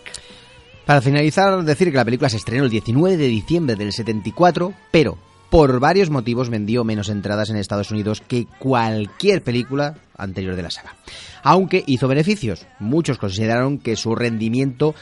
Para 0.86 1.02
finalizar, 1.02 1.62
decir 1.66 1.92
que 1.92 1.98
la 1.98 2.06
película 2.06 2.30
se 2.30 2.38
estrenó 2.38 2.64
el 2.64 2.70
19 2.70 3.18
de 3.18 3.28
diciembre 3.28 3.76
del 3.76 3.92
74, 3.92 4.72
pero 4.90 5.18
por 5.50 5.82
varios 5.82 6.10
motivos 6.10 6.50
vendió 6.50 6.86
menos 6.86 7.10
entradas 7.10 7.50
en 7.50 7.58
Estados 7.58 7.92
Unidos 7.92 8.22
que 8.26 8.46
cualquier 8.58 9.44
película 9.44 9.96
anterior 10.18 10.56
de 10.56 10.64
la 10.64 10.72
saga. 10.72 10.96
Aunque 11.44 11.84
hizo 11.88 12.08
beneficios, 12.08 12.66
muchos 12.80 13.18
consideraron 13.18 13.80
que 13.80 13.98
su 13.98 14.16
rendimiento 14.16 14.96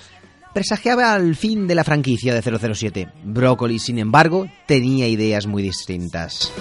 presagiaba 0.56 1.16
el 1.18 1.36
fin 1.36 1.68
de 1.68 1.76
la 1.76 1.84
franquicia 1.84 2.34
de 2.34 2.42
007. 2.74 3.10
Broccoli, 3.24 3.78
sin 3.78 4.00
embargo, 4.00 4.48
tenía 4.66 5.08
ideas 5.08 5.46
muy 5.46 5.62
distintas. 5.62 6.52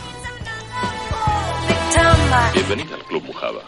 Bienvenida 2.55 2.95
al 2.95 3.05
Club 3.05 3.25
Mujaba. 3.25 3.61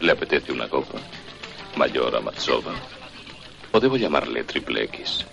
¿Le 0.00 0.12
apetece 0.12 0.52
una 0.52 0.68
copa? 0.68 0.98
¿Mayor 1.76 2.14
Amatsova? 2.14 2.72
¿O 3.72 3.80
debo 3.80 3.96
llamarle 3.96 4.44
Triple 4.44 4.84
X? 4.84 5.24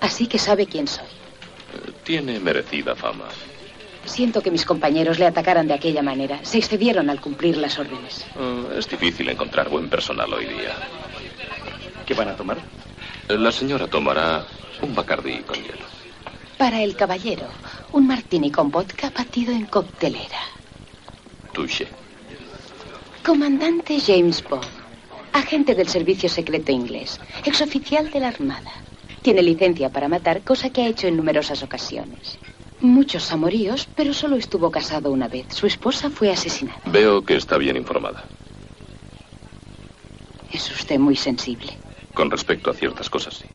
Así 0.00 0.26
que 0.26 0.38
sabe 0.38 0.66
quién 0.66 0.88
soy. 0.88 1.04
Eh, 1.04 1.92
Tiene 2.04 2.40
merecida 2.40 2.94
fama. 2.96 3.26
Siento 4.06 4.40
que 4.40 4.50
mis 4.50 4.64
compañeros 4.64 5.18
le 5.18 5.26
atacaran 5.26 5.68
de 5.68 5.74
aquella 5.74 6.00
manera. 6.02 6.40
Se 6.42 6.56
excedieron 6.56 7.10
al 7.10 7.20
cumplir 7.20 7.58
las 7.58 7.78
órdenes. 7.78 8.24
Eh, 8.38 8.76
Es 8.78 8.88
difícil 8.88 9.28
encontrar 9.28 9.68
buen 9.68 9.90
personal 9.90 10.32
hoy 10.32 10.46
día. 10.46 10.74
¿Qué 12.06 12.14
van 12.14 12.28
a 12.28 12.34
tomar? 12.36 12.56
Eh, 13.28 13.36
La 13.36 13.52
señora 13.52 13.88
tomará 13.88 14.46
un 14.80 14.94
bacardí 14.94 15.40
con 15.42 15.56
hielo. 15.56 15.84
Para 16.56 16.80
el 16.82 16.96
caballero, 16.96 17.46
un 17.92 18.06
martini 18.06 18.50
con 18.50 18.70
vodka 18.70 19.10
batido 19.10 19.52
en 19.52 19.66
coctelera. 19.66 20.40
Comandante 23.24 24.00
James 24.00 24.42
Bond, 24.48 24.64
agente 25.32 25.74
del 25.74 25.88
servicio 25.88 26.28
secreto 26.28 26.72
inglés, 26.72 27.20
exoficial 27.44 28.10
de 28.10 28.20
la 28.20 28.28
Armada. 28.28 28.72
Tiene 29.22 29.42
licencia 29.42 29.90
para 29.90 30.08
matar, 30.08 30.42
cosa 30.42 30.70
que 30.70 30.82
ha 30.82 30.86
hecho 30.86 31.08
en 31.08 31.16
numerosas 31.16 31.62
ocasiones. 31.62 32.38
Muchos 32.80 33.32
amoríos, 33.32 33.88
pero 33.96 34.14
solo 34.14 34.36
estuvo 34.36 34.70
casado 34.70 35.10
una 35.10 35.26
vez. 35.26 35.46
Su 35.48 35.66
esposa 35.66 36.10
fue 36.10 36.30
asesinada. 36.30 36.80
Veo 36.86 37.24
que 37.24 37.36
está 37.36 37.58
bien 37.58 37.76
informada. 37.76 38.24
Es 40.52 40.70
usted 40.70 40.98
muy 40.98 41.16
sensible. 41.16 41.76
Con 42.14 42.30
respecto 42.30 42.70
a 42.70 42.74
ciertas 42.74 43.10
cosas, 43.10 43.34
sí. 43.34 43.46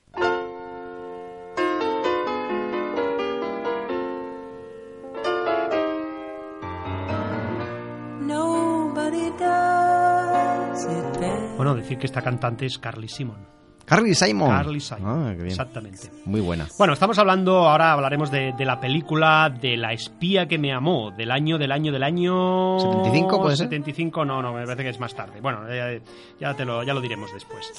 Bueno, 11.73 11.83
decir 11.83 11.97
que 11.97 12.05
esta 12.07 12.21
cantante 12.21 12.65
es 12.65 12.77
Carly 12.77 13.07
Simon. 13.07 13.53
Carly 13.85 14.15
Simon. 14.15 14.49
Carly 14.49 14.79
Simon. 14.79 15.03
Ah, 15.05 15.29
qué 15.31 15.43
bien. 15.43 15.47
Exactamente. 15.47 16.09
Muy 16.25 16.39
buena. 16.39 16.67
Bueno, 16.77 16.93
estamos 16.93 17.17
hablando, 17.19 17.67
ahora 17.67 17.91
hablaremos 17.91 18.31
de, 18.31 18.53
de 18.57 18.65
la 18.65 18.79
película 18.79 19.49
de 19.49 19.75
La 19.75 19.91
espía 19.91 20.47
que 20.47 20.57
me 20.57 20.71
amó, 20.71 21.11
del 21.11 21.31
año, 21.31 21.57
del 21.57 21.71
año, 21.71 21.91
del 21.91 22.03
año... 22.03 22.79
75, 22.79 23.41
¿puede 23.41 23.57
ser? 23.57 23.65
75, 23.65 24.23
no, 24.23 24.41
no, 24.41 24.53
me 24.53 24.63
parece 24.63 24.83
que 24.83 24.89
es 24.89 24.99
más 24.99 25.13
tarde. 25.13 25.41
Bueno, 25.41 25.67
ya, 25.67 25.99
ya 26.39 26.53
te 26.55 26.63
lo, 26.63 26.83
ya 26.83 26.93
lo 26.93 27.01
diremos 27.01 27.33
después. 27.33 27.73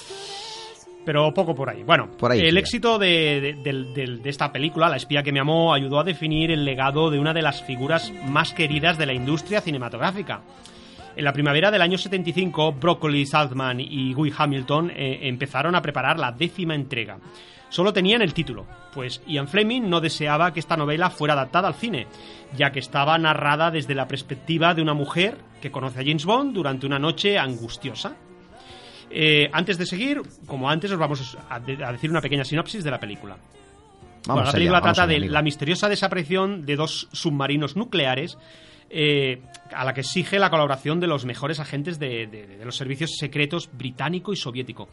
Pero 1.06 1.32
poco 1.32 1.54
por 1.54 1.70
ahí. 1.70 1.82
Bueno, 1.82 2.08
Por 2.18 2.32
ahí, 2.32 2.40
el 2.40 2.56
éxito 2.58 2.98
de, 2.98 3.56
de 3.62 4.30
esta 4.30 4.52
película, 4.52 4.88
La 4.88 4.96
espía 4.96 5.22
que 5.22 5.32
me 5.32 5.40
amó, 5.40 5.72
ayudó 5.72 6.00
a 6.00 6.04
definir 6.04 6.50
el 6.50 6.64
legado 6.64 7.10
de 7.10 7.18
una 7.18 7.32
de 7.32 7.42
las 7.42 7.62
figuras 7.62 8.12
más 8.26 8.52
queridas 8.52 8.98
de 8.98 9.06
la 9.06 9.14
industria 9.14 9.60
cinematográfica. 9.62 10.42
En 11.16 11.24
la 11.24 11.32
primavera 11.32 11.70
del 11.70 11.80
año 11.82 11.96
75, 11.96 12.72
Broccoli, 12.72 13.24
Saltman 13.24 13.78
y 13.80 14.12
Guy 14.14 14.32
Hamilton 14.36 14.90
eh, 14.90 15.20
empezaron 15.22 15.74
a 15.76 15.82
preparar 15.82 16.18
la 16.18 16.32
décima 16.32 16.74
entrega. 16.74 17.18
Solo 17.68 17.92
tenían 17.92 18.22
el 18.22 18.34
título, 18.34 18.66
pues 18.92 19.20
Ian 19.26 19.48
Fleming 19.48 19.82
no 19.88 20.00
deseaba 20.00 20.52
que 20.52 20.60
esta 20.60 20.76
novela 20.76 21.10
fuera 21.10 21.34
adaptada 21.34 21.68
al 21.68 21.74
cine, 21.74 22.06
ya 22.56 22.70
que 22.70 22.78
estaba 22.78 23.16
narrada 23.18 23.70
desde 23.70 23.94
la 23.94 24.06
perspectiva 24.08 24.74
de 24.74 24.82
una 24.82 24.94
mujer 24.94 25.36
que 25.60 25.70
conoce 25.72 26.00
a 26.00 26.04
James 26.04 26.24
Bond 26.24 26.52
durante 26.54 26.86
una 26.86 26.98
noche 26.98 27.36
angustiosa. 27.38 28.14
Eh, 29.10 29.48
antes 29.52 29.78
de 29.78 29.86
seguir, 29.86 30.20
como 30.46 30.68
antes, 30.70 30.90
os 30.90 30.98
vamos 30.98 31.36
a, 31.48 31.60
de- 31.60 31.84
a 31.84 31.92
decir 31.92 32.10
una 32.10 32.20
pequeña 32.20 32.44
sinopsis 32.44 32.82
de 32.84 32.90
la 32.90 32.98
película. 33.00 33.36
Bueno, 34.26 34.44
la 34.44 34.52
película 34.52 34.80
trata 34.80 35.02
allá, 35.02 35.08
de 35.10 35.16
amigo. 35.16 35.32
la 35.32 35.42
misteriosa 35.42 35.88
desaparición 35.88 36.64
de 36.64 36.76
dos 36.76 37.08
submarinos 37.12 37.76
nucleares 37.76 38.38
eh, 38.88 39.42
a 39.72 39.84
la 39.84 39.94
que 39.94 40.00
exige 40.00 40.38
la 40.38 40.50
colaboración 40.50 41.00
de 41.00 41.06
los 41.06 41.24
mejores 41.24 41.60
agentes 41.60 41.98
de, 41.98 42.26
de- 42.26 42.46
de 42.58 42.64
los 42.64 42.76
servicios 42.76 43.12
secretos 43.18 43.70
británico 43.72 44.32
y 44.32 44.36
soviético. 44.36 44.88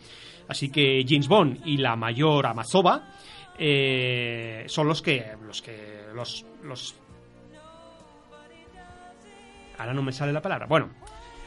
Así 0.48 0.70
que 0.72 1.04
James 1.08 1.28
Bond 1.28 1.62
y 1.66 1.78
la 1.78 1.96
mayor 1.96 2.46
Amazova 2.46 3.04
eh, 3.60 4.64
son 4.68 4.88
los 4.88 5.02
que 5.02 5.26
los 5.46 5.62
que 5.62 6.02
los, 6.16 6.46
los 6.64 6.96
ahora 9.78 9.94
no 9.94 10.02
me 10.02 10.12
sale 10.12 10.32
la 10.32 10.42
palabra. 10.42 10.66
Bueno, 10.68 10.90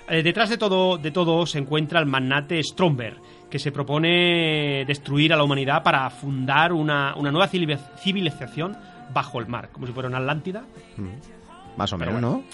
eh, 0.08 0.22
detrás 0.22 0.50
de 0.50 0.58
todo, 0.58 0.98
de 0.98 1.10
todo 1.10 1.46
se 1.46 1.58
encuentra 1.58 2.00
el 2.00 2.06
magnate 2.06 2.62
Stromberg, 2.62 3.18
que 3.50 3.58
se 3.58 3.72
propone 3.72 4.84
destruir 4.86 5.32
a 5.32 5.36
la 5.36 5.44
humanidad 5.44 5.82
para 5.82 6.08
fundar 6.10 6.72
una, 6.72 7.14
una 7.16 7.30
nueva 7.30 7.48
civili- 7.48 7.78
civilización 7.98 8.76
bajo 9.12 9.38
el 9.40 9.46
mar, 9.46 9.70
como 9.70 9.86
si 9.86 9.92
fuera 9.92 10.08
una 10.08 10.18
Atlántida. 10.18 10.64
Más 11.76 11.92
o 11.92 11.98
menos, 11.98 12.14
bueno. 12.14 12.30
¿no? 12.30 12.44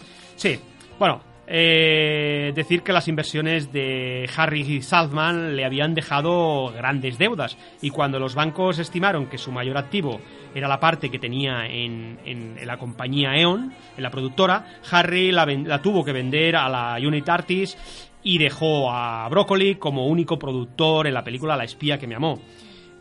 Sí, 0.40 0.58
bueno, 0.98 1.20
eh, 1.46 2.50
decir 2.54 2.82
que 2.82 2.94
las 2.94 3.08
inversiones 3.08 3.70
de 3.74 4.26
Harry 4.34 4.80
Saltman 4.80 5.54
le 5.54 5.66
habían 5.66 5.94
dejado 5.94 6.72
grandes 6.72 7.18
deudas. 7.18 7.58
Y 7.82 7.90
cuando 7.90 8.18
los 8.18 8.34
bancos 8.34 8.78
estimaron 8.78 9.26
que 9.26 9.36
su 9.36 9.52
mayor 9.52 9.76
activo 9.76 10.18
era 10.54 10.66
la 10.66 10.80
parte 10.80 11.10
que 11.10 11.18
tenía 11.18 11.66
en, 11.66 12.18
en- 12.24 12.66
la 12.66 12.78
compañía 12.78 13.36
E.ON, 13.36 13.70
en 13.98 14.02
la 14.02 14.10
productora, 14.10 14.64
Harry 14.90 15.30
la, 15.30 15.44
la 15.44 15.82
tuvo 15.82 16.02
que 16.06 16.12
vender 16.14 16.56
a 16.56 16.70
la 16.70 16.96
Unit 17.06 17.28
Artists 17.28 18.10
y 18.22 18.38
dejó 18.38 18.90
a 18.90 19.28
Broccoli 19.28 19.74
como 19.74 20.06
único 20.06 20.38
productor 20.38 21.06
en 21.06 21.12
la 21.12 21.22
película 21.22 21.54
La 21.54 21.64
espía 21.64 21.98
que 21.98 22.06
me 22.06 22.14
amó. 22.14 22.40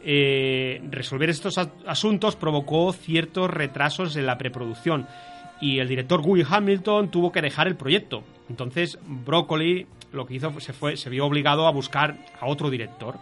Eh, 0.01 0.81
resolver 0.89 1.29
estos 1.29 1.57
asuntos 1.57 2.35
provocó 2.35 2.91
ciertos 2.93 3.49
retrasos 3.49 4.15
en 4.17 4.25
la 4.25 4.37
preproducción 4.37 5.07
y 5.61 5.79
el 5.79 5.87
director 5.87 6.21
Guy 6.21 6.45
Hamilton 6.47 7.09
tuvo 7.09 7.31
que 7.31 7.41
dejar 7.41 7.67
el 7.67 7.75
proyecto. 7.75 8.23
Entonces 8.49 8.97
Broccoli 9.05 9.87
lo 10.11 10.25
que 10.25 10.35
hizo 10.35 10.59
se, 10.59 10.73
fue, 10.73 10.97
se 10.97 11.09
vio 11.09 11.25
obligado 11.25 11.67
a 11.67 11.71
buscar 11.71 12.17
a 12.39 12.47
otro 12.47 12.69
director. 12.69 13.17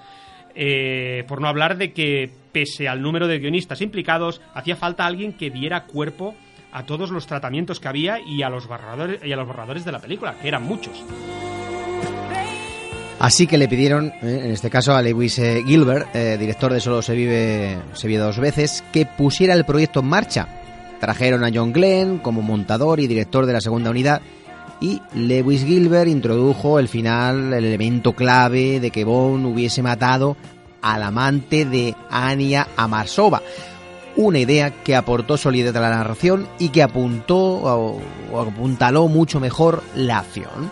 Eh, 0.55 1.23
por 1.27 1.39
no 1.39 1.47
hablar 1.47 1.77
de 1.77 1.93
que 1.93 2.31
pese 2.51 2.87
al 2.87 3.01
número 3.01 3.27
de 3.27 3.39
guionistas 3.39 3.81
implicados, 3.81 4.41
hacía 4.53 4.75
falta 4.75 5.05
alguien 5.05 5.33
que 5.33 5.51
diera 5.51 5.85
cuerpo 5.85 6.33
a 6.71 6.83
todos 6.85 7.11
los 7.11 7.27
tratamientos 7.27 7.79
que 7.79 7.87
había 7.87 8.19
y 8.19 8.41
a 8.41 8.49
los 8.49 8.67
borradores, 8.67 9.23
y 9.23 9.31
a 9.31 9.35
los 9.35 9.47
borradores 9.47 9.85
de 9.85 9.91
la 9.91 9.99
película, 9.99 10.35
que 10.41 10.47
eran 10.47 10.63
muchos. 10.63 11.03
Así 13.19 13.47
que 13.47 13.57
le 13.57 13.67
pidieron, 13.67 14.13
eh, 14.21 14.41
en 14.45 14.51
este 14.51 14.69
caso 14.69 14.93
a 14.93 15.01
Lewis 15.01 15.39
eh, 15.39 15.63
Gilbert, 15.65 16.15
eh, 16.15 16.37
director 16.37 16.71
de 16.71 16.79
Solo 16.79 17.01
se 17.01 17.15
vive, 17.15 17.77
se 17.93 18.07
vive 18.07 18.19
dos 18.19 18.39
veces, 18.39 18.83
que 18.93 19.05
pusiera 19.05 19.55
el 19.55 19.65
proyecto 19.65 20.01
en 20.01 20.07
marcha. 20.07 20.47
Trajeron 20.99 21.43
a 21.43 21.51
John 21.53 21.73
Glenn 21.73 22.19
como 22.19 22.41
montador 22.41 22.99
y 22.99 23.07
director 23.07 23.45
de 23.45 23.53
la 23.53 23.61
segunda 23.61 23.91
unidad 23.91 24.21
y 24.79 25.01
Lewis 25.13 25.65
Gilbert 25.65 26.09
introdujo 26.09 26.79
el 26.79 26.87
final, 26.87 27.53
el 27.53 27.65
elemento 27.65 28.13
clave 28.13 28.79
de 28.79 28.91
que 28.91 29.03
Bond 29.03 29.45
hubiese 29.45 29.81
matado 29.81 30.37
al 30.81 31.03
amante 31.03 31.65
de 31.65 31.95
Anya 32.09 32.67
Amarsova. 32.75 33.41
Una 34.15 34.39
idea 34.39 34.83
que 34.83 34.95
aportó 34.95 35.37
solidez 35.37 35.75
a 35.75 35.79
la 35.79 35.89
narración 35.89 36.47
y 36.59 36.69
que 36.69 36.83
apuntó 36.83 37.37
o, 37.37 38.01
apuntaló 38.39 39.07
mucho 39.07 39.39
mejor 39.39 39.83
la 39.95 40.19
acción. 40.19 40.71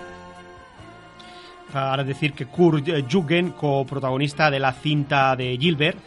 Para 1.72 2.04
decir 2.04 2.34
que 2.34 2.46
Kurt 2.46 2.88
Jürgen, 3.10 3.52
coprotagonista 3.52 4.50
de 4.50 4.60
la 4.60 4.72
cinta 4.72 5.36
de 5.36 5.58
Gilbert, 5.60 5.98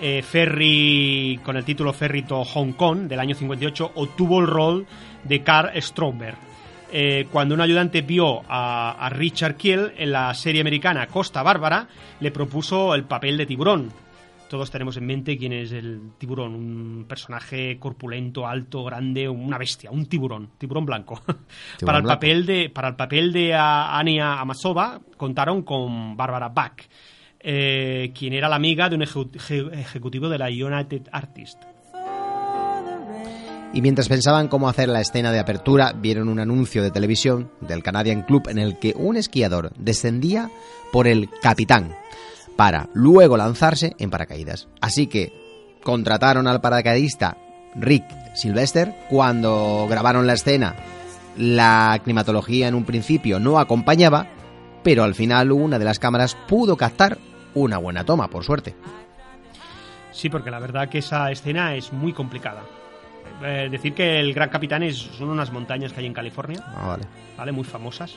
eh, 0.00 0.22
Ferry, 0.22 1.40
con 1.42 1.56
el 1.56 1.64
título 1.64 1.92
Ferry 1.92 2.22
to 2.22 2.44
Hong 2.44 2.72
Kong 2.72 3.08
del 3.08 3.20
año 3.20 3.34
58, 3.34 3.92
obtuvo 3.94 4.40
el 4.40 4.46
rol 4.46 4.86
de 5.24 5.42
Carl 5.42 5.70
Stromberg. 5.80 6.36
Eh, 6.92 7.26
cuando 7.32 7.54
un 7.54 7.60
ayudante 7.60 8.02
vio 8.02 8.42
a, 8.48 8.92
a 8.92 9.08
Richard 9.10 9.56
Kiel 9.56 9.92
en 9.96 10.12
la 10.12 10.32
serie 10.34 10.60
americana 10.60 11.06
Costa 11.08 11.42
Bárbara, 11.42 11.88
le 12.20 12.30
propuso 12.30 12.94
el 12.94 13.04
papel 13.04 13.36
de 13.36 13.46
tiburón. 13.46 13.90
Todos 14.48 14.70
tenemos 14.70 14.96
en 14.96 15.06
mente 15.06 15.36
quién 15.36 15.52
es 15.52 15.72
el 15.72 16.12
tiburón, 16.18 16.54
un 16.54 17.04
personaje 17.08 17.78
corpulento, 17.80 18.46
alto, 18.46 18.84
grande, 18.84 19.28
una 19.28 19.58
bestia, 19.58 19.90
un 19.90 20.06
tiburón, 20.06 20.50
tiburón 20.56 20.86
blanco. 20.86 21.20
para, 21.84 21.98
el 21.98 22.04
blanco. 22.04 22.08
papel 22.08 22.46
de, 22.46 22.70
para 22.70 22.88
el 22.88 22.96
papel 22.96 23.32
de 23.32 23.54
Anya 23.54 24.40
Amasova 24.40 25.00
contaron 25.16 25.62
con 25.62 26.16
Bárbara 26.16 26.48
Bach, 26.48 26.80
eh, 27.40 28.12
quien 28.18 28.32
era 28.32 28.48
la 28.48 28.56
amiga 28.56 28.88
de 28.88 28.96
un 28.96 29.02
ejecu- 29.02 29.30
eje- 29.32 29.72
ejecutivo 29.78 30.28
de 30.28 30.38
la 30.38 30.46
United 30.48 31.02
Artists. 31.12 31.66
Y 33.72 33.82
mientras 33.82 34.08
pensaban 34.08 34.48
cómo 34.48 34.68
hacer 34.68 34.88
la 34.88 35.00
escena 35.02 35.32
de 35.32 35.38
apertura, 35.38 35.92
vieron 35.92 36.28
un 36.28 36.38
anuncio 36.40 36.82
de 36.82 36.90
televisión 36.90 37.50
del 37.60 37.82
Canadian 37.82 38.22
Club 38.22 38.48
en 38.48 38.58
el 38.58 38.78
que 38.78 38.94
un 38.96 39.16
esquiador 39.16 39.72
descendía 39.78 40.50
por 40.92 41.06
el 41.06 41.28
capitán 41.42 41.94
para 42.56 42.88
luego 42.94 43.36
lanzarse 43.36 43.94
en 43.98 44.08
paracaídas. 44.08 44.68
Así 44.80 45.08
que 45.08 45.30
contrataron 45.82 46.46
al 46.46 46.62
paracaidista 46.62 47.36
Rick 47.74 48.04
Sylvester 48.34 48.94
cuando 49.10 49.86
grabaron 49.90 50.26
la 50.26 50.32
escena. 50.34 50.74
La 51.36 52.00
climatología 52.02 52.68
en 52.68 52.74
un 52.74 52.84
principio 52.84 53.38
no 53.38 53.58
acompañaba, 53.58 54.26
pero 54.86 55.02
al 55.02 55.16
final 55.16 55.50
una 55.50 55.80
de 55.80 55.84
las 55.84 55.98
cámaras 55.98 56.36
pudo 56.46 56.76
captar 56.76 57.18
una 57.54 57.76
buena 57.78 58.04
toma, 58.04 58.28
por 58.30 58.44
suerte. 58.44 58.76
Sí, 60.12 60.30
porque 60.30 60.48
la 60.48 60.60
verdad 60.60 60.88
que 60.88 60.98
esa 60.98 61.28
escena 61.32 61.74
es 61.74 61.92
muy 61.92 62.12
complicada. 62.12 62.62
Eh, 63.42 63.66
decir 63.68 63.94
que 63.94 64.20
el 64.20 64.32
Gran 64.32 64.48
Capitán 64.48 64.84
es, 64.84 64.96
son 64.96 65.28
unas 65.30 65.50
montañas 65.50 65.92
que 65.92 65.98
hay 65.98 66.06
en 66.06 66.14
California, 66.14 66.60
Ah, 66.68 66.86
vale. 66.86 67.02
¿vale? 67.36 67.50
Muy 67.50 67.64
famosas. 67.64 68.14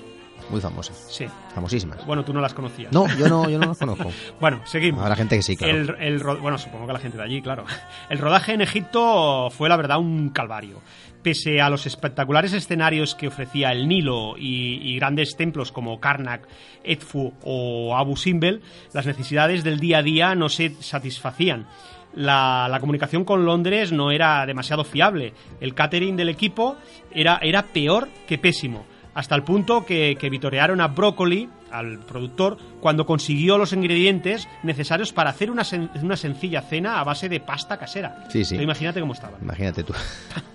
Muy 0.52 0.62
famosa. 0.62 0.94
Sí. 0.94 1.26
Famosísimas. 1.56 2.06
Bueno, 2.06 2.24
tú 2.24 2.34
no 2.34 2.40
las 2.40 2.54
conocías. 2.54 2.94
No, 2.94 3.08
yo 3.18 3.28
no, 3.28 3.50
yo 3.50 3.58
no 3.58 3.66
las 3.70 3.78
conozco. 3.80 4.12
Bueno, 4.40 4.62
seguimos. 4.66 5.02
Habrá 5.02 5.16
gente 5.16 5.38
que 5.38 5.42
sí, 5.42 5.58
claro. 5.58 5.74
El, 5.76 5.96
el 6.00 6.24
bueno, 6.24 6.60
supongo 6.60 6.86
que 6.86 6.94
la 6.94 7.00
gente 7.00 7.18
de 7.18 7.24
allí, 7.24 7.42
claro. 7.42 7.66
El 8.12 8.20
rodaje 8.20 8.54
en 8.54 8.62
Egipto 8.62 9.50
fue, 9.50 9.68
la 9.70 9.76
verdad, 9.76 9.98
un 9.98 10.30
calvario. 10.30 10.82
Pese 11.22 11.60
a 11.60 11.70
los 11.70 11.86
espectaculares 11.86 12.54
escenarios 12.54 13.14
que 13.14 13.28
ofrecía 13.28 13.72
el 13.72 13.88
Nilo 13.88 14.36
y, 14.38 14.96
grandes 14.96 15.36
templos 15.36 15.72
como 15.72 16.00
Karnak, 16.00 16.48
Edfu 16.84 17.34
o 17.44 17.98
Abu 17.98 18.16
Simbel, 18.16 18.62
las 18.94 19.06
necesidades 19.06 19.64
del 19.64 19.80
día 19.80 19.98
a 19.98 20.04
día 20.04 20.36
no 20.36 20.48
se 20.48 20.72
satisfacían. 20.80 21.68
La, 22.14 22.76
comunicación 22.80 23.26
con 23.26 23.46
Londres 23.46 23.92
no 23.92 24.12
era 24.12 24.46
demasiado 24.46 24.84
fiable. 24.84 25.34
El 25.60 25.74
catering 25.74 26.16
del 26.16 26.30
equipo 26.30 26.78
era, 27.12 27.40
era 27.42 27.64
peor 27.64 28.08
que 28.26 28.38
pésimo. 28.38 28.86
Hasta 29.14 29.36
el 29.36 29.44
punto 29.44 29.86
que, 29.86 30.16
que 30.20 30.30
vitorearon 30.30 30.80
a 30.80 30.88
Broccoli, 30.88 31.50
al 31.72 32.00
productor, 32.00 32.58
cuando 32.80 33.06
consiguió 33.06 33.58
los 33.58 33.74
ingredientes 33.74 34.48
necesarios 34.64 35.14
para 35.14 35.30
hacer 35.30 35.52
una, 35.52 35.64
sen- 35.64 35.90
una 36.02 36.18
sencilla 36.18 36.62
cena 36.62 37.00
a 37.00 37.04
base 37.04 37.30
de 37.30 37.40
pasta 37.40 37.78
casera. 37.78 38.26
Sí, 38.30 38.44
sí. 38.46 38.56
Pero 38.56 38.64
imagínate 38.64 39.00
cómo 39.00 39.14
estaban. 39.14 39.42
Imagínate 39.42 39.84
tú. 39.84 39.94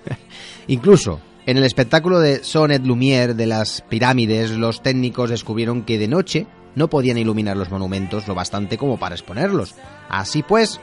Incluso 0.68 1.20
en 1.46 1.59
el 1.59 1.64
espectáculo 1.64 2.20
de 2.20 2.42
Sonet 2.42 2.83
Lumière 2.83 3.35
de 3.35 3.46
las 3.46 3.83
pirámides, 3.83 4.50
los 4.53 4.83
técnicos 4.83 5.31
descubrieron 5.31 5.83
que 5.83 5.98
de 5.98 6.09
noche 6.09 6.46
no 6.74 6.88
podían 6.88 7.18
iluminar 7.18 7.57
los 7.57 7.70
monumentos 7.70 8.27
lo 8.27 8.35
bastante 8.35 8.79
como 8.79 8.98
para 8.98 9.14
exponerlos. 9.14 9.74
Así 10.09 10.42
pues, 10.42 10.81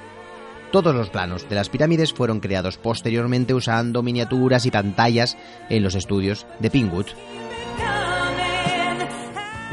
todos 0.72 0.96
los 0.96 1.10
planos 1.10 1.50
de 1.50 1.56
las 1.56 1.68
pirámides 1.70 2.14
fueron 2.14 2.40
creados 2.40 2.78
posteriormente 2.78 3.54
usando 3.54 4.04
miniaturas 4.04 4.66
y 4.66 4.72
pantallas 4.72 5.36
en 5.70 5.84
los 5.84 5.96
estudios 5.96 6.46
de 6.60 6.70
Pinewood. 6.70 7.08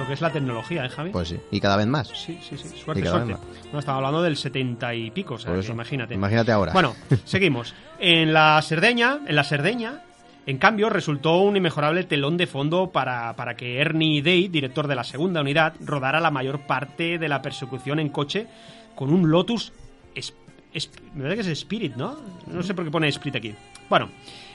Que 0.09 0.14
es 0.14 0.21
la 0.21 0.33
tecnología, 0.33 0.85
¿eh, 0.85 0.88
Javi? 0.88 1.11
Pues 1.11 1.29
sí, 1.29 1.38
y 1.51 1.61
cada 1.61 1.77
vez 1.77 1.87
más. 1.87 2.09
Sí, 2.09 2.38
sí, 2.42 2.57
sí. 2.57 2.68
Suerte, 2.77 3.07
suerte. 3.07 3.37
No, 3.73 3.79
estamos 3.79 3.99
hablando 3.99 4.23
del 4.23 4.37
70 4.37 4.94
y 4.94 5.11
pico, 5.12 5.35
o 5.35 5.38
sea, 5.38 5.53
que 5.53 5.61
eso. 5.61 5.73
imagínate. 5.73 6.14
Imagínate 6.14 6.51
ahora. 6.51 6.73
Bueno, 6.73 6.97
seguimos. 7.25 7.75
En 8.01 8.33
la 8.33 8.61
Cerdeña, 8.62 9.21
en 9.27 9.37
la 9.37 9.44
Cerdeña, 9.44 10.03
en 10.47 10.57
cambio, 10.59 10.88
resultó 10.88 11.37
un 11.42 11.57
inmejorable 11.57 12.05
telón 12.05 12.37
de 12.38 12.47
fondo 12.47 12.90
para, 12.90 13.37
para 13.37 13.55
que 13.55 13.79
Ernie 13.81 14.23
Day, 14.23 14.49
director 14.49 14.87
de 14.88 14.94
la 14.94 15.05
segunda 15.05 15.42
unidad, 15.42 15.75
rodara 15.81 16.21
la 16.21 16.31
mayor 16.31 16.61
parte 16.61 17.18
de 17.18 17.29
la 17.29 17.42
persecución 17.42 17.99
en 18.01 18.09
coche 18.09 18.47
con 18.94 19.12
un 19.12 19.31
Lotus. 19.31 19.73
es- 20.14 20.35
es- 20.73 20.90
me 21.14 21.23
parece 21.25 21.37
que 21.37 21.53
es 21.53 21.59
Spirit, 21.59 21.94
¿no? 21.97 22.16
No 22.47 22.62
sé 22.62 22.73
por 22.75 22.85
qué 22.85 22.90
pone 22.90 23.09
Spirit 23.09 23.37
aquí. 23.37 23.55
Bueno, 23.90 24.09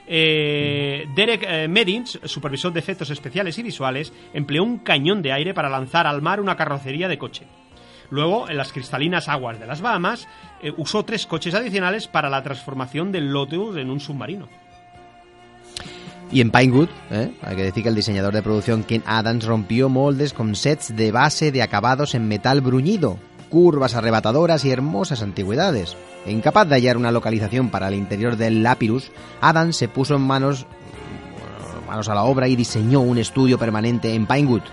eh, 0.08 1.08
Derek 1.16 1.46
eh, 1.48 2.04
supervisor 2.26 2.74
de 2.74 2.80
efectos 2.80 3.10
especiales 3.10 3.58
y 3.58 3.64
visuales, 3.64 4.14
empleó 4.34 4.64
un 4.64 4.80
cañón 4.80 5.22
de 5.22 5.32
aire 5.32 5.54
para 5.54 5.70
lanzar 5.70 6.08
al 6.08 6.22
mar 6.22 6.40
una 6.40 6.58
carrocería 6.58 7.08
de 7.08 7.18
coche. 7.18 7.46
Luego, 8.10 8.50
en 8.50 8.58
las 8.58 8.72
cristalinas 8.72 9.28
aguas 9.28 9.60
de 9.60 9.66
las 9.66 9.82
Bahamas, 9.82 10.28
eh, 10.62 10.72
usó 10.78 11.04
tres 11.04 11.26
coches 11.26 11.54
adicionales 11.56 12.08
para 12.08 12.30
la 12.30 12.44
transformación 12.44 13.12
del 13.12 13.32
Lotus 13.32 13.78
en 13.78 13.90
un 13.90 14.00
submarino. 14.00 14.48
Y 16.32 16.42
en 16.42 16.52
Pinewood, 16.52 16.90
¿eh? 17.12 17.32
hay 17.42 17.56
que 17.56 17.64
decir 17.64 17.84
que 17.84 17.90
el 17.90 17.96
diseñador 17.96 18.34
de 18.34 18.42
producción 18.42 18.84
Ken 18.84 19.04
Adams 19.06 19.46
rompió 19.46 19.90
moldes 19.90 20.34
con 20.34 20.56
sets 20.56 20.96
de 20.96 21.12
base 21.12 21.52
de 21.52 21.62
acabados 21.62 22.16
en 22.16 22.28
metal 22.28 22.62
bruñido, 22.62 23.20
curvas 23.54 23.94
arrebatadoras 23.94 24.66
y 24.66 24.72
hermosas 24.72 25.22
antigüedades. 25.22 25.96
Incapaz 26.26 26.68
de 26.68 26.74
hallar 26.74 26.98
una 26.98 27.12
localización 27.12 27.70
para 27.70 27.88
el 27.88 27.94
interior 27.94 28.36
del 28.36 28.64
Lapirus, 28.64 29.12
Adams 29.42 29.76
se 29.78 29.88
puso 29.88 30.16
en 30.16 30.22
manos, 30.22 30.66
manos 31.88 32.10
a 32.10 32.16
la 32.16 32.24
obra 32.24 32.48
y 32.48 32.56
diseñó 32.56 33.02
un 33.02 33.20
estudio 33.20 33.60
permanente 33.60 34.16
en 34.16 34.26
Pinewood, 34.26 34.64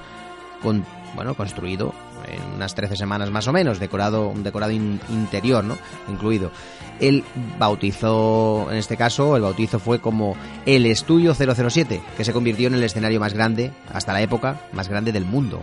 con, 0.62 0.82
bueno, 1.14 1.34
construido 1.34 1.92
en 2.26 2.54
unas 2.56 2.74
13 2.74 2.96
semanas 2.96 3.30
más 3.30 3.46
o 3.48 3.52
menos, 3.52 3.78
decorado, 3.78 4.28
un 4.28 4.42
decorado 4.42 4.72
in- 4.72 4.98
interior, 5.10 5.62
¿no? 5.62 5.76
Incluido. 6.08 6.50
Él 7.00 7.22
bautizó, 7.58 8.66
en 8.70 8.78
este 8.78 8.96
caso, 8.96 9.36
el 9.36 9.42
bautizo 9.42 9.78
fue 9.78 9.98
como 9.98 10.36
el 10.64 10.86
Estudio 10.86 11.34
007, 11.34 12.00
que 12.16 12.24
se 12.24 12.32
convirtió 12.32 12.68
en 12.68 12.74
el 12.74 12.82
escenario 12.82 13.20
más 13.20 13.34
grande, 13.34 13.72
hasta 13.92 14.14
la 14.14 14.22
época, 14.22 14.62
más 14.72 14.88
grande 14.88 15.12
del 15.12 15.26
mundo. 15.26 15.60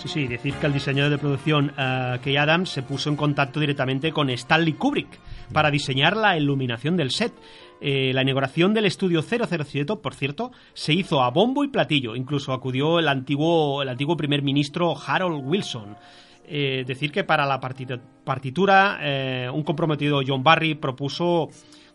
Sí, 0.00 0.08
sí, 0.08 0.26
decir 0.26 0.54
que 0.54 0.64
el 0.64 0.72
diseñador 0.72 1.10
de 1.10 1.18
producción 1.18 1.74
eh, 1.76 2.18
Kay 2.24 2.38
Adams 2.38 2.70
se 2.70 2.82
puso 2.82 3.10
en 3.10 3.16
contacto 3.16 3.60
directamente 3.60 4.12
con 4.12 4.30
Stanley 4.30 4.72
Kubrick 4.72 5.20
para 5.52 5.70
diseñar 5.70 6.16
la 6.16 6.38
iluminación 6.38 6.96
del 6.96 7.10
set. 7.10 7.34
Eh, 7.82 8.10
la 8.14 8.22
inauguración 8.22 8.72
del 8.72 8.86
estudio 8.86 9.20
007, 9.20 9.96
por 9.96 10.14
cierto, 10.14 10.52
se 10.72 10.94
hizo 10.94 11.22
a 11.22 11.28
bombo 11.28 11.64
y 11.64 11.68
platillo. 11.68 12.16
Incluso 12.16 12.54
acudió 12.54 12.98
el 12.98 13.08
antiguo, 13.08 13.82
el 13.82 13.90
antiguo 13.90 14.16
primer 14.16 14.40
ministro 14.40 14.96
Harold 15.06 15.42
Wilson. 15.44 15.98
Eh, 16.46 16.82
decir 16.86 17.12
que 17.12 17.22
para 17.22 17.44
la 17.44 17.60
partitura, 17.60 18.98
eh, 19.02 19.50
un 19.52 19.62
comprometido 19.62 20.22
John 20.26 20.42
Barry 20.42 20.76
propuso 20.76 21.50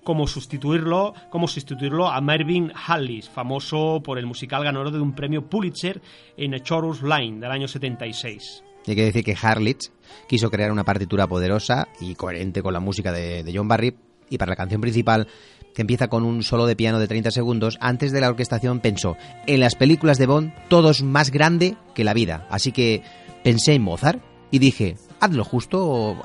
como 0.06 0.28
sustituirlo, 0.28 1.14
como 1.30 1.50
sustituirlo 1.50 2.08
a 2.08 2.22
Mervyn 2.22 2.72
Hallis, 2.74 3.28
famoso 3.28 4.02
por 4.02 4.18
el 4.18 4.26
musical 4.26 4.64
ganador 4.64 4.92
de 4.92 5.02
un 5.02 5.14
premio 5.14 5.50
Pulitzer 5.50 6.02
en 6.38 6.54
A 6.54 6.60
Chorus 6.60 7.04
Line 7.04 7.42
del 7.42 7.52
año 7.52 7.68
76. 7.68 8.64
Y 8.86 8.92
hay 8.92 8.96
que 8.96 9.04
decir 9.06 9.24
que 9.24 9.36
Harlitz 9.42 9.92
quiso 10.28 10.50
crear 10.52 10.72
una 10.72 10.84
partitura 10.84 11.28
poderosa 11.28 11.88
y 12.00 12.14
coherente 12.16 12.62
con 12.62 12.74
la 12.74 12.80
música 12.80 13.12
de, 13.12 13.52
John 13.54 13.68
Barry, 13.68 13.98
y 14.30 14.38
para 14.38 14.52
la 14.52 14.56
canción 14.56 14.80
principal, 14.80 15.28
que 15.74 15.82
empieza 15.82 16.08
con 16.08 16.24
un 16.24 16.44
solo 16.44 16.68
de 16.68 16.76
piano 16.76 17.00
de 17.00 17.08
30 17.08 17.32
segundos, 17.32 17.78
antes 17.82 18.12
de 18.12 18.22
la 18.22 18.30
orquestación 18.30 18.80
pensó, 18.80 19.18
en 19.48 19.60
las 19.60 19.76
películas 19.76 20.20
de 20.20 20.28
Bond 20.28 20.54
todo 20.70 20.92
es 20.92 21.02
más 21.02 21.32
grande 21.32 21.76
que 21.96 22.04
la 22.04 22.14
vida, 22.14 22.48
así 22.50 22.72
que 22.72 23.02
pensé 23.44 23.74
en 23.74 23.82
Mozart 23.82 24.22
y 24.52 24.60
dije, 24.60 24.98
haz 25.20 25.32
lo 25.32 25.44
justo 25.44 26.16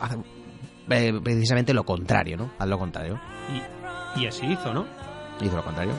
eh, 0.90 1.12
precisamente 1.22 1.72
lo 1.72 1.84
contrario, 1.84 2.36
¿no? 2.36 2.50
Haz 2.58 2.68
lo 2.68 2.78
contrario. 2.78 3.20
Y, 4.16 4.20
y 4.20 4.26
así 4.26 4.46
hizo, 4.46 4.72
¿no? 4.74 4.86
Hizo 5.40 5.56
lo 5.56 5.64
contrario. 5.64 5.92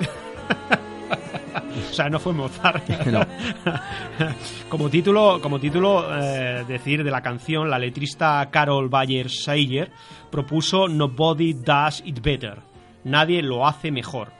o 1.90 1.92
sea, 1.92 2.08
no 2.08 2.18
fue 2.18 2.32
Mozart. 2.32 2.88
No. 3.06 3.20
como 4.68 4.90
título, 4.90 5.40
como 5.40 5.58
título 5.58 6.04
eh, 6.18 6.64
decir 6.66 7.04
de 7.04 7.10
la 7.10 7.22
canción, 7.22 7.70
la 7.70 7.78
letrista 7.78 8.48
Carol 8.50 8.88
Bayer 8.88 9.30
Sager 9.30 9.90
propuso 10.30 10.88
Nobody 10.88 11.54
Does 11.54 12.02
It 12.04 12.20
Better. 12.20 12.58
Nadie 13.04 13.42
lo 13.42 13.66
hace 13.66 13.90
mejor. 13.90 14.37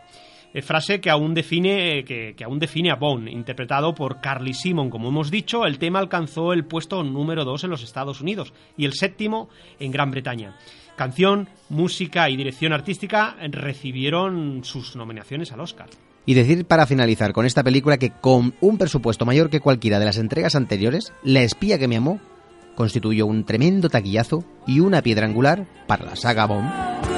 Eh, 0.54 0.62
frase 0.62 1.00
que 1.00 1.10
aún 1.10 1.34
define 1.34 2.04
que, 2.04 2.34
que 2.36 2.44
aún 2.44 2.58
define 2.58 2.90
a 2.90 2.96
Bond, 2.96 3.28
interpretado 3.28 3.94
por 3.94 4.20
Carly 4.20 4.54
Simon. 4.54 4.90
Como 4.90 5.08
hemos 5.08 5.30
dicho, 5.30 5.66
el 5.66 5.78
tema 5.78 5.98
alcanzó 5.98 6.52
el 6.52 6.64
puesto 6.64 7.02
número 7.02 7.44
2 7.44 7.64
en 7.64 7.70
los 7.70 7.82
Estados 7.82 8.20
Unidos 8.20 8.52
y 8.76 8.84
el 8.84 8.94
séptimo 8.94 9.48
en 9.78 9.92
Gran 9.92 10.10
Bretaña. 10.10 10.56
Canción, 10.96 11.48
música 11.68 12.28
y 12.28 12.36
dirección 12.36 12.72
artística 12.72 13.36
recibieron 13.52 14.64
sus 14.64 14.96
nominaciones 14.96 15.52
al 15.52 15.60
Oscar. 15.60 15.88
Y 16.26 16.34
decir 16.34 16.64
para 16.64 16.86
finalizar 16.86 17.32
con 17.32 17.46
esta 17.46 17.62
película 17.62 17.98
que 17.98 18.10
con 18.10 18.52
un 18.60 18.78
presupuesto 18.78 19.24
mayor 19.24 19.48
que 19.48 19.60
cualquiera 19.60 19.98
de 19.98 20.04
las 20.06 20.18
entregas 20.18 20.56
anteriores, 20.56 21.12
La 21.22 21.42
espía 21.42 21.78
que 21.78 21.88
me 21.88 21.96
amó 21.96 22.20
constituyó 22.74 23.26
un 23.26 23.44
tremendo 23.44 23.88
taquillazo 23.88 24.44
y 24.66 24.80
una 24.80 25.02
piedra 25.02 25.26
angular 25.26 25.66
para 25.86 26.04
la 26.04 26.16
saga 26.16 26.46
Bond. 26.46 27.17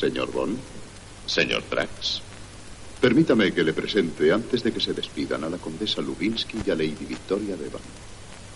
Señor 0.00 0.32
Bond. 0.32 0.56
Señor 1.26 1.62
Drax. 1.68 2.22
Permítame 3.02 3.52
que 3.52 3.62
le 3.62 3.74
presente, 3.74 4.32
antes 4.32 4.62
de 4.62 4.72
que 4.72 4.80
se 4.80 4.94
despidan, 4.94 5.44
a 5.44 5.50
la 5.50 5.58
condesa 5.58 6.00
Lubinsky 6.00 6.62
y 6.64 6.70
a 6.70 6.74
Lady 6.74 7.04
Victoria 7.06 7.54
de 7.54 7.68
Van. 7.68 7.82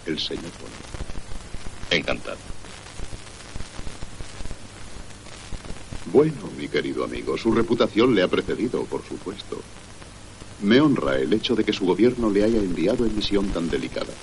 El 0.07 0.19
señor 0.19 0.53
Bond. 0.59 1.91
Encantado. 1.91 2.39
Bueno, 6.07 6.49
mi 6.57 6.69
querido 6.69 7.05
amigo, 7.05 7.37
su 7.37 7.53
reputación 7.53 8.15
le 8.15 8.23
ha 8.23 8.29
precedido, 8.29 8.85
por 8.87 9.05
supuesto. 9.05 9.61
Me 10.63 10.81
honra 10.81 11.19
el 11.19 11.31
hecho 11.35 11.55
de 11.55 11.65
que 11.65 11.75
su 11.75 11.85
gobierno 11.85 12.31
le 12.31 12.45
haya 12.45 12.59
enviado 12.59 13.05
en 13.05 13.15
misión 13.15 13.49
tan 13.51 13.69
delicada. 13.69 14.15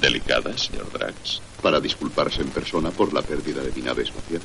¿Delicada, 0.00 0.58
señor 0.58 0.90
Drax? 0.90 1.40
Para 1.62 1.80
disculparse 1.80 2.42
en 2.42 2.48
persona 2.48 2.90
por 2.90 3.12
la 3.12 3.22
pérdida 3.22 3.62
de 3.62 3.70
mi 3.70 3.82
nave 3.82 4.02
espacial. 4.02 4.42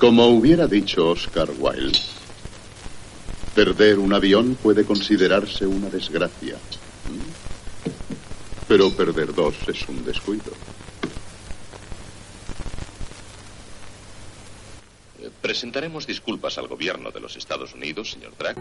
Como 0.00 0.28
hubiera 0.28 0.66
dicho 0.66 1.10
Oscar 1.10 1.50
Wilde, 1.58 1.98
perder 3.54 3.98
un 3.98 4.14
avión 4.14 4.54
puede 4.54 4.86
considerarse 4.86 5.66
una 5.66 5.90
desgracia. 5.90 6.56
Pero 8.66 8.90
perder 8.92 9.34
dos 9.34 9.56
es 9.68 9.86
un 9.90 10.02
descuido. 10.02 10.52
Eh, 15.20 15.28
Presentaremos 15.42 16.06
disculpas 16.06 16.56
al 16.56 16.66
gobierno 16.66 17.10
de 17.10 17.20
los 17.20 17.36
Estados 17.36 17.74
Unidos, 17.74 18.12
señor 18.12 18.32
Drax. 18.38 18.58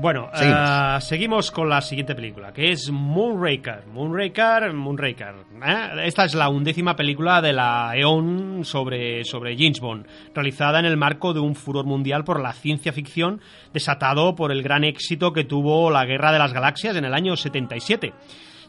Bueno, 0.00 0.30
Seguimos. 0.32 0.58
eh, 0.70 1.00
seguimos 1.02 1.50
con 1.50 1.68
la 1.68 1.80
siguiente 1.82 2.14
película, 2.14 2.52
que 2.54 2.70
es 2.72 2.90
Moonraker. 2.90 3.86
Moonraker, 3.92 4.72
Moonraker. 4.72 5.34
¿eh? 5.62 5.90
Esta 6.04 6.24
es 6.24 6.34
la 6.34 6.48
undécima 6.48 6.96
película 6.96 7.42
de 7.42 7.52
la 7.52 7.92
EON 7.94 8.64
sobre, 8.64 9.24
sobre 9.24 9.56
James 9.58 9.78
Bond, 9.80 10.06
realizada 10.34 10.78
en 10.78 10.86
el 10.86 10.96
marco 10.96 11.34
de 11.34 11.40
un 11.40 11.54
furor 11.54 11.84
mundial 11.84 12.24
por 12.24 12.40
la 12.40 12.52
ciencia 12.54 12.92
ficción 12.94 13.40
desatado 13.74 14.34
por 14.34 14.52
el 14.52 14.62
gran 14.62 14.84
éxito 14.84 15.32
que 15.34 15.44
tuvo 15.44 15.90
la 15.90 16.06
Guerra 16.06 16.32
de 16.32 16.38
las 16.38 16.52
Galaxias 16.54 16.96
en 16.96 17.04
el 17.04 17.12
año 17.12 17.36
77. 17.36 18.14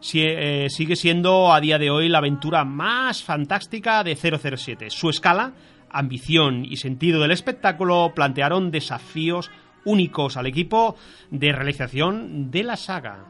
Si- 0.02 0.20
eh, 0.22 0.68
sigue 0.70 0.96
siendo 0.98 1.54
a 1.54 1.62
día 1.62 1.78
de 1.78 1.92
hoy 1.92 2.10
la 2.10 2.18
aventura 2.18 2.66
más 2.66 3.24
fantástica 3.24 4.04
de 4.04 4.16
007. 4.18 4.90
Su 4.90 5.10
escala, 5.10 5.54
ambición 5.90 6.66
y 6.66 6.76
sentido 6.78 7.22
del 7.22 7.32
espectáculo 7.32 8.12
plantearon 8.14 8.70
desafíos 8.72 9.50
únicos 9.86 10.38
al 10.38 10.46
equipo 10.48 10.96
de 11.30 11.52
realización 11.52 12.52
de 12.52 12.64
la 12.64 12.76
saga. 12.78 13.26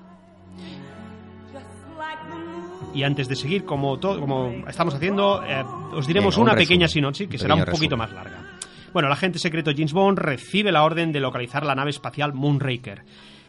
Y 2.94 3.04
antes 3.04 3.28
de 3.30 3.36
seguir, 3.36 3.64
como, 3.64 3.98
to- 4.00 4.20
como 4.20 4.68
estamos 4.68 4.94
haciendo, 4.94 5.44
eh, 5.46 5.64
os 5.94 6.06
diremos 6.08 6.36
un 6.38 6.44
una 6.44 6.52
resumen. 6.54 6.68
pequeña 6.68 6.88
sinopsis 6.88 7.28
que 7.30 7.38
será 7.38 7.56
un 7.56 7.62
poquito 7.62 7.96
resumen. 7.96 7.98
más 8.00 8.12
larga. 8.12 8.38
Bueno, 8.92 9.08
el 9.08 9.14
agente 9.14 9.40
secreto 9.40 9.72
James 9.74 9.94
Bond 9.94 10.18
recibe 10.20 10.72
la 10.74 10.84
orden 10.84 11.14
de 11.14 11.22
localizar 11.22 11.66
la 11.66 11.74
nave 11.76 11.92
espacial 11.92 12.34
Moonraker, 12.34 13.04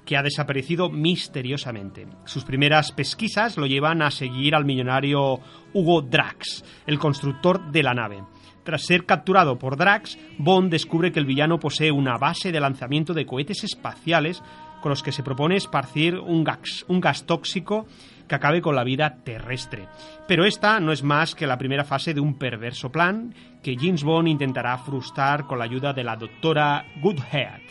que 0.05 0.17
ha 0.17 0.23
desaparecido 0.23 0.91
misteriosamente. 0.91 2.07
Sus 2.25 2.45
primeras 2.45 2.93
pesquisas 2.93 3.57
lo 3.57 3.67
llevan 3.67 4.03
a 4.03 4.13
seguir 4.13 4.55
al 4.55 4.65
millonario 4.65 5.41
Hugo 5.73 6.03
Drax, 6.03 6.65
el 6.87 7.01
constructor 7.01 7.73
de 7.73 7.83
la 7.83 7.95
nave. 7.95 8.23
Tras 8.65 8.83
ser 8.83 9.07
capturado 9.07 9.59
por 9.59 9.77
Drax, 9.77 10.19
Bond 10.39 10.71
descubre 10.71 11.11
que 11.11 11.19
el 11.19 11.27
villano 11.27 11.59
posee 11.59 11.91
una 11.91 12.17
base 12.17 12.53
de 12.53 12.61
lanzamiento 12.61 13.13
de 13.13 13.27
cohetes 13.27 13.65
espaciales 13.65 14.43
con 14.81 14.91
los 14.91 15.03
que 15.03 15.13
se 15.13 15.23
propone 15.23 15.57
esparcir 15.57 16.19
un 16.19 16.45
gas, 16.45 16.85
un 16.89 17.01
gas 17.01 17.25
tóxico 17.25 17.87
que 18.29 18.35
acabe 18.35 18.61
con 18.61 18.77
la 18.77 18.85
vida 18.85 19.19
terrestre. 19.25 19.89
Pero 20.29 20.45
esta 20.45 20.81
no 20.81 20.93
es 20.93 21.03
más 21.03 21.35
que 21.35 21.47
la 21.47 21.59
primera 21.59 21.85
fase 21.85 22.15
de 22.15 22.21
un 22.21 22.39
perverso 22.39 22.91
plan 22.91 23.35
que 23.63 23.77
James 23.77 24.05
Bond 24.05 24.29
intentará 24.29 24.77
frustrar 24.79 25.47
con 25.47 25.59
la 25.59 25.65
ayuda 25.65 25.93
de 25.93 26.05
la 26.05 26.17
doctora 26.17 26.85
Goodhead. 27.01 27.63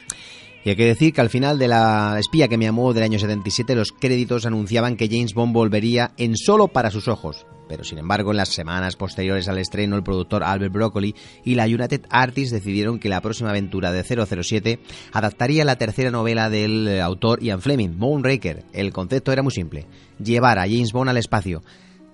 Y 0.63 0.69
hay 0.69 0.75
que 0.75 0.85
decir 0.85 1.11
que 1.13 1.21
al 1.21 1.29
final 1.29 1.57
de 1.57 1.67
la 1.67 2.17
espía 2.19 2.47
que 2.47 2.57
me 2.57 2.67
amó 2.67 2.93
del 2.93 3.03
año 3.03 3.17
77 3.17 3.73
los 3.73 3.91
créditos 3.91 4.45
anunciaban 4.45 4.95
que 4.95 5.07
James 5.09 5.33
Bond 5.33 5.53
volvería 5.53 6.11
en 6.17 6.37
solo 6.37 6.67
para 6.67 6.91
sus 6.91 7.07
ojos. 7.07 7.47
Pero 7.67 7.83
sin 7.83 7.97
embargo 7.97 8.31
en 8.31 8.37
las 8.37 8.49
semanas 8.49 8.95
posteriores 8.95 9.47
al 9.47 9.57
estreno 9.57 9.95
el 9.95 10.03
productor 10.03 10.43
Albert 10.43 10.73
Broccoli 10.73 11.15
y 11.43 11.55
la 11.55 11.65
United 11.65 12.01
Artists 12.09 12.51
decidieron 12.51 12.99
que 12.99 13.09
la 13.09 13.21
próxima 13.21 13.49
aventura 13.49 13.91
de 13.91 14.03
007 14.03 14.79
adaptaría 15.13 15.65
la 15.65 15.77
tercera 15.77 16.11
novela 16.11 16.49
del 16.49 16.87
eh, 16.87 17.01
autor 17.01 17.41
Ian 17.41 17.61
Fleming, 17.61 17.97
Moonraker. 17.97 18.65
El 18.73 18.93
concepto 18.93 19.31
era 19.31 19.41
muy 19.41 19.53
simple, 19.53 19.87
llevar 20.23 20.59
a 20.59 20.67
James 20.67 20.91
Bond 20.91 21.09
al 21.09 21.17
espacio. 21.17 21.63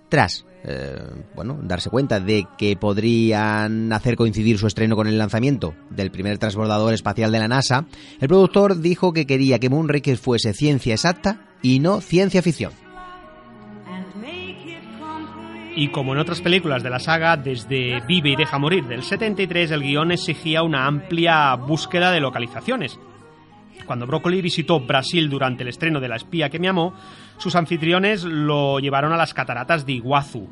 Tras, 0.10 0.46
eh, 0.64 0.98
bueno, 1.36 1.60
darse 1.62 1.90
cuenta 1.90 2.20
de 2.20 2.46
que 2.58 2.76
podrían 2.76 3.92
hacer 3.94 4.16
coincidir 4.16 4.58
su 4.58 4.68
estreno 4.68 4.96
con 4.96 5.08
el 5.08 5.18
lanzamiento 5.18 5.76
del 5.90 6.12
primer 6.12 6.38
transbordador 6.38 6.94
espacial 6.94 7.32
de 7.32 7.40
la 7.40 7.48
NASA, 7.48 7.86
el 8.20 8.28
productor 8.28 8.80
dijo 8.80 9.14
que 9.14 9.26
quería 9.26 9.60
que 9.60 9.70
Moonraker 9.70 10.18
fuese 10.18 10.54
ciencia 10.54 10.94
exacta 10.94 11.42
y 11.62 11.80
no 11.80 12.02
ciencia 12.02 12.42
ficción. 12.42 12.72
Y 15.80 15.90
como 15.90 16.14
en 16.14 16.20
otras 16.20 16.42
películas 16.42 16.82
de 16.82 16.90
la 16.90 16.98
saga, 16.98 17.38
desde 17.38 18.02
Vive 18.08 18.32
y 18.32 18.36
deja 18.36 18.58
morir 18.58 18.86
del 18.86 19.04
73, 19.04 19.70
el 19.70 19.84
guion 19.84 20.12
exigía 20.12 20.64
una 20.64 20.88
amplia 20.88 21.54
búsqueda 21.54 22.12
de 22.12 22.20
localizaciones. 22.20 23.00
Cuando 23.88 24.06
Broccoli 24.06 24.42
visitó 24.42 24.82
Brasil 24.82 25.30
durante 25.30 25.64
el 25.64 25.70
estreno 25.70 26.02
de 26.02 26.10
La 26.10 26.18
espía 26.18 26.50
que 26.50 26.60
me 26.60 26.68
amó, 26.68 26.94
sus 27.38 27.56
anfitriones 27.56 28.24
lo 28.24 28.80
llevaron 28.80 29.14
a 29.14 29.18
las 29.18 29.34
cataratas 29.34 29.86
de 29.86 29.94
Iguazú. 29.94 30.48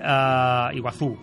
Ah, 0.00 0.70
Iguazú. 0.72 1.18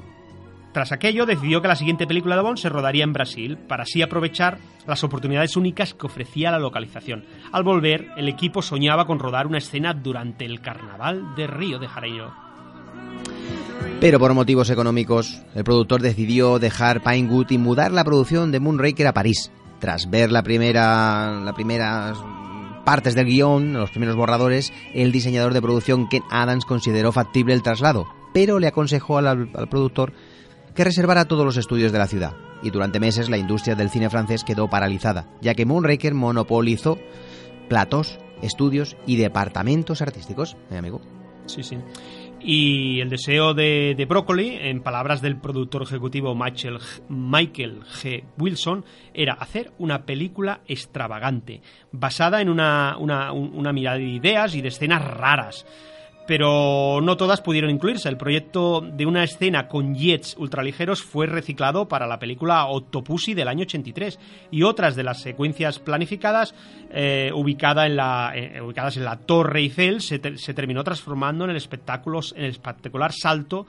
Tras 0.74 0.92
aquello, 0.92 1.26
decidió 1.26 1.62
que 1.62 1.70
la 1.70 1.76
siguiente 1.76 2.06
película 2.06 2.36
de 2.36 2.42
Bond 2.42 2.58
se 2.58 2.70
rodaría 2.70 3.04
en 3.06 3.14
Brasil, 3.14 3.58
para 3.58 3.84
así 3.84 4.02
aprovechar 4.02 4.60
las 4.86 5.04
oportunidades 5.04 5.56
únicas 5.56 5.94
que 5.94 6.06
ofrecía 6.06 6.52
la 6.52 6.60
localización. 6.60 7.26
Al 7.52 7.64
volver, 7.64 8.10
el 8.18 8.28
equipo 8.28 8.62
soñaba 8.62 9.08
con 9.08 9.18
rodar 9.18 9.48
una 9.48 9.58
escena 9.58 9.94
durante 9.94 10.46
el 10.46 10.62
carnaval 10.62 11.34
de 11.36 11.48
Río 11.48 11.80
de 11.80 11.88
Janeiro. 11.88 12.32
Pero 14.00 14.20
por 14.20 14.34
motivos 14.34 14.70
económicos, 14.70 15.42
el 15.56 15.64
productor 15.64 16.02
decidió 16.02 16.60
dejar 16.60 17.02
Pinewood 17.02 17.50
y 17.50 17.58
mudar 17.58 17.92
la 17.92 18.04
producción 18.04 18.52
de 18.52 18.60
Moonraker 18.60 19.08
a 19.08 19.14
París. 19.14 19.52
Tras 19.80 20.10
ver 20.10 20.32
la 20.32 20.44
primera, 20.44 21.40
las 21.44 21.54
primeras 21.54 22.18
partes 22.88 23.16
del 23.16 23.26
guion, 23.26 23.74
los 23.74 23.92
primeros 23.92 24.16
borradores, 24.16 24.72
el 24.94 25.12
diseñador 25.12 25.54
de 25.54 25.62
producción 25.62 26.08
Ken 26.08 26.24
Adams 26.32 26.64
consideró 26.64 27.12
factible 27.12 27.54
el 27.54 27.62
traslado, 27.62 28.08
pero 28.34 28.60
le 28.60 28.68
aconsejó 28.68 29.18
al, 29.18 29.50
productor 29.70 30.14
que 30.74 30.86
reservara 30.86 31.26
todos 31.26 31.44
los 31.44 31.58
estudios 31.58 31.92
de 31.92 31.98
la 31.98 32.08
ciudad. 32.08 32.38
Y 32.64 32.70
durante 32.70 33.00
meses 33.02 33.30
la 33.30 33.38
industria 33.38 33.76
del 33.76 33.90
cine 33.90 34.10
francés 34.10 34.44
quedó 34.44 34.70
paralizada, 34.70 35.28
ya 35.42 35.54
que 35.54 35.66
Moonraker 35.66 36.14
monopolizó 36.14 36.98
platos, 37.68 38.20
estudios 38.42 38.96
y 39.06 39.18
departamentos 39.18 40.02
artísticos, 40.02 40.56
mi 40.70 40.78
amigo. 40.78 41.02
Sí, 41.46 41.64
sí. 41.64 41.78
Y 42.50 43.02
el 43.02 43.10
deseo 43.10 43.54
de, 43.54 43.94
de 43.98 44.06
Broccoli, 44.06 44.58
en 44.62 44.82
palabras 44.82 45.22
del 45.22 45.36
productor 45.36 45.84
ejecutivo 45.84 46.34
Michael, 46.34 46.80
Michael 47.10 47.82
G. 47.82 48.24
Wilson, 48.38 48.86
era 49.14 49.34
hacer 49.34 49.74
una 49.80 50.06
película 50.06 50.62
extravagante, 50.66 51.62
basada 51.92 52.40
en 52.42 52.48
una, 52.48 52.96
una, 52.98 53.34
un- 53.34 53.52
una 53.54 53.74
mirada 53.74 53.98
de 53.98 54.06
ideas 54.08 54.56
y 54.56 54.62
de 54.62 54.70
escenas 54.70 55.04
raras. 55.04 55.66
Pero 56.28 57.00
no 57.02 57.18
todas 57.18 57.42
pudieron 57.42 57.72
incluirse. 57.72 58.10
El 58.10 58.18
proyecto 58.18 58.82
de 58.82 59.06
una 59.06 59.24
escena 59.24 59.68
con 59.68 59.96
jets 59.96 60.36
ultraligeros 60.38 61.02
fue 61.02 61.26
reciclado 61.26 61.88
para 61.88 62.06
la 62.06 62.20
película 62.20 62.66
Octopussy 62.68 63.34
del 63.34 63.48
año 63.48 63.64
83 63.64 64.20
y 64.52 64.64
otras 64.64 64.96
de 64.96 65.04
las 65.04 65.22
secuencias 65.22 65.80
planificadas 65.80 66.54
eh, 66.92 67.32
ubicada 67.34 67.86
en 67.88 67.96
la, 67.96 68.34
eh, 68.36 68.62
ubicadas 68.62 68.98
en 68.98 69.06
la 69.06 69.16
Torre 69.18 69.62
Eiffel 69.62 70.02
se, 70.02 70.20
ter- 70.20 70.38
se 70.38 70.54
terminó 70.54 70.84
transformando 70.84 71.46
en 71.46 71.52
el, 71.52 71.58
espectáculo, 71.58 72.20
en 72.36 72.44
el 72.44 72.52
espectacular 72.52 73.12
salto 73.14 73.66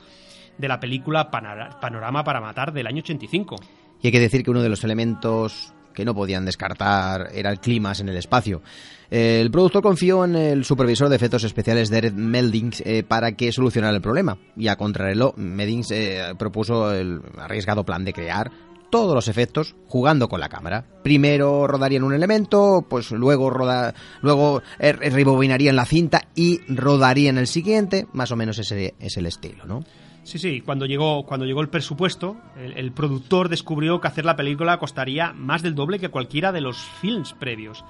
de 0.58 0.66
la 0.68 0.80
película 0.80 1.30
Panorama 1.30 2.24
para 2.24 2.40
Matar 2.40 2.72
del 2.72 2.88
año 2.88 2.98
85. 2.98 3.56
Y 4.02 4.08
hay 4.08 4.12
que 4.12 4.20
decir 4.20 4.42
que 4.42 4.50
uno 4.50 4.62
de 4.62 4.68
los 4.68 4.82
elementos 4.82 5.72
que 5.98 6.04
no 6.04 6.14
podían 6.14 6.44
descartar 6.44 7.28
era 7.34 7.50
el 7.50 7.58
clima 7.58 7.92
en 7.98 8.08
el 8.08 8.16
espacio. 8.16 8.62
Eh, 9.10 9.40
El 9.40 9.50
productor 9.50 9.82
confió 9.82 10.24
en 10.24 10.36
el 10.36 10.64
supervisor 10.64 11.08
de 11.08 11.16
efectos 11.16 11.42
especiales 11.42 11.90
Derek 11.90 12.14
Meldings 12.14 12.82
eh, 12.86 13.02
para 13.02 13.32
que 13.32 13.50
solucionara 13.50 13.96
el 13.96 14.00
problema. 14.00 14.38
Y 14.56 14.68
a 14.68 14.76
contrarreloj, 14.76 15.36
Meldings 15.36 15.90
eh, 15.90 16.22
propuso 16.38 16.94
el 16.94 17.20
arriesgado 17.36 17.84
plan 17.84 18.04
de 18.04 18.12
crear 18.12 18.52
todos 18.90 19.12
los 19.12 19.26
efectos 19.26 19.74
jugando 19.88 20.28
con 20.28 20.38
la 20.38 20.48
cámara. 20.48 20.84
Primero 21.02 21.66
rodarían 21.66 22.04
un 22.04 22.14
elemento, 22.14 22.86
pues 22.88 23.10
luego 23.10 23.50
roda, 23.50 23.92
luego 24.22 24.62
rebobinarían 24.78 25.74
la 25.74 25.84
cinta 25.84 26.28
y 26.36 26.60
rodarían 26.72 27.38
el 27.38 27.48
siguiente. 27.48 28.06
Más 28.12 28.30
o 28.30 28.36
menos 28.36 28.60
ese 28.60 28.94
es 29.00 29.16
el 29.16 29.26
estilo, 29.26 29.66
¿no? 29.66 29.80
Sí, 30.28 30.38
sí, 30.38 30.60
cuando 30.60 30.84
llegó, 30.84 31.24
cuando 31.24 31.46
llegó 31.46 31.62
el 31.62 31.70
presupuesto, 31.70 32.36
el, 32.58 32.76
el 32.76 32.92
productor 32.92 33.48
descubrió 33.48 33.98
que 33.98 34.08
hacer 34.08 34.26
la 34.26 34.36
película 34.36 34.78
costaría 34.78 35.32
más 35.32 35.62
del 35.62 35.74
doble 35.74 35.98
que 35.98 36.10
cualquiera 36.10 36.52
de 36.52 36.60
los 36.60 36.76
films 37.00 37.32
previos. 37.32 37.82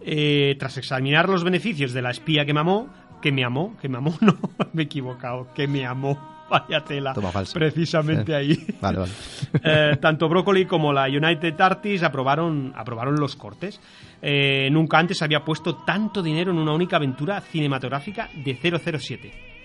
Eh, 0.00 0.56
tras 0.58 0.76
examinar 0.78 1.28
los 1.28 1.44
beneficios 1.44 1.92
de 1.92 2.02
la 2.02 2.10
espía 2.10 2.44
que 2.44 2.52
mamó, 2.52 2.88
que 3.22 3.30
me 3.30 3.44
amó, 3.44 3.76
que 3.80 3.88
me 3.88 3.98
amó, 3.98 4.14
no, 4.20 4.36
me 4.72 4.82
he 4.82 4.84
equivocado, 4.86 5.46
que 5.54 5.68
me 5.68 5.86
amó, 5.86 6.18
vaya 6.50 6.80
tela, 6.84 7.14
Toma 7.14 7.30
precisamente 7.54 8.26
Sí. 8.26 8.32
ahí. 8.32 8.66
Vale, 8.80 8.98
vale. 8.98 9.12
Eh, 9.62 9.96
tanto 10.00 10.28
Broccoli 10.28 10.66
como 10.66 10.92
la 10.92 11.04
United 11.06 11.54
Artists 11.60 12.02
aprobaron, 12.04 12.72
aprobaron 12.76 13.14
los 13.20 13.36
cortes. 13.36 13.80
Eh, 14.20 14.68
nunca 14.72 14.98
antes 14.98 15.22
había 15.22 15.44
puesto 15.44 15.76
tanto 15.84 16.20
dinero 16.20 16.50
en 16.50 16.58
una 16.58 16.72
única 16.72 16.96
aventura 16.96 17.40
cinematográfica 17.40 18.28
de 18.34 18.54
007. 18.54 19.55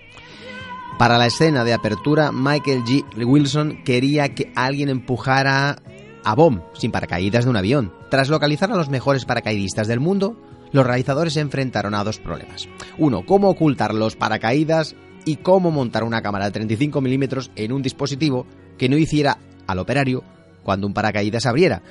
Para 1.01 1.17
la 1.17 1.25
escena 1.25 1.63
de 1.63 1.73
apertura, 1.73 2.31
Michael 2.31 2.83
G. 2.83 3.25
Wilson 3.25 3.83
quería 3.83 4.35
que 4.35 4.53
alguien 4.55 4.87
empujara 4.87 5.77
a 6.23 6.35
Bomb 6.35 6.61
sin 6.73 6.91
paracaídas 6.91 7.43
de 7.43 7.49
un 7.49 7.57
avión. 7.57 7.91
Tras 8.11 8.29
localizar 8.29 8.71
a 8.71 8.75
los 8.75 8.89
mejores 8.89 9.25
paracaidistas 9.25 9.87
del 9.87 9.99
mundo, 9.99 10.39
los 10.71 10.85
realizadores 10.85 11.33
se 11.33 11.39
enfrentaron 11.39 11.95
a 11.95 12.03
dos 12.03 12.19
problemas. 12.19 12.69
Uno, 12.99 13.25
cómo 13.25 13.49
ocultar 13.49 13.95
los 13.95 14.15
paracaídas 14.15 14.95
y 15.25 15.37
cómo 15.37 15.71
montar 15.71 16.03
una 16.03 16.21
cámara 16.21 16.45
de 16.45 16.51
35 16.51 17.01
milímetros 17.01 17.49
en 17.55 17.71
un 17.71 17.81
dispositivo 17.81 18.45
que 18.77 18.87
no 18.87 18.95
hiciera 18.95 19.39
al 19.65 19.79
operario 19.79 20.23
cuando 20.61 20.85
un 20.85 20.93
paracaídas 20.93 21.47
abriera. 21.47 21.81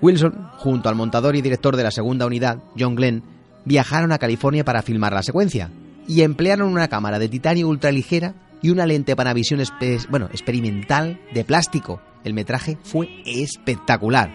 Wilson, 0.00 0.50
junto 0.56 0.88
al 0.88 0.94
montador 0.94 1.34
y 1.34 1.42
director 1.42 1.76
de 1.76 1.82
la 1.82 1.90
segunda 1.90 2.26
unidad, 2.26 2.62
John 2.78 2.94
Glenn, 2.94 3.24
viajaron 3.64 4.12
a 4.12 4.18
California 4.18 4.64
para 4.64 4.82
filmar 4.82 5.14
la 5.14 5.24
secuencia 5.24 5.68
y 6.10 6.22
emplearon 6.22 6.72
una 6.72 6.88
cámara 6.88 7.20
de 7.20 7.28
titanio 7.28 7.68
ultraligera 7.68 8.34
y 8.60 8.70
una 8.70 8.84
lente 8.84 9.14
para 9.14 9.32
visión 9.32 9.62
bueno, 10.08 10.26
experimental 10.26 11.20
de 11.32 11.44
plástico. 11.44 12.02
El 12.24 12.34
metraje 12.34 12.78
fue 12.82 13.08
espectacular. 13.24 14.28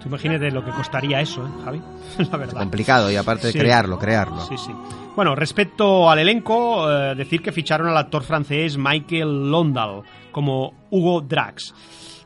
Tú 0.00 0.08
imagínate 0.08 0.50
lo 0.52 0.64
que 0.64 0.70
costaría 0.70 1.20
eso, 1.20 1.44
¿eh, 1.44 1.50
Javi? 1.64 1.82
La 2.30 2.36
verdad. 2.36 2.60
Complicado 2.60 3.10
y 3.10 3.16
aparte 3.16 3.48
de 3.48 3.52
Sí. 3.52 3.58
crearlo, 3.58 3.98
crearlo. 3.98 4.40
Sí, 4.46 4.56
sí. 4.58 4.70
Bueno, 5.16 5.34
respecto 5.34 6.08
al 6.08 6.20
elenco, 6.20 6.88
eh, 6.90 7.16
decir 7.16 7.42
que 7.42 7.50
ficharon 7.50 7.88
al 7.88 7.96
actor 7.96 8.22
francés 8.22 8.78
Michael 8.78 9.50
Londal 9.50 10.02
como 10.30 10.72
Hugo 10.90 11.20
Drax. 11.20 11.74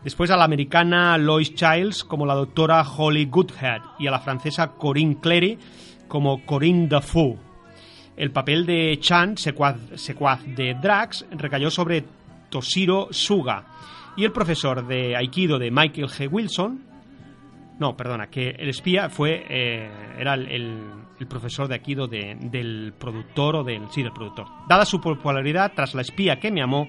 Después 0.05 0.31
a 0.31 0.37
la 0.37 0.45
americana 0.45 1.17
Lois 1.17 1.55
Childs 1.55 2.05
como 2.05 2.27
la 2.27 2.35
doctora 2.35 2.83
Holly 2.83 3.25
Goodhead 3.25 3.81
y 3.99 4.07
a 4.07 4.11
la 4.11 4.21
francesa 4.21 4.69
Corinne 4.73 5.19
Clery 5.21 5.59
como 6.09 6.45
Corinne 6.45 6.89
Dafoe. 6.89 7.37
El 8.17 8.33
papel 8.33 8.67
de 8.67 8.99
Chan, 9.01 9.37
secuaz, 9.37 9.77
secuaz 9.95 10.41
de 10.57 10.75
Drax, 10.75 11.27
recayó 11.31 11.71
sobre 11.71 12.05
Toshiro 12.51 13.09
Suga. 13.13 13.65
Y 14.17 14.25
el 14.25 14.33
profesor 14.33 14.87
de 14.87 15.15
Aikido 15.17 15.59
de 15.59 15.71
Michael 15.71 16.09
G. 16.09 16.29
Wilson, 16.31 16.81
no, 17.79 17.97
perdona, 17.97 18.27
que 18.29 18.51
el 18.51 18.69
espía 18.71 19.09
fue 19.09 19.45
eh, 19.49 19.89
era 20.19 20.35
el, 20.35 20.49
el- 20.49 20.83
el 21.21 21.27
profesor 21.27 21.69
de 21.69 21.75
Aikido 21.75 22.07
de- 22.09 22.37
del 22.41 22.93
productor 22.99 23.57
o 23.57 23.65
del 23.65 23.89
sí 23.91 24.03
del 24.03 24.13
productor. 24.13 24.47
Dada 24.69 24.85
su 24.85 25.01
popularidad 25.01 25.73
tras 25.75 25.95
la 25.95 26.03
espía 26.03 26.39
que 26.41 26.51
me 26.51 26.63
amó, 26.63 26.89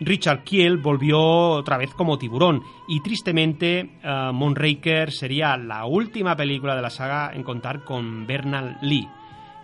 Richard 0.00 0.44
Kiel 0.44 0.78
volvió 0.78 1.18
otra 1.20 1.78
vez 1.78 1.90
como 1.94 2.18
tiburón 2.18 2.62
y 2.88 3.00
tristemente 3.00 3.80
eh, 4.02 4.30
Moonraker 4.32 5.12
sería 5.12 5.56
la 5.56 5.86
última 5.86 6.36
película 6.36 6.74
de 6.76 6.82
la 6.82 6.90
saga 6.90 7.30
en 7.34 7.42
contar 7.42 7.84
con 7.84 8.26
Bernal 8.26 8.78
Lee. 8.82 9.08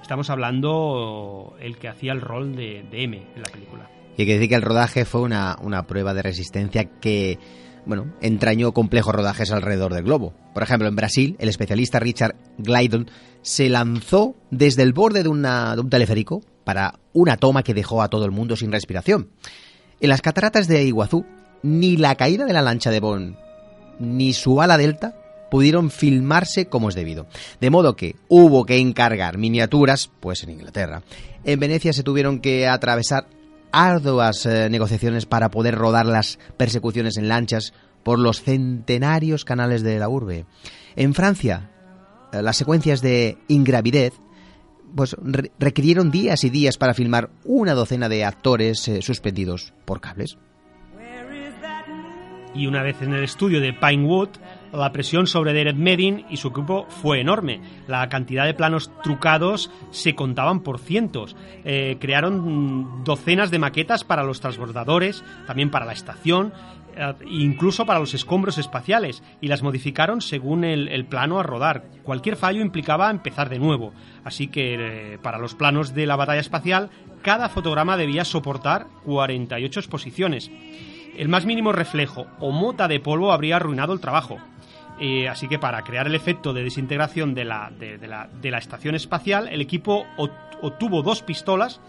Estamos 0.00 0.30
hablando 0.30 1.56
el 1.60 1.76
que 1.76 1.88
hacía 1.88 2.12
el 2.12 2.20
rol 2.20 2.54
de, 2.56 2.84
de 2.90 3.04
M 3.04 3.16
en 3.36 3.42
la 3.42 3.48
película. 3.50 3.90
Y 4.16 4.22
hay 4.22 4.26
que 4.26 4.34
decir 4.34 4.48
que 4.48 4.54
el 4.54 4.62
rodaje 4.62 5.04
fue 5.04 5.20
una, 5.20 5.56
una 5.62 5.86
prueba 5.86 6.14
de 6.14 6.22
resistencia 6.22 6.84
que, 7.00 7.38
bueno, 7.86 8.06
entrañó 8.20 8.72
complejos 8.72 9.14
rodajes 9.14 9.50
alrededor 9.52 9.92
del 9.94 10.04
globo. 10.04 10.32
Por 10.54 10.62
ejemplo, 10.62 10.88
en 10.88 10.96
Brasil, 10.96 11.36
el 11.38 11.48
especialista 11.48 11.98
Richard 12.00 12.34
Glidon 12.58 13.10
se 13.42 13.68
lanzó 13.68 14.34
desde 14.50 14.82
el 14.82 14.92
borde 14.92 15.22
de, 15.22 15.28
una- 15.28 15.74
de 15.74 15.80
un 15.82 15.90
teleférico 15.90 16.40
para 16.64 16.94
una 17.12 17.36
toma 17.36 17.62
que 17.62 17.74
dejó 17.74 18.02
a 18.02 18.08
todo 18.08 18.24
el 18.24 18.30
mundo 18.30 18.56
sin 18.56 18.72
respiración. 18.72 19.28
En 20.00 20.08
las 20.08 20.22
cataratas 20.22 20.66
de 20.66 20.84
Iguazú, 20.84 21.26
ni 21.62 21.96
la 21.96 22.14
caída 22.14 22.46
de 22.46 22.52
la 22.52 22.62
lancha 22.62 22.90
de 22.90 23.00
Bond 23.00 23.36
ni 24.00 24.32
su 24.32 24.60
ala 24.60 24.78
delta 24.78 25.14
pudieron 25.50 25.90
filmarse 25.90 26.66
como 26.66 26.88
es 26.88 26.94
debido. 26.94 27.26
De 27.60 27.70
modo 27.70 27.96
que 27.96 28.16
hubo 28.28 28.64
que 28.64 28.78
encargar 28.78 29.38
miniaturas, 29.38 30.10
pues 30.20 30.42
en 30.42 30.50
Inglaterra. 30.50 31.02
En 31.44 31.60
Venecia 31.60 31.92
se 31.92 32.02
tuvieron 32.02 32.40
que 32.40 32.66
atravesar 32.66 33.26
arduas 33.72 34.46
eh, 34.46 34.68
negociaciones 34.70 35.26
para 35.26 35.50
poder 35.50 35.74
rodar 35.74 36.06
las 36.06 36.38
persecuciones 36.56 37.16
en 37.16 37.28
lanchas 37.28 37.72
por 38.02 38.18
los 38.18 38.42
centenarios 38.42 39.44
canales 39.44 39.82
de 39.82 39.98
la 39.98 40.08
urbe. 40.08 40.46
En 40.96 41.14
Francia, 41.14 41.70
eh, 42.32 42.42
las 42.42 42.56
secuencias 42.56 43.02
de 43.02 43.38
ingravidez 43.48 44.14
pues 44.94 45.16
re- 45.22 45.50
requirieron 45.58 46.10
días 46.10 46.44
y 46.44 46.50
días 46.50 46.76
para 46.78 46.94
filmar 46.94 47.30
una 47.44 47.74
docena 47.74 48.08
de 48.08 48.24
actores 48.24 48.86
eh, 48.88 49.02
suspendidos 49.02 49.72
por 49.84 50.00
cables. 50.00 50.38
Y 52.52 52.66
una 52.66 52.82
vez 52.82 53.00
en 53.00 53.14
el 53.14 53.22
estudio 53.22 53.60
de 53.60 53.72
Pinewood, 53.72 54.30
la 54.72 54.90
presión 54.90 55.28
sobre 55.28 55.52
Derek 55.52 55.76
Medin 55.76 56.24
y 56.30 56.36
su 56.36 56.48
equipo 56.48 56.84
fue 56.88 57.20
enorme. 57.20 57.60
La 57.86 58.08
cantidad 58.08 58.44
de 58.44 58.54
planos 58.54 58.90
trucados 59.04 59.70
se 59.92 60.16
contaban 60.16 60.60
por 60.60 60.80
cientos. 60.80 61.36
Eh, 61.64 61.96
crearon 62.00 63.04
docenas 63.04 63.52
de 63.52 63.60
maquetas 63.60 64.02
para 64.02 64.24
los 64.24 64.40
transbordadores, 64.40 65.22
también 65.46 65.70
para 65.70 65.86
la 65.86 65.92
estación, 65.92 66.52
incluso 67.26 67.86
para 67.86 67.98
los 67.98 68.14
escombros 68.14 68.58
espaciales, 68.58 69.22
y 69.40 69.48
las 69.48 69.62
modificaron 69.62 70.20
según 70.20 70.64
el, 70.64 71.04
plano 71.06 71.38
a 71.38 71.42
rodar. 71.42 71.84
Cualquier 72.02 72.36
fallo 72.36 72.60
implicaba 72.60 73.10
empezar 73.10 73.48
de 73.48 73.58
nuevo. 73.58 73.92
Así 74.24 74.48
que 74.48 75.14
eh, 75.14 75.18
para 75.18 75.38
los 75.38 75.54
planos 75.54 75.94
de 75.94 76.06
la 76.06 76.16
batalla 76.16 76.40
espacial, 76.40 76.90
cada 77.22 77.48
fotograma 77.48 77.96
debía 77.96 78.24
soportar 78.24 78.86
48 79.04 79.80
exposiciones. 79.80 80.50
El 81.16 81.28
más 81.28 81.44
mínimo 81.44 81.72
reflejo 81.72 82.26
o 82.38 82.50
mota 82.50 82.88
de 82.88 83.00
polvo 83.00 83.32
habría 83.32 83.56
arruinado 83.56 83.92
el 83.92 84.00
trabajo. 84.00 84.38
Eh, 85.00 85.28
así 85.28 85.48
que 85.48 85.58
para 85.58 85.82
crear 85.82 86.06
el 86.06 86.14
efecto 86.14 86.52
de 86.52 86.62
desintegración 86.62 87.34
de 87.34 87.44
la, 87.44 87.70
de, 87.78 88.50
la, 88.50 88.58
estación 88.58 88.94
espacial, 88.94 89.48
el 89.48 89.62
equipo 89.62 90.06
obtuvo 90.60 91.02
dos 91.02 91.22
pistolas, 91.22 91.80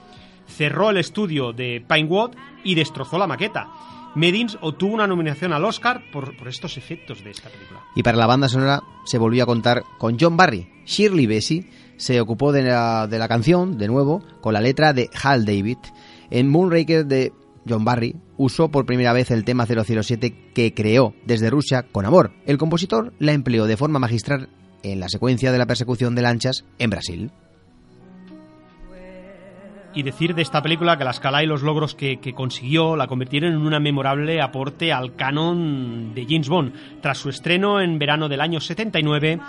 cerró 0.47 0.89
el 0.89 0.97
estudio 0.97 1.51
de 1.51 1.83
Pinewood 1.85 2.31
y 2.63 2.75
destrozó 2.75 3.17
la 3.17 3.27
maqueta. 3.27 3.67
Medins 4.15 4.57
obtuvo 4.61 4.93
una 4.93 5.07
nominación 5.07 5.53
al 5.53 5.63
Oscar 5.63 6.01
por, 6.11 6.35
por 6.35 6.47
estos 6.47 6.77
efectos 6.77 7.23
de 7.23 7.31
esta 7.31 7.49
película. 7.49 7.81
Y 7.95 8.03
para 8.03 8.17
la 8.17 8.27
banda 8.27 8.49
sonora 8.49 8.81
se 9.05 9.17
volvió 9.17 9.43
a 9.43 9.45
contar 9.47 9.83
con 9.97 10.17
John 10.19 10.37
Barry. 10.37 10.69
Shirley 10.85 11.27
Bassey 11.27 11.69
se 11.97 12.19
ocupó 12.19 12.51
de 12.51 12.63
la, 12.63 13.07
de 13.07 13.19
la 13.19 13.27
canción, 13.27 13.77
de 13.77 13.87
nuevo, 13.87 14.23
con 14.41 14.53
la 14.53 14.61
letra 14.61 14.93
de 14.93 15.09
Hal 15.21 15.45
David. 15.45 15.77
En 16.29 16.49
Moonraker 16.49 17.05
de 17.05 17.31
John 17.67 17.85
Barry 17.85 18.15
usó 18.37 18.69
por 18.69 18.85
primera 18.85 19.13
vez 19.13 19.31
el 19.31 19.45
tema 19.45 19.65
007 19.65 20.51
que 20.53 20.73
creó 20.73 21.13
desde 21.25 21.49
Rusia 21.49 21.85
con 21.91 22.05
amor. 22.05 22.31
El 22.45 22.57
compositor 22.57 23.13
la 23.19 23.33
empleó 23.33 23.65
de 23.65 23.77
forma 23.77 23.99
magistral 23.99 24.49
en 24.83 24.99
la 24.99 25.09
secuencia 25.09 25.51
de 25.51 25.57
la 25.57 25.67
persecución 25.67 26.15
de 26.15 26.23
lanchas 26.23 26.65
en 26.79 26.89
Brasil. 26.89 27.31
Y 29.93 30.03
decir 30.03 30.35
de 30.35 30.41
esta 30.41 30.61
película 30.61 30.97
que 30.97 31.03
la 31.03 31.11
escala 31.11 31.43
y 31.43 31.47
los 31.47 31.63
logros 31.63 31.95
que, 31.95 32.19
consiguió 32.33 32.95
la 32.95 33.07
convirtieron 33.07 33.53
en 33.53 33.61
una 33.61 33.79
memorable 33.79 34.41
aporte 34.41 34.93
al 34.93 35.15
canon 35.15 36.13
de 36.13 36.25
James 36.27 36.49
Bond. 36.49 37.01
Tras 37.01 37.17
su 37.17 37.29
estreno 37.29 37.81
en 37.81 37.99
verano 37.99 38.29
del 38.29 38.41
año 38.41 38.59
79, 38.59 39.39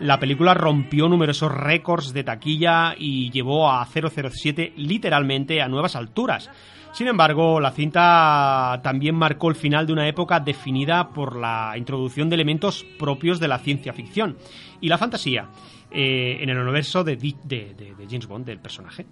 la 0.00 0.18
película 0.18 0.54
rompió 0.54 1.08
numerosos 1.08 1.52
récords 1.52 2.12
de 2.12 2.24
taquilla 2.24 2.94
y 2.96 3.30
llevó 3.30 3.70
a 3.70 3.84
007 3.84 4.72
literalmente 4.76 5.60
a 5.60 5.68
nuevas 5.68 5.96
alturas. 5.96 6.50
Sin 6.92 7.06
embargo, 7.06 7.60
la 7.60 7.70
cinta 7.70 8.80
también 8.82 9.14
marcó 9.14 9.48
el 9.48 9.54
final 9.54 9.86
de 9.86 9.92
una 9.92 10.08
época 10.08 10.40
definida 10.40 11.10
por 11.10 11.36
la 11.36 11.74
introducción 11.76 12.28
de 12.28 12.34
elementos 12.34 12.84
propios 12.98 13.38
de 13.38 13.46
la 13.46 13.58
ciencia 13.58 13.92
ficción 13.92 14.36
y 14.80 14.88
la 14.88 14.98
fantasía 14.98 15.48
eh, 15.90 16.38
en 16.40 16.48
el 16.50 16.58
universo 16.58 17.02
de, 17.04 17.16
de, 17.16 17.34
de, 17.44 17.94
de 17.96 18.06
James 18.08 18.26
Bond, 18.26 18.46
del 18.46 18.58
personaje. 18.58 19.06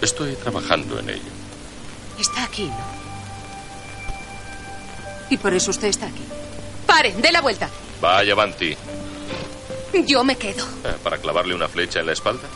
Estoy 0.00 0.34
trabajando 0.36 0.98
en 0.98 1.10
ello. 1.10 1.32
Está 2.18 2.44
aquí, 2.44 2.64
¿no? 2.64 3.06
Y 5.30 5.36
por 5.36 5.52
eso 5.54 5.70
usted 5.70 5.88
está 5.88 6.06
aquí. 6.06 6.22
¡Paren! 6.86 7.20
¡De 7.20 7.32
la 7.32 7.40
vuelta! 7.40 7.68
Vaya, 8.00 8.34
Banti. 8.34 8.76
Yo 10.06 10.22
me 10.22 10.36
quedo. 10.36 10.64
Eh, 10.84 10.94
¿Para 11.02 11.18
clavarle 11.18 11.54
una 11.54 11.68
flecha 11.68 12.00
en 12.00 12.06
la 12.06 12.12
espalda? 12.12 12.48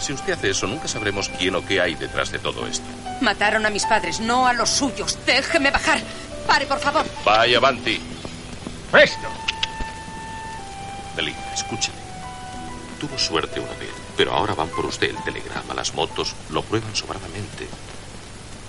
Si 0.00 0.12
usted 0.12 0.32
hace 0.32 0.50
eso, 0.50 0.66
nunca 0.66 0.88
sabremos 0.88 1.28
quién 1.38 1.54
o 1.54 1.64
qué 1.64 1.80
hay 1.80 1.94
detrás 1.94 2.30
de 2.32 2.38
todo 2.38 2.66
esto. 2.66 2.84
Mataron 3.20 3.64
a 3.64 3.70
mis 3.70 3.84
padres, 3.86 4.20
no 4.20 4.46
a 4.46 4.52
los 4.52 4.68
suyos. 4.70 5.18
Déjeme 5.24 5.70
bajar. 5.70 6.00
Pare, 6.46 6.66
por 6.66 6.78
favor. 6.80 7.04
Vaya, 7.24 7.60
Banti. 7.60 7.98
¡Presto! 8.90 9.28
Melina, 11.16 11.52
escúcheme. 11.54 11.96
Tuvo 13.00 13.18
suerte 13.18 13.60
una 13.60 13.72
vez, 13.74 13.90
pero 14.16 14.32
ahora 14.32 14.54
van 14.54 14.68
por 14.68 14.86
usted 14.86 15.10
el 15.10 15.22
telegrama, 15.24 15.74
las 15.74 15.94
motos, 15.94 16.34
lo 16.50 16.62
prueban 16.62 16.94
sobradamente. 16.94 17.66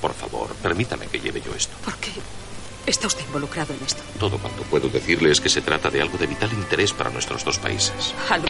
Por 0.01 0.13
favor, 0.13 0.53
permítame 0.55 1.07
que 1.07 1.19
lleve 1.19 1.41
yo 1.41 1.53
esto. 1.55 1.75
¿Por 1.83 1.95
qué 1.97 2.11
está 2.85 3.07
usted 3.07 3.25
involucrado 3.25 3.73
en 3.73 3.83
esto? 3.85 4.01
Todo 4.19 4.37
cuanto 4.37 4.63
puedo 4.63 4.89
decirle 4.89 5.31
es 5.31 5.41
que 5.41 5.49
se 5.49 5.61
trata 5.61 5.89
de 5.89 6.01
algo 6.01 6.17
de 6.17 6.27
vital 6.27 6.51
interés 6.53 6.93
para 6.93 7.09
nuestros 7.09 7.43
dos 7.43 7.57
países. 7.59 8.13
Algo 8.29 8.47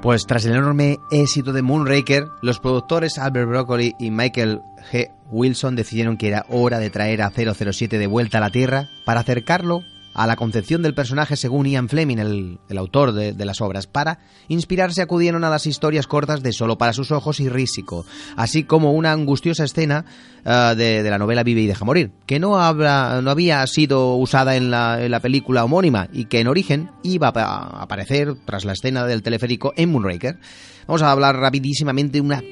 Pues 0.00 0.26
tras 0.26 0.44
el 0.44 0.52
enorme 0.52 0.98
éxito 1.10 1.52
de 1.52 1.60
Moonraker, 1.60 2.28
los 2.40 2.60
productores 2.60 3.18
Albert 3.18 3.48
Broccoli 3.48 3.96
y 3.98 4.12
Michael 4.12 4.62
G. 4.92 5.10
Wilson 5.30 5.74
decidieron 5.74 6.16
que 6.16 6.28
era 6.28 6.46
hora 6.48 6.78
de 6.78 6.88
traer 6.88 7.20
a 7.20 7.30
007 7.30 7.98
de 7.98 8.06
vuelta 8.06 8.38
a 8.38 8.40
la 8.40 8.50
Tierra 8.50 8.88
para 9.04 9.20
acercarlo 9.20 9.82
a 10.18 10.26
la 10.26 10.34
concepción 10.34 10.82
del 10.82 10.94
personaje 10.94 11.36
según 11.36 11.66
Ian 11.66 11.88
Fleming, 11.88 12.18
el, 12.18 12.58
el 12.68 12.78
autor 12.78 13.12
de, 13.12 13.32
de, 13.32 13.44
las 13.44 13.60
obras. 13.60 13.86
Para 13.86 14.18
inspirarse 14.48 15.00
acudieron 15.00 15.44
a 15.44 15.48
las 15.48 15.64
historias 15.64 16.08
cortas 16.08 16.42
de 16.42 16.52
Solo 16.52 16.76
para 16.76 16.92
sus 16.92 17.12
ojos 17.12 17.38
y 17.38 17.48
Rísico, 17.48 18.04
así 18.34 18.64
como 18.64 18.92
una 18.94 19.12
angustiosa 19.12 19.62
escena 19.62 20.04
uh, 20.44 20.74
de, 20.74 21.04
de, 21.04 21.10
la 21.10 21.18
novela 21.18 21.44
Vive 21.44 21.60
y 21.60 21.66
deja 21.68 21.84
morir, 21.84 22.10
que 22.26 22.40
no, 22.40 22.58
habla, 22.58 23.20
no 23.22 23.30
había 23.30 23.64
sido 23.68 24.16
usada 24.16 24.56
en 24.56 24.72
la, 24.72 25.04
en 25.04 25.12
la, 25.12 25.20
película 25.20 25.62
homónima 25.62 26.08
y 26.12 26.24
que 26.24 26.40
en 26.40 26.48
origen 26.48 26.90
iba 27.04 27.28
a 27.32 27.80
aparecer 27.80 28.34
tras 28.44 28.64
la 28.64 28.72
escena 28.72 29.04
del 29.06 29.22
teleférico 29.22 29.72
en 29.76 29.92
Moonraker. 29.92 30.40
Vamos 30.88 31.02
a 31.02 31.12
hablar 31.12 31.36
rapidísimamente 31.36 32.14
de 32.14 32.22
una 32.22 32.42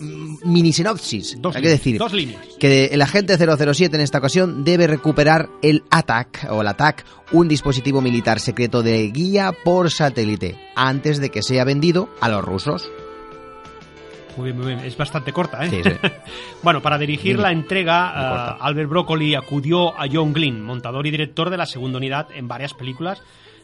mini 0.00 0.72
sinopsis. 0.72 1.36
Dos 1.40 1.56
hay 1.56 1.62
que 1.62 1.68
decir 1.68 1.98
dos 1.98 2.12
líneas. 2.12 2.46
que 2.58 2.86
el 2.86 3.02
agente 3.02 3.36
007 3.36 3.96
en 3.96 4.02
esta 4.02 4.18
ocasión 4.18 4.64
debe 4.64 4.86
recuperar 4.86 5.48
el 5.62 5.84
ATAC 5.90 6.48
o 6.50 6.60
el 6.60 6.68
ATAC, 6.68 7.04
un 7.32 7.48
dispositivo 7.48 8.00
militar 8.00 8.40
secreto 8.40 8.82
de 8.82 9.08
guía 9.08 9.52
por 9.64 9.90
satélite, 9.90 10.58
antes 10.74 11.20
de 11.20 11.30
que 11.30 11.42
sea 11.42 11.64
vendido 11.64 12.08
a 12.20 12.28
los 12.28 12.44
rusos. 12.44 12.90
Muy 14.36 14.52
bien, 14.52 14.56
muy 14.56 14.66
bien. 14.68 14.78
Es 14.80 14.96
bastante 14.96 15.32
corta, 15.32 15.64
¿eh? 15.66 15.70
Sí, 15.70 15.82
sí. 15.82 15.90
bueno, 16.62 16.80
para 16.80 16.96
dirigir 16.96 17.40
la 17.40 17.50
entrega, 17.50 18.56
uh, 18.60 18.64
Albert 18.64 18.88
Broccoli 18.88 19.34
acudió 19.34 19.98
a 19.98 20.06
John 20.10 20.32
Glynn, 20.32 20.62
montador 20.62 21.06
y 21.08 21.10
director 21.10 21.50
de 21.50 21.56
la 21.56 21.66
segunda 21.66 21.98
unidad 21.98 22.28
en 22.32 22.46
varias 22.46 22.72
películas 22.72 23.20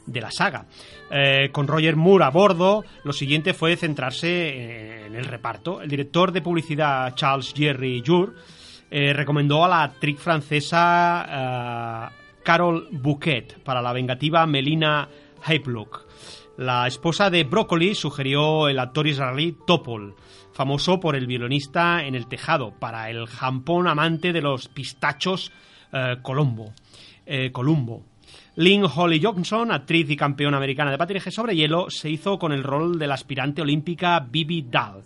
de 0.06 0.20
la 0.20 0.30
saga. 0.30 0.66
Eh, 1.10 1.50
con 1.52 1.66
Roger 1.66 1.96
Moore 1.96 2.24
a 2.24 2.30
bordo, 2.30 2.84
lo 3.04 3.12
siguiente 3.12 3.54
fue 3.54 3.76
centrarse 3.76 5.06
en 5.06 5.14
el 5.14 5.24
reparto. 5.24 5.80
El 5.80 5.88
director 5.88 6.32
de 6.32 6.42
publicidad 6.42 7.14
Charles 7.14 7.52
Jerry 7.54 8.02
Jour 8.04 8.34
eh, 8.90 9.12
recomendó 9.12 9.64
a 9.64 9.68
la 9.68 9.82
actriz 9.82 10.18
francesa 10.20 12.10
Carol 12.42 12.88
Bouquet 12.90 13.62
para 13.62 13.82
la 13.82 13.92
vengativa 13.92 14.46
Melina 14.46 15.08
Haypluck. 15.42 16.06
La 16.56 16.86
esposa 16.86 17.30
de 17.30 17.44
Broccoli 17.44 17.94
sugirió 17.94 18.68
el 18.68 18.78
actor 18.78 19.06
israelí 19.08 19.56
Topol, 19.66 20.14
famoso 20.52 21.00
por 21.00 21.16
el 21.16 21.26
violinista 21.26 22.04
en 22.04 22.14
el 22.14 22.28
tejado, 22.28 22.72
para 22.78 23.10
el 23.10 23.26
jampón 23.26 23.88
amante 23.88 24.32
de 24.32 24.40
los 24.40 24.68
pistachos 24.68 25.50
Colombo. 26.22 26.72
Eh, 27.26 27.50
Columbo. 27.52 28.04
Lynn 28.56 28.84
Holly 28.84 29.20
Johnson, 29.20 29.72
actriz 29.72 30.08
y 30.10 30.16
campeona 30.16 30.58
americana 30.58 30.92
de 30.92 30.98
patinaje 30.98 31.32
sobre 31.32 31.56
hielo, 31.56 31.86
se 31.90 32.08
hizo 32.08 32.38
con 32.38 32.52
el 32.52 32.62
rol 32.62 32.98
de 32.98 33.08
la 33.08 33.14
aspirante 33.14 33.62
olímpica 33.62 34.20
Bibi 34.20 34.62
Dahl. 34.70 35.02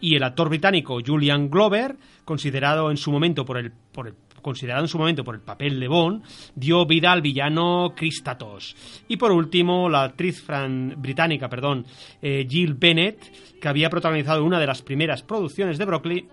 Y 0.00 0.16
el 0.16 0.24
actor 0.24 0.48
británico 0.48 0.98
Julian 1.04 1.48
Glover, 1.48 1.96
considerado 2.24 2.90
en 2.90 2.96
su 2.96 3.12
momento 3.12 3.44
por 3.44 3.58
el, 3.58 3.70
por 3.70 4.08
el 4.08 4.14
considerado 4.42 4.82
en 4.82 4.88
su 4.88 4.98
momento 4.98 5.24
por 5.24 5.34
el 5.34 5.40
papel 5.40 5.80
de 5.80 5.88
Bond, 5.88 6.22
dio 6.54 6.84
vida 6.84 7.10
al 7.10 7.22
villano 7.22 7.94
Christatos. 7.96 8.76
Y 9.08 9.16
por 9.16 9.32
último, 9.32 9.88
la 9.88 10.02
actriz 10.02 10.42
fran 10.42 10.94
británica, 10.98 11.48
perdón, 11.48 11.86
eh, 12.20 12.46
Jill 12.48 12.74
Bennett, 12.74 13.58
que 13.60 13.68
había 13.68 13.88
protagonizado 13.88 14.44
una 14.44 14.60
de 14.60 14.66
las 14.66 14.82
primeras 14.82 15.22
producciones 15.22 15.78
de 15.78 15.84
Broccoli, 15.86 16.28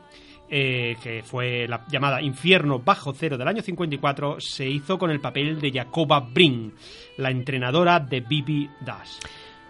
eh, 0.54 0.98
que 1.02 1.24
fue 1.24 1.66
la 1.66 1.86
llamada 1.90 2.22
Infierno 2.22 2.80
Bajo 2.80 3.14
Cero 3.14 3.38
del 3.38 3.48
año 3.48 3.62
54, 3.62 4.42
se 4.42 4.68
hizo 4.68 4.98
con 4.98 5.10
el 5.10 5.22
papel 5.22 5.62
de 5.62 5.72
Jacoba 5.72 6.20
Bring, 6.20 6.74
la 7.18 7.32
entrenadora 7.32 8.02
de 8.02 8.20
Bibi 8.20 8.70
Dash. 8.86 9.12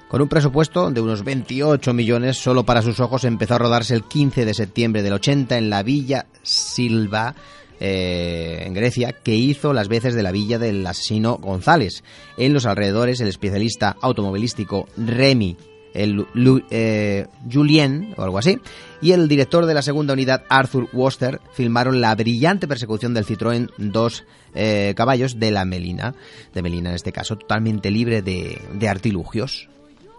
Con 0.08 0.24
un 0.24 0.28
presupuesto 0.28 0.90
de 0.90 1.00
unos 1.00 1.24
28 1.24 1.94
millones 1.94 2.38
solo 2.38 2.64
para 2.66 2.82
sus 2.82 3.00
ojos, 3.00 3.26
empezó 3.26 3.54
a 3.54 3.60
rodarse 3.60 3.94
el 3.94 4.06
15 4.06 4.44
de 4.44 4.56
septiembre 4.56 5.04
del 5.04 5.14
80 5.14 5.56
en 5.56 5.70
la 5.70 5.84
Villa 5.84 6.26
Silva, 6.42 7.36
eh, 7.80 8.64
en 8.66 8.74
Grecia, 8.74 9.14
que 9.24 9.36
hizo 9.36 9.74
las 9.74 9.88
veces 9.88 10.16
de 10.16 10.24
la 10.24 10.32
villa 10.32 10.58
del 10.58 10.86
asesino 10.88 11.38
González. 11.38 12.04
En 12.38 12.54
los 12.54 12.66
alrededores, 12.66 13.22
el 13.22 13.28
especialista 13.28 13.96
automovilístico 14.02 14.88
Remy 14.98 15.58
el 15.94 16.26
eh, 16.70 17.28
Julien 17.52 18.14
o 18.18 18.24
algo 18.24 18.38
así, 18.38 18.60
y 19.02 19.12
el 19.12 19.28
director 19.28 19.66
de 19.66 19.74
la 19.74 19.82
segunda 19.82 20.14
unidad 20.14 20.44
Arthur 20.50 20.88
Woster 20.94 21.40
filmaron 21.54 22.02
la 22.02 22.14
brillante 22.16 22.68
persecución 22.68 23.14
del 23.14 23.26
Citroën 23.26 23.70
dos 23.78 24.24
eh, 24.54 24.94
caballos 24.96 25.40
de 25.40 25.52
la 25.52 25.66
Melina, 25.66 26.14
de 26.54 26.62
Melina 26.62 26.90
en 26.90 26.96
este 26.96 27.12
caso, 27.12 27.38
totalmente 27.38 27.92
libre 27.92 28.22
de, 28.22 28.62
de 28.74 28.90
artilugios. 28.90 29.70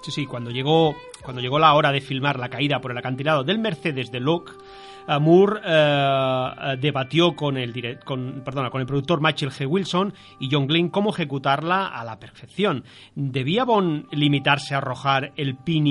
Sí, 0.02 0.10
sí, 0.10 0.26
cuando 0.26 0.50
llegó, 0.50 0.96
cuando 1.22 1.40
llegó 1.40 1.58
la 1.58 1.74
hora 1.74 1.92
de 1.92 2.00
filmar 2.00 2.38
la 2.38 2.48
caída 2.48 2.80
por 2.80 2.90
el 2.90 2.98
acantilado 2.98 3.44
del 3.44 3.60
Mercedes 3.60 4.10
de 4.10 4.18
Locke, 4.18 4.52
Moore 5.20 5.60
eh, 5.64 6.76
debatió 6.80 7.34
con 7.34 7.56
el, 7.56 7.98
con, 8.04 8.42
perdona, 8.44 8.70
con 8.70 8.80
el 8.80 8.86
productor 8.86 9.20
Michael 9.20 9.50
G. 9.50 9.66
Wilson 9.66 10.14
y 10.40 10.48
John 10.50 10.66
Glynn 10.66 10.88
cómo 10.88 11.10
ejecutarla 11.10 11.88
a 11.88 12.04
la 12.04 12.18
perfección. 12.18 12.84
¿Debía 13.14 13.64
Bond 13.64 14.06
limitarse 14.12 14.74
a 14.74 14.78
arrojar 14.78 15.32
el 15.36 15.56
pin 15.56 15.86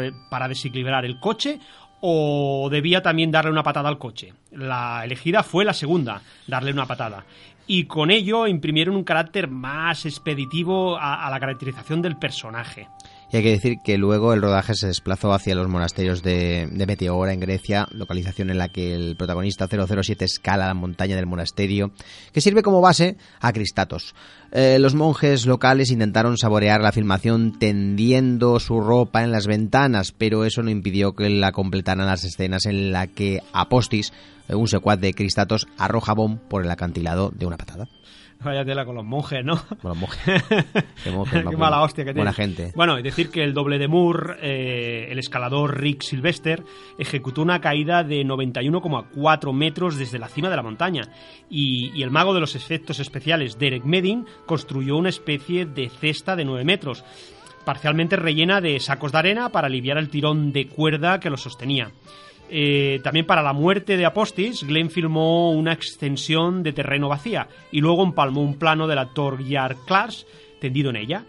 el, 0.00 0.14
para 0.30 0.48
desequilibrar 0.48 1.04
el 1.04 1.20
coche 1.20 1.58
o 2.00 2.68
debía 2.70 3.02
también 3.02 3.30
darle 3.30 3.50
una 3.50 3.62
patada 3.62 3.88
al 3.88 3.98
coche? 3.98 4.32
La 4.52 5.04
elegida 5.04 5.42
fue 5.42 5.64
la 5.64 5.74
segunda, 5.74 6.22
darle 6.46 6.72
una 6.72 6.86
patada. 6.86 7.24
Y 7.66 7.84
con 7.84 8.10
ello 8.10 8.46
imprimieron 8.46 8.96
un 8.96 9.04
carácter 9.04 9.48
más 9.48 10.04
expeditivo 10.04 10.98
a 10.98 11.30
la 11.30 11.38
caracterización 11.38 12.02
del 12.02 12.16
personaje. 12.16 12.88
Y 13.32 13.36
hay 13.36 13.42
que 13.44 13.50
decir 13.50 13.78
que 13.84 13.96
luego 13.96 14.32
el 14.32 14.42
rodaje 14.42 14.74
se 14.74 14.88
desplazó 14.88 15.32
hacia 15.32 15.54
los 15.54 15.68
monasterios 15.68 16.22
de, 16.22 16.68
Meteora 16.86 17.32
en 17.32 17.38
Grecia, 17.38 17.86
localización 17.92 18.50
en 18.50 18.58
la 18.58 18.68
que 18.68 18.92
el 18.92 19.14
protagonista 19.14 19.68
007 19.68 20.24
escala 20.24 20.66
la 20.66 20.74
montaña 20.74 21.14
del 21.14 21.26
monasterio, 21.26 21.92
que 22.32 22.40
sirve 22.40 22.62
como 22.62 22.80
base 22.80 23.16
a 23.40 23.52
Cristatos. 23.52 24.16
Eh, 24.50 24.78
los 24.80 24.96
monjes 24.96 25.46
locales 25.46 25.92
intentaron 25.92 26.38
saborear 26.38 26.80
la 26.80 26.90
filmación 26.90 27.56
tendiendo 27.56 28.58
su 28.58 28.80
ropa 28.80 29.22
en 29.22 29.30
las 29.30 29.46
ventanas, 29.46 30.10
pero 30.10 30.44
eso 30.44 30.64
no 30.64 30.70
impidió 30.70 31.14
que 31.14 31.30
la 31.30 31.52
completaran 31.52 32.06
las 32.06 32.24
escenas 32.24 32.66
en 32.66 32.90
la 32.90 33.06
que 33.06 33.40
Apostis, 33.52 34.12
un 34.48 34.66
secuaz 34.66 34.98
de 34.98 35.14
Cristatos, 35.14 35.68
arroja 35.78 36.14
bomb 36.14 36.40
por 36.48 36.64
el 36.64 36.70
acantilado 36.70 37.30
de 37.32 37.46
una 37.46 37.56
patada. 37.56 37.86
Vaya 38.42 38.64
tela 38.64 38.86
con 38.86 38.94
los 38.94 39.04
monjes, 39.04 39.44
¿no? 39.44 39.56
Con 39.56 39.90
los 39.90 39.96
monjes. 39.96 40.42
Qué, 41.04 41.10
monjes, 41.10 41.44
Qué 41.48 41.56
mala 41.56 41.82
hostia 41.82 42.04
que 42.04 42.12
tiene. 42.12 42.20
Buena 42.20 42.32
gente. 42.32 42.72
Bueno, 42.74 42.98
y 42.98 43.02
decir 43.02 43.30
que 43.30 43.44
el 43.44 43.52
doble 43.52 43.78
de 43.78 43.86
Moore, 43.86 44.36
eh, 44.40 45.08
el 45.10 45.18
escalador 45.18 45.78
Rick 45.78 46.02
Sylvester, 46.02 46.62
ejecutó 46.98 47.42
una 47.42 47.60
caída 47.60 48.02
de 48.02 48.24
91,4 48.24 49.52
metros 49.52 49.98
desde 49.98 50.18
la 50.18 50.28
cima 50.28 50.48
de 50.48 50.56
la 50.56 50.62
montaña. 50.62 51.02
Y, 51.50 51.92
y, 51.94 52.02
el 52.02 52.10
mago 52.10 52.32
de 52.32 52.40
los 52.40 52.54
efectos 52.54 52.98
especiales, 52.98 53.58
Derek 53.58 53.84
Medin, 53.84 54.26
construyó 54.46 54.96
una 54.96 55.10
especie 55.10 55.66
de 55.66 55.90
cesta 55.90 56.34
de 56.34 56.44
9 56.44 56.64
metros. 56.64 57.04
parcialmente 57.66 58.16
rellena 58.16 58.62
de 58.62 58.80
sacos 58.80 59.12
de 59.12 59.18
arena 59.18 59.50
para 59.50 59.66
aliviar 59.66 59.98
el 59.98 60.08
tirón 60.08 60.50
de 60.52 60.66
cuerda 60.66 61.20
que 61.20 61.28
lo 61.28 61.36
sostenía. 61.36 61.92
Eh, 62.52 63.00
también 63.04 63.26
para 63.26 63.42
la 63.42 63.52
muerte 63.52 63.96
de 63.96 64.04
Apostis, 64.04 64.64
Glenn 64.64 64.90
filmó 64.90 65.52
una 65.52 65.72
extensión 65.72 66.64
de 66.64 66.72
terreno 66.72 67.08
vacía 67.08 67.46
y 67.70 67.80
luego 67.80 68.02
empalmó 68.02 68.42
un 68.42 68.58
plano 68.58 68.88
del 68.88 68.98
actor 68.98 69.42
Yard 69.44 69.76
Clash 69.86 70.24
tendido 70.60 70.90
en 70.90 70.96
ella. 70.96 71.24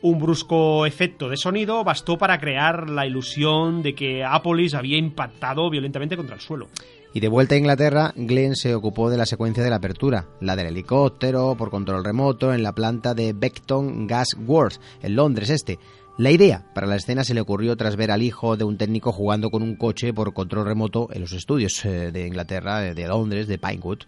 Un 0.00 0.18
brusco 0.18 0.86
efecto 0.86 1.28
de 1.28 1.36
sonido 1.36 1.84
bastó 1.84 2.16
para 2.16 2.38
crear 2.38 2.88
la 2.88 3.06
ilusión 3.06 3.82
de 3.82 3.94
que 3.94 4.24
Apolis 4.24 4.74
había 4.74 4.96
impactado 4.96 5.68
violentamente 5.68 6.16
contra 6.16 6.34
el 6.34 6.40
suelo. 6.40 6.68
Y 7.14 7.20
de 7.20 7.28
vuelta 7.28 7.54
a 7.54 7.58
Inglaterra, 7.58 8.12
Glenn 8.16 8.56
se 8.56 8.74
ocupó 8.74 9.08
de 9.08 9.16
la 9.16 9.24
secuencia 9.24 9.62
de 9.62 9.70
la 9.70 9.76
apertura, 9.76 10.26
la 10.40 10.56
del 10.56 10.66
helicóptero 10.66 11.54
por 11.56 11.70
control 11.70 12.04
remoto 12.04 12.52
en 12.52 12.62
la 12.62 12.72
planta 12.72 13.14
de 13.14 13.32
Beckton 13.32 14.06
Gas 14.06 14.36
Works, 14.46 14.80
en 15.00 15.14
Londres 15.14 15.50
este. 15.50 15.78
La 16.16 16.30
idea 16.30 16.62
para 16.74 16.86
la 16.86 16.94
escena 16.94 17.24
se 17.24 17.34
le 17.34 17.40
ocurrió 17.40 17.76
tras 17.76 17.96
ver 17.96 18.12
al 18.12 18.22
hijo 18.22 18.56
de 18.56 18.62
un 18.62 18.76
técnico 18.76 19.10
jugando 19.10 19.50
con 19.50 19.64
un 19.64 19.74
coche 19.74 20.14
por 20.14 20.32
control 20.32 20.64
remoto 20.64 21.08
en 21.12 21.20
los 21.22 21.32
estudios 21.32 21.84
eh, 21.84 22.12
de 22.12 22.28
Inglaterra, 22.28 22.78
de 22.82 23.08
Londres, 23.08 23.48
de 23.48 23.58
Pinewood. 23.58 24.04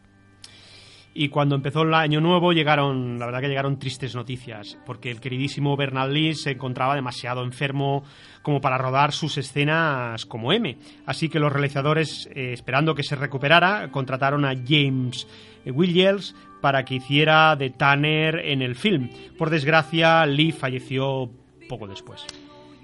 Y 1.15 1.31
cuando 1.31 1.57
empezó 1.57 1.83
el 1.83 1.93
año 1.95 2.21
nuevo 2.21 2.53
llegaron, 2.53 3.19
la 3.19 3.27
verdad 3.27 3.41
que 3.41 3.49
llegaron 3.49 3.81
tristes 3.81 4.15
noticias, 4.15 4.79
porque 4.87 5.11
el 5.11 5.19
queridísimo 5.19 5.77
Bernard 5.77 6.13
Lee 6.13 6.35
se 6.35 6.53
encontraba 6.53 6.95
demasiado 6.95 7.43
enfermo 7.43 8.05
como 8.43 8.61
para 8.61 8.79
rodar 8.79 9.11
sus 9.11 9.37
escenas 9.37 10.27
como 10.27 10.53
M. 10.53 10.79
Así 11.07 11.29
que 11.29 11.41
los 11.41 11.53
realizadores, 11.53 12.29
eh, 12.37 12.53
esperando 12.53 12.95
que 12.95 13.03
se 13.03 13.17
recuperara, 13.17 13.91
contrataron 13.91 14.45
a 14.45 14.55
James 14.55 15.27
Williams 15.65 16.37
para 16.61 16.85
que 16.85 16.97
hiciera 16.97 17.57
de 17.57 17.71
Tanner 17.71 18.39
en 18.45 18.63
el 18.63 18.77
film. 18.77 19.11
Por 19.37 19.51
desgracia, 19.51 20.25
Lee 20.25 20.53
falleció 20.53 21.31
poco 21.69 21.87
después. 21.87 22.25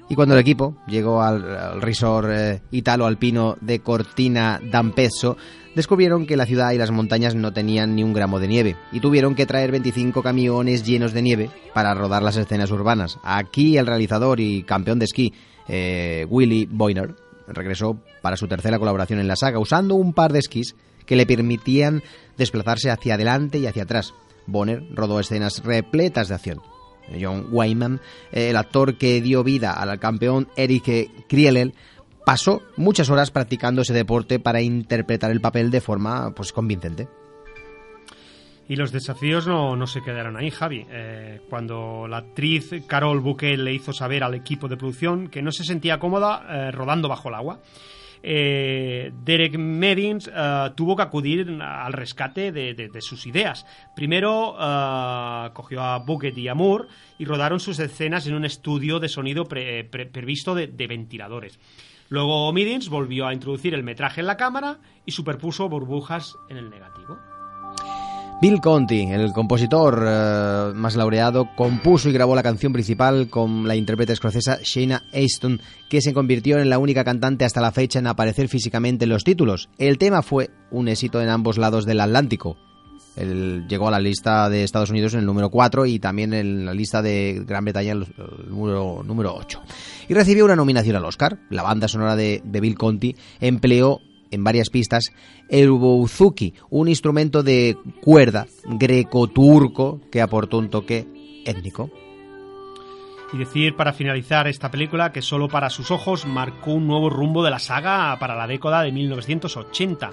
Y 0.08 0.14
cuando 0.14 0.34
el 0.34 0.40
equipo 0.40 0.76
llegó 0.86 1.22
al, 1.22 1.80
resort 1.80 2.28
eh, 2.30 2.60
italo-alpino 2.70 3.56
de 3.60 3.80
Cortina 3.80 4.60
d'Ampezzo, 4.62 5.36
descubrieron 5.74 6.26
que 6.26 6.36
la 6.36 6.44
ciudad 6.44 6.72
y 6.72 6.78
las 6.78 6.90
montañas 6.90 7.34
no 7.34 7.52
tenían 7.52 7.94
ni 7.94 8.02
un 8.02 8.12
gramo 8.12 8.38
de 8.38 8.48
nieve 8.48 8.76
y 8.92 9.00
tuvieron 9.00 9.34
que 9.34 9.46
traer 9.46 9.70
25 9.70 10.22
camiones 10.22 10.84
llenos 10.84 11.12
de 11.12 11.22
nieve 11.22 11.50
para 11.72 11.94
rodar 11.94 12.22
las 12.22 12.36
escenas 12.36 12.70
urbanas. 12.70 13.18
Aquí 13.22 13.78
el 13.78 13.86
realizador 13.86 14.40
y 14.40 14.64
campeón 14.64 14.98
de 14.98 15.06
esquí, 15.06 15.32
eh, 15.68 16.26
Willy 16.28 16.66
Boyner, 16.70 17.14
regresó 17.46 17.98
para 18.20 18.36
su 18.36 18.46
tercera 18.48 18.78
colaboración 18.78 19.18
en 19.18 19.28
la 19.28 19.36
saga 19.36 19.58
usando 19.58 19.94
un 19.94 20.12
par 20.12 20.32
de 20.32 20.40
esquís 20.40 20.74
que 21.06 21.16
le 21.16 21.26
permitían 21.26 22.02
desplazarse 22.36 22.90
hacia 22.90 23.14
adelante 23.14 23.58
y 23.58 23.66
hacia 23.66 23.84
atrás. 23.84 24.14
Bonner 24.46 24.82
rodó 24.92 25.20
escenas 25.20 25.62
repletas 25.64 26.28
de 26.28 26.34
acción. 26.34 26.60
John 27.20 27.46
Wayman, 27.50 28.00
el 28.32 28.56
actor 28.56 28.96
que 28.96 29.20
dio 29.20 29.44
vida 29.44 29.72
al 29.72 29.98
campeón 29.98 30.48
Eric 30.56 31.26
Krielel, 31.28 31.74
pasó 32.24 32.62
muchas 32.76 33.10
horas 33.10 33.30
practicando 33.30 33.82
ese 33.82 33.92
deporte 33.92 34.38
para 34.38 34.60
interpretar 34.60 35.30
el 35.30 35.40
papel 35.40 35.70
de 35.70 35.80
forma 35.80 36.32
pues 36.34 36.52
convincente. 36.52 37.08
Y 38.68 38.76
los 38.76 38.92
desafíos 38.92 39.46
no, 39.46 39.86
se 39.86 40.02
quedaron 40.02 40.36
ahí, 40.36 40.50
Javi. 40.50 40.86
Eh, 40.88 41.40
cuando 41.50 42.06
la 42.08 42.18
actriz 42.18 42.70
Carol 42.86 43.20
Bouquet 43.20 43.58
le 43.58 43.74
hizo 43.74 43.92
saber 43.92 44.22
al 44.22 44.34
equipo 44.34 44.68
de 44.68 44.76
producción 44.76 45.28
que 45.28 45.42
no 45.42 45.50
se 45.50 45.64
sentía 45.64 45.98
cómoda 45.98 46.46
eh, 46.48 46.70
rodando 46.70 47.08
bajo 47.08 47.28
el 47.28 47.34
agua, 47.34 47.60
eh, 48.22 49.12
Derek 49.24 49.56
Medins 49.58 50.30
tuvo 50.74 50.96
que 50.96 51.02
acudir 51.02 51.58
al 51.60 51.92
rescate 51.92 52.52
de, 52.52 53.00
sus 53.00 53.26
ideas. 53.26 53.66
Primero 53.94 54.54
cogió 55.54 55.82
a 55.82 55.98
Bouquet 55.98 56.36
y 56.36 56.48
a 56.48 56.54
Moore 56.54 56.88
y 57.18 57.24
rodaron 57.24 57.60
sus 57.60 57.78
escenas 57.78 58.26
en 58.26 58.34
un 58.34 58.44
estudio 58.44 59.00
de 59.00 59.08
sonido 59.08 59.46
previsto 59.46 60.54
de 60.54 60.86
ventiladores. 60.86 61.58
Luego 62.12 62.52
Midins 62.52 62.90
volvió 62.90 63.26
a 63.26 63.32
introducir 63.32 63.72
el 63.72 63.82
metraje 63.82 64.20
en 64.20 64.26
la 64.26 64.36
cámara 64.36 64.80
y 65.06 65.12
superpuso 65.12 65.70
burbujas 65.70 66.36
en 66.50 66.58
el 66.58 66.68
negativo. 66.68 67.31
Bill 68.42 68.60
Conti, 68.60 69.02
el 69.02 69.32
compositor 69.32 70.04
eh, 70.04 70.72
más 70.74 70.96
laureado, 70.96 71.54
compuso 71.54 72.08
y 72.08 72.12
grabó 72.12 72.34
la 72.34 72.42
canción 72.42 72.72
principal 72.72 73.28
con 73.30 73.68
la 73.68 73.76
intérprete 73.76 74.14
escocesa 74.14 74.58
Shayna 74.60 75.04
Aston, 75.14 75.60
que 75.88 76.00
se 76.00 76.12
convirtió 76.12 76.58
en 76.58 76.68
la 76.68 76.80
única 76.80 77.04
cantante 77.04 77.44
hasta 77.44 77.60
la 77.60 77.70
fecha 77.70 78.00
en 78.00 78.08
aparecer 78.08 78.48
físicamente 78.48 79.04
en 79.04 79.10
los 79.10 79.22
títulos. 79.22 79.68
El 79.78 79.96
tema 79.96 80.22
fue 80.22 80.50
un 80.72 80.88
éxito 80.88 81.22
en 81.22 81.28
ambos 81.28 81.56
lados 81.56 81.86
del 81.86 82.00
Atlántico. 82.00 82.56
Llegó 83.14 83.86
a 83.86 83.92
la 83.92 84.00
lista 84.00 84.48
de 84.48 84.64
Estados 84.64 84.90
Unidos 84.90 85.14
en 85.14 85.20
el 85.20 85.26
número 85.26 85.48
4 85.48 85.86
y 85.86 86.00
también 86.00 86.34
en 86.34 86.66
la 86.66 86.74
lista 86.74 87.00
de 87.00 87.44
Gran 87.46 87.62
Bretaña 87.62 87.92
en 87.92 87.98
el 87.98 88.06
número, 88.48 89.04
número 89.04 89.36
8. 89.36 89.62
Y 90.08 90.14
recibió 90.14 90.46
una 90.46 90.56
nominación 90.56 90.96
al 90.96 91.04
Oscar. 91.04 91.38
La 91.48 91.62
banda 91.62 91.86
sonora 91.86 92.16
de, 92.16 92.42
Bill 92.44 92.76
Conti 92.76 93.14
empleó 93.38 94.00
en 94.32 94.42
varias 94.42 94.70
pistas 94.70 95.12
el 95.48 95.70
bouzouki, 95.70 96.54
un 96.70 96.88
instrumento 96.88 97.42
de 97.42 97.76
cuerda 98.00 98.46
greco-turco 98.64 100.00
que 100.10 100.20
aportó 100.20 100.58
un 100.58 100.70
toque 100.70 101.06
étnico. 101.46 101.90
Y 103.32 103.38
decir 103.38 103.76
para 103.76 103.92
finalizar 103.92 104.46
esta 104.46 104.70
película 104.70 105.12
que 105.12 105.22
solo 105.22 105.48
para 105.48 105.70
sus 105.70 105.90
ojos 105.90 106.26
marcó 106.26 106.72
un 106.72 106.86
nuevo 106.86 107.08
rumbo 107.08 107.42
de 107.42 107.50
la 107.50 107.58
saga 107.58 108.18
para 108.18 108.34
la 108.34 108.46
década 108.46 108.82
de 108.82 108.92
1980 108.92 110.10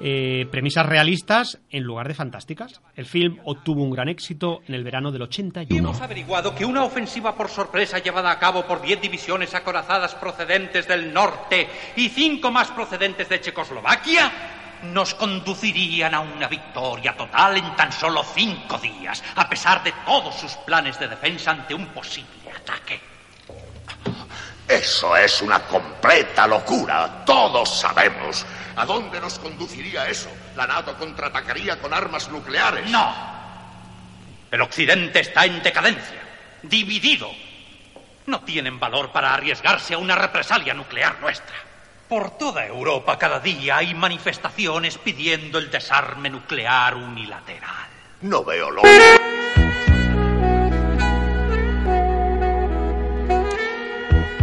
eh, 0.00 0.46
premisas 0.50 0.86
realistas 0.86 1.58
en 1.70 1.82
lugar 1.82 2.08
de 2.08 2.14
fantásticas. 2.14 2.80
El 2.94 3.06
film 3.06 3.38
obtuvo 3.44 3.82
un 3.82 3.90
gran 3.90 4.08
éxito 4.08 4.60
en 4.66 4.74
el 4.74 4.84
verano 4.84 5.10
del 5.10 5.22
81. 5.22 5.76
Hemos 5.76 6.00
averiguado 6.00 6.54
que 6.54 6.64
una 6.64 6.84
ofensiva 6.84 7.34
por 7.34 7.48
sorpresa 7.48 7.98
llevada 7.98 8.30
a 8.30 8.38
cabo 8.38 8.64
por 8.64 8.80
10 8.80 9.00
divisiones 9.00 9.54
acorazadas 9.54 10.14
procedentes 10.14 10.86
del 10.86 11.12
norte 11.12 11.68
y 11.96 12.08
cinco 12.08 12.50
más 12.50 12.70
procedentes 12.70 13.28
de 13.28 13.40
Checoslovaquia 13.40 14.32
nos 14.84 15.14
conducirían 15.14 16.14
a 16.14 16.20
una 16.20 16.46
victoria 16.46 17.16
total 17.16 17.56
en 17.56 17.74
tan 17.74 17.90
solo 17.92 18.22
cinco 18.22 18.78
días, 18.78 19.22
a 19.34 19.48
pesar 19.48 19.82
de 19.82 19.92
todos 20.06 20.34
sus 20.36 20.52
planes 20.58 20.98
de 21.00 21.08
defensa 21.08 21.50
ante 21.50 21.74
un 21.74 21.86
posible 21.86 22.52
ataque. 22.54 23.17
Eso 24.68 25.16
es 25.16 25.40
una 25.40 25.60
completa 25.60 26.46
locura. 26.46 27.24
Todos 27.24 27.80
sabemos. 27.80 28.44
¿A 28.76 28.84
dónde 28.84 29.18
nos 29.18 29.38
conduciría 29.38 30.06
eso? 30.08 30.28
¿La 30.56 30.66
NATO 30.66 30.94
contraatacaría 30.96 31.80
con 31.80 31.94
armas 31.94 32.28
nucleares? 32.28 32.88
No. 32.90 33.14
El 34.50 34.60
Occidente 34.60 35.20
está 35.20 35.46
en 35.46 35.62
decadencia, 35.62 36.20
dividido. 36.62 37.30
No 38.26 38.40
tienen 38.40 38.78
valor 38.78 39.10
para 39.10 39.32
arriesgarse 39.32 39.94
a 39.94 39.98
una 39.98 40.14
represalia 40.14 40.74
nuclear 40.74 41.18
nuestra. 41.20 41.56
Por 42.06 42.36
toda 42.36 42.66
Europa 42.66 43.18
cada 43.18 43.40
día 43.40 43.78
hay 43.78 43.94
manifestaciones 43.94 44.98
pidiendo 44.98 45.58
el 45.58 45.70
desarme 45.70 46.28
nuclear 46.28 46.94
unilateral. 46.94 47.88
No 48.20 48.44
veo 48.44 48.70
lo... 48.70 48.82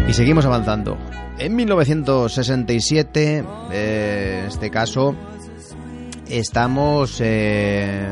Y 0.07 0.13
seguimos 0.13 0.45
avanzando. 0.45 0.97
En 1.39 1.55
1967, 1.55 3.43
eh, 3.71 4.39
en 4.41 4.45
este 4.45 4.69
caso, 4.69 5.15
estamos 6.29 7.19
eh, 7.21 8.07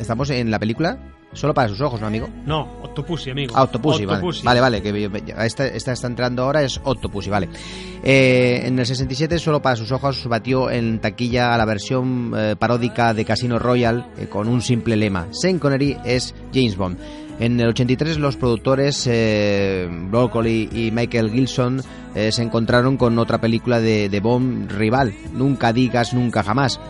estamos 0.00 0.30
en 0.30 0.50
la 0.50 0.58
película 0.58 0.98
solo 1.32 1.54
para 1.54 1.68
sus 1.68 1.80
ojos, 1.80 2.00
¿no, 2.00 2.08
amigo? 2.08 2.28
No, 2.46 2.62
Octopussy, 2.82 3.30
amigo. 3.30 3.54
Ah, 3.56 3.62
Octopussy, 3.62 4.04
vale. 4.04 4.60
Vale, 4.60 4.82
que 4.82 5.10
esta, 5.38 5.66
esta, 5.66 5.92
está 5.92 6.06
entrando 6.06 6.42
ahora, 6.42 6.62
es 6.62 6.80
Octopussy, 6.82 7.30
vale. 7.30 7.48
Eh, 8.02 8.62
en 8.64 8.78
el 8.78 8.86
67, 8.86 9.38
solo 9.38 9.62
para 9.62 9.76
sus 9.76 9.92
ojos, 9.92 10.26
batió 10.26 10.70
en 10.70 11.00
taquilla 11.00 11.56
la 11.56 11.64
versión 11.64 12.34
paródica 12.58 13.14
de 13.14 13.24
Casino 13.24 13.58
Royale 13.58 14.04
con 14.30 14.48
un 14.48 14.60
simple 14.62 14.96
lema. 14.96 15.28
Sean 15.30 15.58
Connery 15.58 15.96
es 16.04 16.34
James 16.52 16.76
Bond. 16.76 16.98
En 17.40 17.58
el 17.58 17.68
83 17.68 18.18
los 18.18 18.36
productores 18.36 19.08
eh, 19.10 19.88
Broccoli 19.90 20.68
y 20.72 20.90
Michael 20.92 21.30
Gilson 21.32 21.82
eh, 22.14 22.30
se 22.30 22.42
encontraron 22.42 22.96
con 22.96 23.18
otra 23.18 23.40
película 23.40 23.80
de, 23.80 24.08
de 24.08 24.20
Bond 24.20 24.70
rival, 24.70 25.14
Nunca 25.32 25.72
digas 25.72 26.14
nunca 26.14 26.42
jamás. 26.44 26.80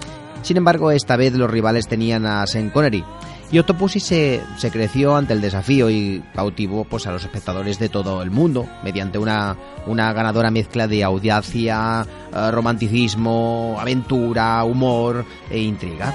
Sin 0.42 0.58
embargo, 0.58 0.90
esta 0.90 1.16
vez 1.16 1.32
los 1.32 1.50
rivales 1.50 1.88
tenían 1.88 2.26
a 2.26 2.46
Sean 2.46 2.68
Connery. 2.68 3.02
Y 3.50 3.58
Octopussy 3.58 4.00
se, 4.00 4.42
se 4.58 4.70
creció 4.70 5.16
ante 5.16 5.32
el 5.32 5.40
desafío 5.40 5.88
y 5.88 6.22
cautivó 6.34 6.84
pues, 6.84 7.06
a 7.06 7.12
los 7.12 7.22
espectadores 7.22 7.78
de 7.78 7.88
todo 7.88 8.22
el 8.22 8.30
mundo 8.30 8.68
mediante 8.82 9.16
una, 9.18 9.56
ganadora 9.86 10.50
mezcla 10.50 10.86
de 10.88 11.04
audacia, 11.04 12.04
eh, 12.32 12.50
romanticismo, 12.50 13.76
aventura, 13.78 14.64
humor 14.64 15.24
e 15.48 15.60
intriga. 15.60 16.14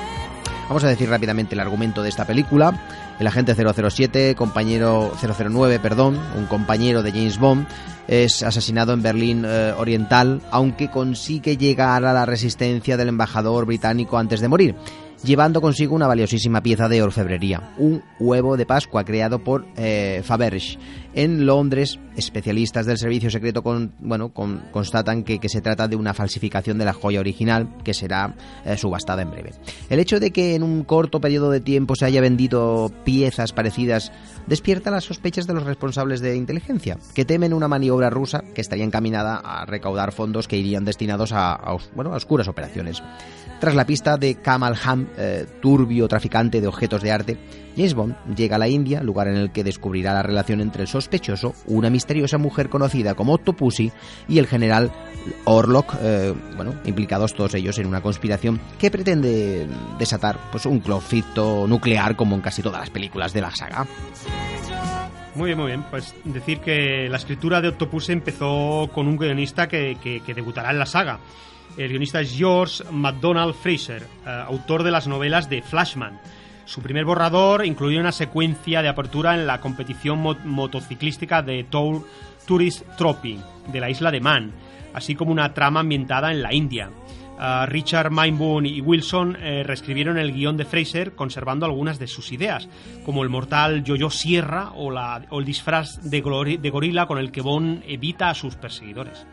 Vamos 0.69 0.83
a 0.83 0.87
decir 0.87 1.09
rápidamente 1.09 1.55
el 1.55 1.61
argumento 1.61 2.03
de 2.03 2.09
esta 2.09 2.25
película. 2.25 2.79
El 3.19 3.25
agente 3.25 3.55
007, 3.55 4.35
compañero 4.35 5.11
009, 5.19 5.79
perdón, 5.79 6.19
un 6.37 6.45
compañero 6.45 7.01
de 7.01 7.11
James 7.11 7.39
Bond, 7.39 7.67
es 8.07 8.43
asesinado 8.43 8.93
en 8.93 9.01
Berlín 9.01 9.45
eh, 9.47 9.73
Oriental, 9.75 10.43
aunque 10.51 10.91
consigue 10.91 11.57
llegar 11.57 12.05
a 12.05 12.13
la 12.13 12.27
resistencia 12.27 12.97
del 12.97 13.09
embajador 13.09 13.65
británico 13.65 14.19
antes 14.19 14.41
de 14.41 14.47
morir. 14.47 14.75
Llevando 15.23 15.61
consigo 15.61 15.95
una 15.95 16.07
valiosísima 16.07 16.61
pieza 16.61 16.87
de 16.87 17.01
orfebrería, 17.01 17.73
un 17.77 18.01
huevo 18.19 18.57
de 18.57 18.65
Pascua 18.65 19.03
creado 19.03 19.43
por 19.43 19.65
eh, 19.77 20.21
Faberge. 20.23 20.77
En 21.15 21.45
Londres, 21.47 21.99
especialistas 22.15 22.85
del 22.85 22.99
servicio 22.99 23.31
secreto 23.31 23.63
bueno, 23.99 24.29
con- 24.29 24.61
constatan 24.71 25.23
que, 25.23 25.39
se 25.49 25.61
trata 25.61 25.87
de 25.87 25.95
una 25.95 26.13
falsificación 26.13 26.77
de 26.77 26.85
la 26.85 26.93
joya 26.93 27.19
original 27.19 27.67
que 27.83 27.95
será 27.95 28.35
eh, 28.63 28.77
subastada 28.77 29.23
en 29.23 29.31
breve. 29.31 29.51
El 29.89 29.99
hecho 29.99 30.19
de 30.19 30.31
que 30.31 30.53
en 30.55 30.61
un 30.61 30.83
corto 30.83 31.19
periodo 31.19 31.49
de 31.49 31.61
tiempo 31.61 31.95
se 31.95 32.05
haya 32.05 32.21
vendido 32.21 32.91
piezas 33.03 33.53
parecidas 33.53 34.11
despierta 34.45 34.91
las 34.91 35.05
sospechas 35.05 35.47
de 35.47 35.55
los 35.55 35.63
responsables 35.63 36.21
de 36.21 36.35
inteligencia, 36.35 36.97
que 37.15 37.25
temen 37.25 37.53
una 37.53 37.67
maniobra 37.67 38.09
rusa 38.11 38.43
que 38.53 38.61
estaría 38.61 38.85
encaminada 38.85 39.37
a 39.37 39.65
recaudar 39.65 40.11
fondos 40.11 40.47
que 40.47 40.57
irían 40.57 40.85
destinados 40.85 41.31
a, 41.31 41.53
a 41.53 41.77
bueno, 41.95 42.13
a 42.13 42.17
oscuras 42.17 42.47
operaciones. 42.47 43.01
Tras 43.59 43.75
la 43.75 43.85
pista 43.85 44.15
de 44.17 44.35
Kamal 44.35 44.75
Ham, 44.85 45.07
eh, 45.17 45.45
turbio 45.61 46.07
traficante 46.07 46.61
de 46.61 46.67
objetos 46.67 47.01
de 47.01 47.11
arte, 47.11 47.37
James 47.75 47.93
Bond 47.93 48.15
llega 48.33 48.55
a 48.55 48.59
la 48.59 48.69
India, 48.69 49.03
lugar 49.03 49.27
en 49.27 49.35
el 49.35 49.51
que 49.51 49.65
descubrirá 49.65 50.13
la 50.13 50.23
relación 50.23 50.61
entre 50.61 50.83
el 50.83 50.87
sospechoso, 50.87 51.53
una 51.65 51.89
misteriosa 51.89 52.37
mujer 52.37 52.69
conocida 52.69 53.15
como 53.15 53.33
Octopussy, 53.33 53.91
y 54.29 54.39
el 54.39 54.47
general 54.47 54.91
Orlok, 55.43 55.93
eh, 56.01 56.33
bueno, 56.55 56.73
implicados 56.85 57.33
todos 57.33 57.53
ellos 57.53 57.77
en 57.79 57.87
una 57.87 58.01
conspiración 58.01 58.61
que 58.79 58.89
pretende 58.89 59.67
desatar 59.97 60.37
pues, 60.51 60.65
un 60.65 60.79
conflicto 60.79 61.65
nuclear 61.67 62.15
como 62.15 62.35
en 62.35 62.41
casi 62.41 62.61
todas 62.61 62.79
las 62.79 62.89
películas 62.89 63.33
de 63.33 63.41
la 63.41 63.51
saga. 63.53 63.85
Muy 65.35 65.47
bien, 65.47 65.57
muy 65.57 65.67
bien. 65.67 65.83
Pues 65.91 66.15
decir 66.23 66.59
que 66.61 67.07
la 67.09 67.17
escritura 67.17 67.59
de 67.59 67.67
Octopus 67.67 68.09
empezó 68.09 68.89
con 68.93 69.07
un 69.07 69.17
guionista 69.17 69.67
que- 69.67 69.97
que 70.01 70.33
debutará 70.33 70.71
en 70.71 70.79
la 70.79 70.85
saga. 70.85 71.19
El 71.77 71.89
guionista 71.89 72.19
es 72.21 72.35
George 72.35 72.83
MacDonald 72.91 73.53
Fraser, 73.55 74.03
eh, 74.25 74.43
autor 74.47 74.83
de 74.83 74.91
las 74.91 75.07
novelas 75.07 75.49
de 75.49 75.61
Flashman. 75.61 76.19
Su 76.65 76.81
primer 76.81 77.05
borrador 77.05 77.65
incluía 77.65 77.99
una 77.99 78.11
secuencia 78.11 78.81
de 78.81 78.89
apertura 78.89 79.33
en 79.33 79.47
la 79.47 79.59
competición 79.61 80.19
mo- 80.19 80.35
motociclística 80.43 81.41
de 81.41 81.63
Tour 81.63 82.05
Tourist 82.45 82.83
Trophy 82.97 83.39
de 83.71 83.79
la 83.79 83.89
isla 83.89 84.11
de 84.11 84.19
Man, 84.19 84.51
así 84.93 85.15
como 85.15 85.31
una 85.31 85.53
trama 85.53 85.79
ambientada 85.79 86.31
en 86.31 86.41
la 86.41 86.53
India. 86.53 86.89
Richard 87.67 88.11
Mainbourne 88.11 88.67
y 88.67 88.81
Wilson 88.81 89.37
eh, 89.41 89.63
reescribieron 89.63 90.17
el 90.17 90.33
guion 90.33 90.57
de 90.57 90.65
Fraser 90.65 91.13
conservando 91.13 91.65
algunas 91.65 91.97
de 91.97 92.07
sus 92.07 92.31
ideas, 92.33 92.67
como 93.05 93.23
el 93.23 93.29
mortal 93.29 93.83
Yo-Yo 93.83 94.09
Sierra 94.09 94.71
o, 94.75 94.91
la- 94.91 95.25
o 95.29 95.39
el 95.39 95.45
disfraz 95.45 96.01
de, 96.03 96.21
de 96.61 96.69
gorila 96.69 97.05
con 97.07 97.17
el 97.17 97.31
que 97.31 97.41
Bond 97.41 97.83
evita 97.87 98.29
a 98.29 98.33
sus 98.35 98.55
perseguidores. 98.55 99.25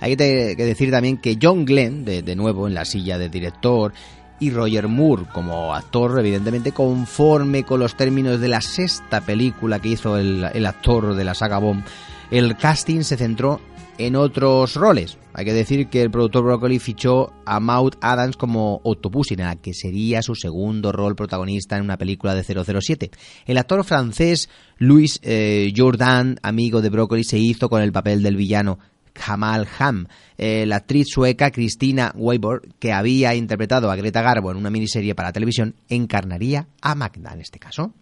Hay 0.00 0.16
que, 0.16 0.54
decir 0.56 0.90
también 0.90 1.16
que 1.16 1.36
John 1.42 1.64
Glenn, 1.64 2.04
de, 2.04 2.22
de 2.22 2.36
nuevo 2.36 2.68
en 2.68 2.74
la 2.74 2.84
silla 2.84 3.18
de 3.18 3.28
director, 3.28 3.92
y 4.38 4.50
Roger 4.50 4.86
Moore 4.86 5.22
como 5.32 5.74
actor, 5.74 6.18
evidentemente 6.20 6.70
conforme 6.72 7.64
con 7.64 7.80
los 7.80 7.96
términos 7.96 8.38
de 8.38 8.48
la 8.48 8.60
sexta 8.60 9.22
película 9.22 9.78
que 9.80 9.88
hizo 9.88 10.18
el, 10.18 10.46
el 10.52 10.66
actor 10.66 11.14
de 11.14 11.24
la 11.24 11.34
saga 11.34 11.58
Bond, 11.58 11.82
el 12.30 12.56
casting 12.56 13.00
se 13.00 13.16
centró 13.16 13.60
en 13.98 14.16
otros 14.16 14.74
roles. 14.74 15.18
Hay 15.32 15.44
que 15.44 15.52
decir 15.52 15.88
que 15.88 16.02
el 16.02 16.10
productor 16.10 16.44
Broccoli 16.44 16.78
fichó 16.78 17.32
a 17.44 17.60
Maud 17.60 17.94
Adams 18.00 18.36
como 18.36 18.80
Octopussy, 18.84 19.34
en 19.34 19.40
la 19.40 19.56
que 19.56 19.74
sería 19.74 20.22
su 20.22 20.34
segundo 20.34 20.92
rol 20.92 21.14
protagonista 21.14 21.76
en 21.76 21.82
una 21.82 21.98
película 21.98 22.34
de 22.34 22.42
007. 22.42 23.10
El 23.46 23.58
actor 23.58 23.84
francés 23.84 24.48
Louis 24.78 25.20
eh, 25.22 25.72
Jourdan, 25.76 26.38
amigo 26.42 26.80
de 26.80 26.90
Broccoli, 26.90 27.24
se 27.24 27.38
hizo 27.38 27.68
con 27.68 27.82
el 27.82 27.92
papel 27.92 28.22
del 28.22 28.36
villano 28.36 28.78
Kamal 29.12 29.66
Ham. 29.78 30.06
Eh, 30.38 30.64
la 30.66 30.76
actriz 30.76 31.06
sueca 31.08 31.50
Christina 31.50 32.12
Weibor, 32.14 32.62
que 32.78 32.92
había 32.92 33.34
interpretado 33.34 33.90
a 33.90 33.96
Greta 33.96 34.22
Garbo 34.22 34.50
en 34.50 34.56
una 34.56 34.70
miniserie 34.70 35.14
para 35.14 35.32
televisión, 35.32 35.74
encarnaría 35.88 36.68
a 36.80 36.94
Magda 36.94 37.32
en 37.32 37.40
este 37.40 37.58
caso. 37.58 37.92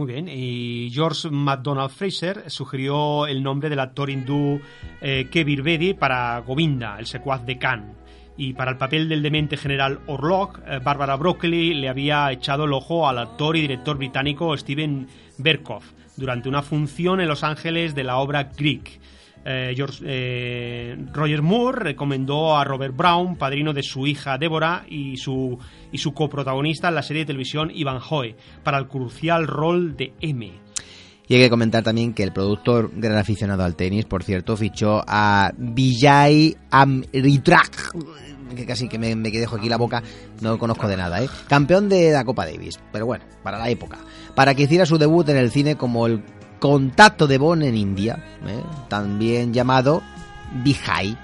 Muy 0.00 0.14
bien, 0.14 0.30
y 0.30 0.90
George 0.94 1.28
MacDonald 1.28 1.90
Fraser 1.90 2.50
sugirió 2.50 3.26
el 3.26 3.42
nombre 3.42 3.68
del 3.68 3.80
actor 3.80 4.08
hindú 4.08 4.58
eh, 5.02 5.28
Kevir 5.30 5.60
Bedi 5.60 5.92
para 5.92 6.38
Govinda, 6.38 6.98
el 6.98 7.04
secuaz 7.04 7.44
de 7.44 7.58
Khan. 7.58 7.92
Y 8.38 8.54
para 8.54 8.70
el 8.70 8.78
papel 8.78 9.10
del 9.10 9.22
demente 9.22 9.58
general 9.58 10.00
Orlok, 10.06 10.60
eh, 10.66 10.80
Barbara 10.82 11.16
Broccoli 11.16 11.74
le 11.74 11.90
había 11.90 12.32
echado 12.32 12.64
el 12.64 12.72
ojo 12.72 13.06
al 13.06 13.18
actor 13.18 13.58
y 13.58 13.60
director 13.60 13.98
británico 13.98 14.56
Steven 14.56 15.06
Berkoff 15.36 15.84
durante 16.16 16.48
una 16.48 16.62
función 16.62 17.20
en 17.20 17.28
Los 17.28 17.44
Ángeles 17.44 17.94
de 17.94 18.04
la 18.04 18.16
obra 18.16 18.44
Greek. 18.56 19.00
Eh, 19.44 19.74
eh, 20.04 20.96
Roger 21.12 21.42
Moore 21.42 21.84
recomendó 21.84 22.56
a 22.56 22.64
Robert 22.64 22.94
Brown, 22.94 23.36
padrino 23.36 23.72
de 23.72 23.82
su 23.82 24.06
hija 24.06 24.36
Deborah 24.36 24.84
y 24.88 25.16
su, 25.16 25.58
y 25.90 25.98
su 25.98 26.12
coprotagonista 26.12 26.88
en 26.88 26.94
la 26.94 27.02
serie 27.02 27.22
de 27.22 27.28
televisión 27.28 27.70
Ivan 27.74 28.00
Hoy, 28.10 28.34
para 28.62 28.78
el 28.78 28.86
crucial 28.86 29.46
rol 29.46 29.96
de 29.96 30.12
M. 30.20 30.52
Y 31.26 31.34
hay 31.34 31.42
que 31.42 31.50
comentar 31.50 31.84
también 31.84 32.12
que 32.12 32.24
el 32.24 32.32
productor, 32.32 32.90
gran 32.92 33.16
aficionado 33.16 33.62
al 33.62 33.76
tenis, 33.76 34.04
por 34.04 34.24
cierto, 34.24 34.56
fichó 34.56 35.00
a 35.06 35.52
Vijay 35.56 36.56
Amritrak, 36.70 37.92
que 38.56 38.66
casi 38.66 38.88
que 38.88 38.98
me, 38.98 39.14
me 39.14 39.30
dejo 39.30 39.56
aquí 39.56 39.68
la 39.68 39.76
boca, 39.78 40.02
no 40.40 40.58
conozco 40.58 40.88
de 40.88 40.96
nada, 40.96 41.22
¿eh? 41.22 41.28
Campeón 41.48 41.88
de 41.88 42.10
la 42.10 42.24
Copa 42.24 42.46
Davis, 42.46 42.80
pero 42.92 43.06
bueno, 43.06 43.24
para 43.42 43.58
la 43.58 43.70
época. 43.70 43.98
Para 44.34 44.54
que 44.54 44.64
hiciera 44.64 44.84
su 44.86 44.98
debut 44.98 45.28
en 45.28 45.36
el 45.36 45.52
cine 45.52 45.76
como 45.76 46.06
el 46.08 46.24
contacto 46.60 47.26
de 47.26 47.38
Bond 47.38 47.64
en 47.64 47.76
India, 47.76 48.22
¿eh? 48.46 48.62
también 48.88 49.52
llamado 49.52 50.02
Vijay. 50.62 51.10
¿eh? 51.10 51.16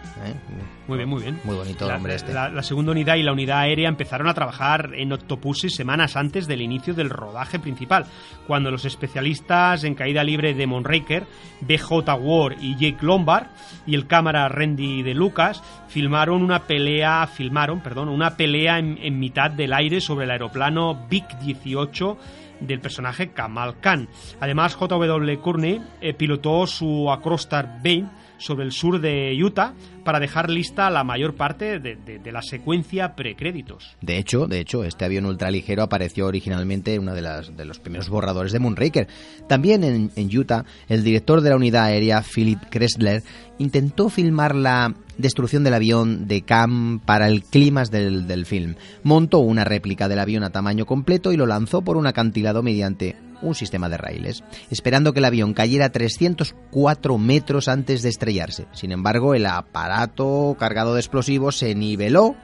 Muy 0.88 0.98
bien, 0.98 1.08
muy 1.08 1.20
bien. 1.20 1.40
Muy 1.44 1.56
bonito 1.56 1.84
el 1.84 1.88
La, 1.88 1.94
nombre 1.94 2.14
este. 2.14 2.32
la- 2.32 2.48
la 2.48 2.62
segunda 2.62 2.92
unidad 2.92 3.16
y 3.16 3.22
la 3.24 3.32
unidad 3.32 3.58
aérea 3.58 3.88
empezaron 3.88 4.28
a 4.28 4.34
trabajar 4.34 4.90
en 4.94 5.12
Octopussy 5.12 5.68
semanas 5.68 6.16
antes 6.16 6.46
del 6.46 6.62
inicio 6.62 6.94
del 6.94 7.10
rodaje 7.10 7.58
principal, 7.58 8.06
cuando 8.46 8.70
los 8.70 8.84
especialistas 8.84 9.82
en 9.82 9.96
caída 9.96 10.22
libre 10.22 10.54
de 10.54 10.66
Monraker, 10.68 11.26
BJ 11.60 12.14
Ward 12.20 12.56
y 12.60 12.74
Jake 12.76 13.04
Lombard 13.04 13.48
y 13.84 13.96
el 13.96 14.06
cámara 14.06 14.48
Randy 14.48 15.02
de 15.02 15.14
Lucas 15.14 15.60
filmaron 15.88 16.42
una 16.42 16.60
pelea, 16.68 17.26
filmaron, 17.26 17.80
perdón, 17.80 18.08
una 18.08 18.36
pelea 18.36 18.78
en, 18.78 18.98
en 19.02 19.18
mitad 19.18 19.50
del 19.50 19.72
aire 19.72 20.00
sobre 20.00 20.24
el 20.26 20.30
aeroplano 20.30 21.06
Big 21.10 21.24
18 21.40 22.16
del 22.60 22.80
personaje 22.80 23.30
Kamal 23.30 23.80
Khan. 23.80 24.08
Además, 24.40 24.74
J.W. 24.74 25.38
Courtney 25.40 25.82
eh, 26.00 26.14
pilotó 26.14 26.66
su 26.66 27.10
Acrostar 27.10 27.78
Bane 27.82 28.08
sobre 28.38 28.64
el 28.64 28.72
sur 28.72 29.00
de 29.00 29.36
Utah 29.42 29.74
para 30.04 30.20
dejar 30.20 30.50
lista 30.50 30.90
la 30.90 31.04
mayor 31.04 31.34
parte 31.34 31.78
de, 31.80 32.32
la 32.32 32.42
secuencia 32.42 33.14
precréditos. 33.14 33.96
De 34.00 34.18
hecho, 34.18 34.46
de 34.46 34.60
hecho, 34.60 34.84
este 34.84 35.04
avión 35.04 35.26
ultraligero 35.26 35.82
apareció 35.82 36.26
originalmente 36.26 36.94
en 36.94 37.02
uno 37.02 37.14
de, 37.14 37.64
los 37.64 37.78
primeros 37.80 38.08
borradores 38.08 38.52
de 38.52 38.58
Moonraker. 38.58 39.08
También 39.48 39.84
en, 39.84 40.10
en 40.14 40.38
Utah, 40.38 40.64
el 40.88 41.02
director 41.02 41.40
de 41.40 41.50
la 41.50 41.56
unidad 41.56 41.84
aérea, 41.84 42.22
Philip 42.22 42.60
Kressler, 42.70 43.22
intentó 43.58 44.08
filmar 44.08 44.54
la 44.54 44.94
destrucción 45.18 45.64
del 45.64 45.74
avión 45.74 46.28
de 46.28 46.42
Cam 46.42 47.00
para 47.00 47.28
el 47.28 47.42
clímax 47.42 47.90
del, 47.90 48.26
del 48.26 48.46
film. 48.46 48.74
Montó 49.02 49.38
una 49.38 49.64
réplica 49.64 50.08
del 50.08 50.18
avión 50.18 50.44
a 50.44 50.50
tamaño 50.50 50.86
completo 50.86 51.32
y 51.32 51.36
lo 51.36 51.46
lanzó 51.46 51.82
por 51.82 51.96
un 51.96 52.06
acantilado 52.06 52.62
mediante 52.62 53.16
un 53.42 53.54
sistema 53.54 53.88
de 53.88 53.96
raíles, 53.98 54.42
esperando 54.70 55.12
que 55.12 55.18
el 55.20 55.24
avión 55.26 55.52
cayera 55.54 55.90
304 55.90 57.18
metros 57.18 57.68
antes 57.68 58.02
de 58.02 58.08
estrellarse. 58.08 58.66
Sin 58.72 58.92
embargo, 58.92 59.34
el 59.34 59.46
aparato 59.46 60.56
cargado 60.58 60.94
de 60.94 61.00
explosivos 61.00 61.56
se 61.58 61.74
niveló 61.74 62.34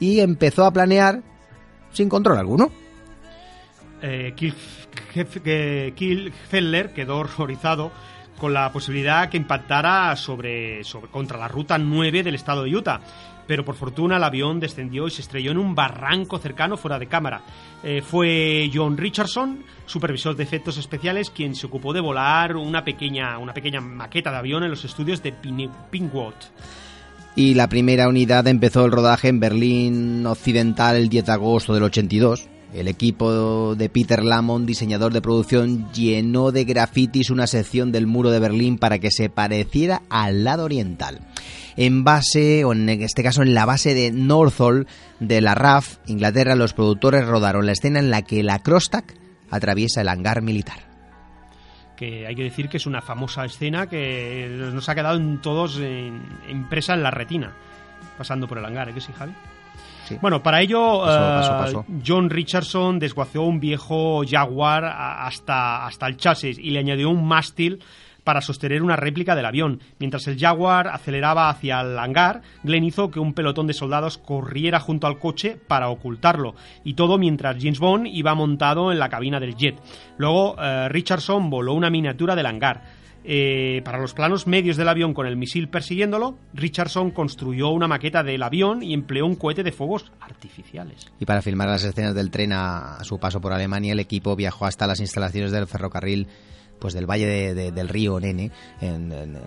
y 0.00 0.20
empezó 0.20 0.64
a 0.64 0.72
planear 0.72 1.22
sin 1.92 2.08
control 2.08 2.38
alguno. 2.38 2.70
Eh, 4.02 4.34
Feller 6.48 6.92
quedó 6.92 7.18
horrorizado 7.18 7.90
con 8.38 8.54
la 8.54 8.70
posibilidad 8.72 9.28
que 9.28 9.36
impactara 9.36 10.14
sobre, 10.16 10.84
sobre- 10.84 11.10
contra 11.10 11.38
la 11.38 11.48
ruta 11.48 11.76
9 11.78 12.22
del 12.22 12.36
estado 12.36 12.62
de 12.64 12.76
Utah. 12.76 13.00
Pero 13.48 13.64
por 13.64 13.74
fortuna 13.74 14.18
el 14.18 14.24
avión 14.24 14.60
descendió 14.60 15.08
y 15.08 15.10
se 15.10 15.22
estrelló 15.22 15.50
en 15.50 15.58
un 15.58 15.74
barranco 15.74 16.38
cercano 16.38 16.76
fuera 16.76 17.00
de 17.00 17.08
cámara. 17.08 17.42
Eh, 17.82 18.02
fue 18.02 18.70
John 18.72 18.96
Richardson, 18.96 19.64
supervisor 19.86 20.36
de 20.36 20.44
efectos 20.44 20.78
especiales, 20.78 21.30
quien 21.30 21.56
se 21.56 21.66
ocupó 21.66 21.92
de 21.92 22.00
volar 22.00 22.54
una 22.54 22.84
pequeña, 22.84 23.38
una 23.38 23.54
pequeña 23.54 23.80
maqueta 23.80 24.30
de 24.30 24.36
avión 24.36 24.62
en 24.62 24.70
los 24.70 24.84
estudios 24.84 25.22
de 25.22 25.32
Pinewood. 25.90 26.34
Y 27.36 27.54
la 27.54 27.68
primera 27.68 28.08
unidad 28.08 28.46
empezó 28.48 28.84
el 28.84 28.92
rodaje 28.92 29.28
en 29.28 29.40
Berlín 29.40 30.26
Occidental 30.26 30.96
el 30.96 31.08
10 31.08 31.26
de 31.26 31.32
agosto 31.32 31.72
del 31.72 31.84
82. 31.84 32.48
El 32.74 32.86
equipo 32.86 33.74
de 33.76 33.88
Peter 33.88 34.22
Lamont, 34.22 34.66
diseñador 34.66 35.12
de 35.12 35.22
producción, 35.22 35.90
llenó 35.92 36.52
de 36.52 36.64
grafitis 36.64 37.30
una 37.30 37.46
sección 37.46 37.92
del 37.92 38.06
muro 38.06 38.30
de 38.30 38.40
Berlín 38.40 38.76
para 38.76 38.98
que 38.98 39.10
se 39.10 39.30
pareciera 39.30 40.02
al 40.10 40.44
lado 40.44 40.64
oriental. 40.64 41.20
En 41.80 42.02
base, 42.04 42.64
o 42.64 42.72
en 42.72 42.88
este 42.88 43.22
caso 43.22 43.42
en 43.42 43.54
la 43.54 43.64
base 43.64 43.94
de 43.94 44.10
Northolt 44.10 44.88
de 45.20 45.40
la 45.40 45.54
RAF, 45.54 45.98
Inglaterra, 46.06 46.54
los 46.56 46.72
productores 46.74 47.24
rodaron 47.24 47.66
la 47.66 47.72
escena 47.72 48.00
en 48.00 48.10
la 48.10 48.22
que 48.22 48.42
la 48.42 48.58
Crosstack 48.58 49.14
atraviesa 49.50 50.00
el 50.02 50.08
hangar 50.08 50.42
militar. 50.42 50.80
que 51.96 52.26
hay 52.28 52.34
que 52.36 52.44
decir 52.44 52.68
que 52.68 52.76
es 52.76 52.86
una 52.86 53.00
famosa 53.02 53.44
escena 53.44 53.88
que 53.88 54.48
nos 54.72 54.88
ha 54.88 54.94
quedado 54.94 55.16
en 55.16 55.40
todos 55.40 55.78
en- 55.80 56.22
impresa 56.48 56.94
en 56.94 57.02
la 57.02 57.10
retina, 57.10 57.52
pasando 58.16 58.46
por 58.46 58.58
el 58.58 58.64
hangar, 58.64 58.88
¿eh 58.88 58.94
que 58.94 59.00
sí, 59.00 59.12
Javi? 59.18 59.32
sí. 60.06 60.16
Bueno, 60.22 60.40
para 60.40 60.60
ello 60.60 61.00
Pasó, 61.04 61.54
eh, 61.54 61.58
pasó. 61.58 61.86
John 62.06 62.30
Richardson 62.30 63.00
desguazó 63.00 63.42
un 63.42 63.58
viejo 63.58 64.22
Jaguar 64.28 64.84
hasta, 64.84 65.86
hasta 65.86 66.06
el 66.06 66.16
chasis 66.16 66.56
y 66.58 66.70
le 66.70 66.78
añadió 66.78 67.10
un 67.10 67.26
mástil 67.26 67.80
para 68.28 68.42
sostener 68.42 68.82
una 68.82 68.94
réplica 68.94 69.34
del 69.34 69.46
avión. 69.46 69.80
Mientras 69.98 70.28
el 70.28 70.38
Jaguar 70.38 70.88
aceleraba 70.88 71.48
hacia 71.48 71.80
el 71.80 71.98
hangar, 71.98 72.42
Glenn 72.62 72.84
hizo 72.84 73.10
que 73.10 73.20
un 73.20 73.32
pelotón 73.32 73.66
de 73.66 73.72
soldados 73.72 74.18
corriera 74.18 74.80
junto 74.80 75.06
al 75.06 75.18
coche 75.18 75.56
para 75.66 75.88
ocultarlo. 75.88 76.54
Y 76.84 76.92
todo 76.92 77.16
mientras 77.16 77.56
James 77.58 77.78
Bond 77.78 78.06
iba 78.06 78.34
montado 78.34 78.92
en 78.92 78.98
la 78.98 79.08
cabina 79.08 79.40
del 79.40 79.56
jet. 79.56 79.80
Luego, 80.18 80.56
eh, 80.60 80.90
Richardson 80.90 81.48
voló 81.48 81.72
una 81.72 81.88
miniatura 81.88 82.36
del 82.36 82.44
hangar. 82.44 82.82
Eh, 83.24 83.80
para 83.82 83.98
los 83.98 84.12
planos 84.12 84.46
medios 84.46 84.76
del 84.76 84.90
avión 84.90 85.14
con 85.14 85.26
el 85.26 85.38
misil 85.38 85.70
persiguiéndolo, 85.70 86.36
Richardson 86.52 87.12
construyó 87.12 87.70
una 87.70 87.88
maqueta 87.88 88.22
del 88.22 88.42
avión 88.42 88.82
y 88.82 88.92
empleó 88.92 89.24
un 89.24 89.36
cohete 89.36 89.62
de 89.62 89.72
fuegos 89.72 90.12
artificiales. 90.20 91.10
Y 91.18 91.24
para 91.24 91.40
filmar 91.40 91.68
las 91.68 91.82
escenas 91.82 92.14
del 92.14 92.30
tren 92.30 92.52
a, 92.52 92.96
a 92.96 93.04
su 93.04 93.18
paso 93.18 93.40
por 93.40 93.54
Alemania, 93.54 93.94
el 93.94 94.00
equipo 94.00 94.36
viajó 94.36 94.66
hasta 94.66 94.86
las 94.86 95.00
instalaciones 95.00 95.50
del 95.50 95.66
ferrocarril 95.66 96.28
pues 96.78 96.94
del 96.94 97.06
Valle 97.10 97.26
de- 97.26 97.54
de- 97.54 97.72
del 97.72 97.88
Río 97.88 98.18
Nene, 98.20 98.50
en, 98.80 99.12
en- 99.12 99.38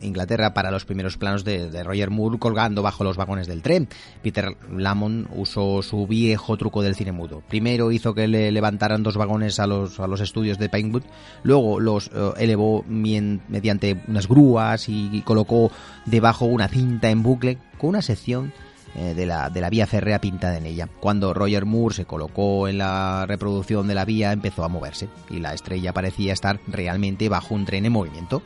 Inglaterra, 0.00 0.54
para 0.54 0.70
los 0.70 0.84
primeros 0.84 1.16
planos 1.16 1.44
de, 1.44 1.70
de 1.70 1.82
Roger 1.82 2.10
Moore 2.10 2.38
colgando 2.38 2.82
bajo 2.82 3.04
los 3.04 3.16
vagones 3.16 3.46
del 3.46 3.62
tren. 3.62 3.88
Peter 4.22 4.56
Lamont 4.70 5.28
usó 5.34 5.82
su 5.82 6.06
viejo 6.06 6.56
truco 6.56 6.82
del 6.82 6.94
cine 6.94 7.12
mudo. 7.12 7.42
Primero 7.48 7.92
hizo 7.92 8.14
que 8.14 8.28
le 8.28 8.50
levantaran 8.52 9.02
dos 9.02 9.16
vagones 9.16 9.58
a 9.60 9.66
los, 9.66 10.00
a 10.00 10.06
los 10.06 10.20
estudios 10.20 10.58
de 10.58 10.68
Pinewood, 10.68 11.02
luego 11.42 11.80
los 11.80 12.08
eh, 12.08 12.32
elevó 12.38 12.84
mediante 12.86 14.00
unas 14.08 14.28
grúas 14.28 14.88
y 14.88 15.22
colocó 15.22 15.70
debajo 16.04 16.44
una 16.46 16.68
cinta 16.68 17.10
en 17.10 17.22
bucle 17.22 17.58
con 17.78 17.90
una 17.90 18.02
sección 18.02 18.52
eh, 18.96 19.14
de, 19.14 19.26
la, 19.26 19.50
de 19.50 19.60
la 19.60 19.68
vía 19.68 19.86
férrea 19.86 20.20
pintada 20.20 20.56
en 20.56 20.64
ella. 20.64 20.88
Cuando 21.00 21.34
Roger 21.34 21.66
Moore 21.66 21.94
se 21.94 22.04
colocó 22.06 22.66
en 22.66 22.78
la 22.78 23.26
reproducción 23.26 23.86
de 23.86 23.94
la 23.94 24.06
vía, 24.06 24.32
empezó 24.32 24.64
a 24.64 24.68
moverse 24.68 25.08
y 25.28 25.38
la 25.38 25.52
estrella 25.52 25.92
parecía 25.92 26.32
estar 26.32 26.60
realmente 26.66 27.28
bajo 27.28 27.54
un 27.54 27.66
tren 27.66 27.84
en 27.84 27.92
movimiento. 27.92 28.42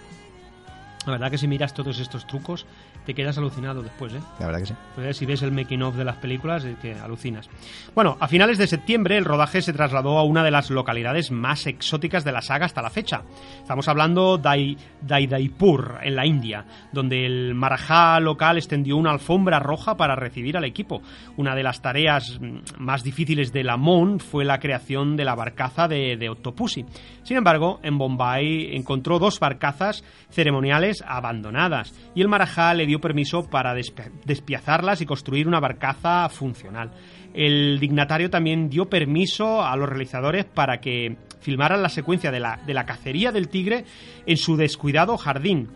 La 1.07 1.13
verdad 1.13 1.31
que 1.31 1.39
si 1.39 1.49
miras 1.49 1.73
todos 1.73 1.99
estos 1.99 2.27
trucos, 2.27 2.67
te 3.07 3.15
quedas 3.15 3.39
alucinado 3.39 3.83
después, 3.83 4.13
¿eh? 4.13 4.21
La 4.39 4.47
verdad 4.47 4.61
que 4.61 4.67
sí. 4.67 4.75
Si 5.19 5.25
ves 5.25 5.41
el 5.43 5.51
making 5.51 5.83
of 5.83 5.97
de 5.97 6.05
las 6.05 6.17
películas, 6.17 6.63
es 6.65 6.77
que 6.79 6.93
alucinas. 6.93 7.49
Bueno, 7.95 8.19
a 8.21 8.29
finales 8.29 8.59
de 8.59 8.67
septiembre 8.67 9.17
el 9.17 9.25
rodaje 9.25 9.63
se 9.63 9.73
trasladó 9.73 10.19
a 10.19 10.25
una 10.25 10.45
de 10.45 10.51
las 10.51 10.69
localidades 10.69 11.31
más 11.31 11.67
exóticas 11.67 12.23
de 12.23 12.33
la 12.33 12.43
saga 12.43 12.67
hasta 12.67 12.83
la 12.83 12.91
fecha. 12.91 13.23
Estamos 13.63 13.89
hablando 13.89 14.37
de 14.37 14.77
Daidaipur, 15.01 16.01
en 16.03 16.17
la 16.17 16.27
India, 16.27 16.67
donde 16.93 17.25
el 17.25 17.55
marajá 17.55 18.21
local 18.21 18.59
extendió 18.59 18.99
una 18.99 19.13
alfombra 19.13 19.59
roja 19.59 19.97
para 19.97 20.17
recibir 20.17 20.59
al 20.59 20.65
equipo. 20.65 21.01
Una 21.39 21.55
de 21.55 21.63
las 21.63 21.81
tareas 21.81 22.39
mm, 22.39 22.59
más 22.79 23.03
difíciles 23.03 23.55
de 23.55 23.65
Lamont 23.65 24.21
fue 24.21 24.45
la 24.45 24.61
creación 24.61 25.17
de 25.17 25.25
la 25.25 25.35
barcaza 25.35 25.89
de, 25.89 26.19
de 26.19 26.29
Octopussy. 26.29 26.85
Sin 27.23 27.39
embargo, 27.39 27.81
en 27.83 27.97
Bombay 27.97 28.77
encontró 28.77 29.19
dos 29.19 29.41
barcazas 29.41 30.05
ceremoniales 30.31 30.90
abandonadas 31.07 31.95
y 32.15 32.23
el 32.23 32.29
marajá 32.29 32.75
le 32.75 32.87
dio 32.87 33.01
permiso 33.01 33.49
para 33.49 33.75
despiazarlas 33.75 35.01
y 35.01 35.07
construir 35.07 35.49
una 35.49 35.61
barcaza 35.61 36.29
funcional. 36.29 36.91
El 37.33 37.79
dignatario 37.79 38.31
también 38.31 38.69
dio 38.69 38.89
permiso 38.89 39.65
a 39.65 39.77
los 39.77 39.89
realizadores 39.89 40.45
para 40.45 40.81
que 40.81 41.17
filmaran 41.41 41.83
la 41.83 41.89
secuencia 41.89 42.31
de 42.31 42.41
la, 42.41 42.61
de 42.67 42.75
la 42.75 42.87
cacería 42.87 43.33
del 43.33 43.49
tigre 43.49 43.85
en 44.27 44.37
su 44.37 44.57
descuidado 44.57 45.17
jardín. 45.17 45.69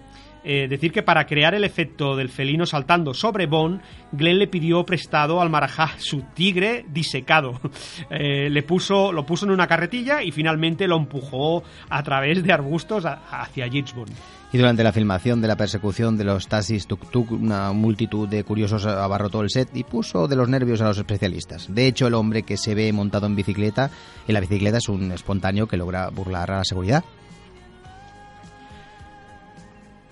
Eh, 0.45 0.69
decir 0.69 0.93
que 0.93 1.03
para 1.03 1.25
crear 1.25 1.55
el 1.55 1.65
efecto 1.65 2.17
del 2.17 2.29
felino 2.29 2.67
saltando 2.67 3.15
sobre 3.15 3.47
Bond, 3.47 3.81
Glenn 4.13 4.39
le 4.39 4.47
pidió 4.47 4.85
prestado 4.85 5.41
al 5.41 5.49
marajá 5.49 5.93
su 5.99 6.23
tigre 6.35 6.85
disecado. 6.89 7.61
Eh, 8.11 8.49
le 8.51 8.63
puso, 8.63 9.13
lo 9.13 9.25
puso 9.25 9.45
en 9.47 9.53
una 9.53 9.67
carretilla 9.67 10.23
y 10.23 10.31
finalmente 10.31 10.87
lo 10.87 10.97
empujó 10.97 11.63
a 11.89 12.03
través 12.03 12.43
de 12.43 12.53
arbustos 12.53 13.05
hacia 13.05 13.67
James 13.67 13.95
Bond. 13.95 14.13
Y 14.53 14.59
durante 14.59 14.85
la 14.85 14.93
filmación 14.93 15.41
de 15.41 15.49
la 15.49 15.57
persecución 15.57 16.17
de 16.17 16.25
los 16.25 16.47
taxis 16.47 16.87
tuk-tuk, 16.87 17.33
una 17.33 17.73
multitud 17.73 18.29
de 18.29 18.45
curiosos 18.45 18.87
abarrotó 18.87 19.43
el 19.43 19.51
set 19.51 19.69
y 19.75 19.83
puso 19.83 20.29
de 20.29 20.37
los 20.37 20.49
nervios 20.49 20.81
a 20.81 20.85
los 20.85 20.99
especialistas. 20.99 21.75
De 21.75 21.87
hecho, 21.87 22.07
el 22.07 22.15
hombre 22.15 22.45
que 22.45 22.57
se 22.57 22.75
ve 22.75 22.93
montado 22.93 23.27
en 23.27 23.37
bicicleta, 23.37 23.91
en 24.29 24.35
la 24.35 24.41
bicicleta 24.41 24.79
es 24.79 24.89
un 24.89 25.11
espontáneo 25.11 25.67
que 25.67 25.77
logra 25.77 26.09
burlar 26.11 26.53
a 26.53 26.59
la 26.59 26.65
seguridad. 26.65 27.05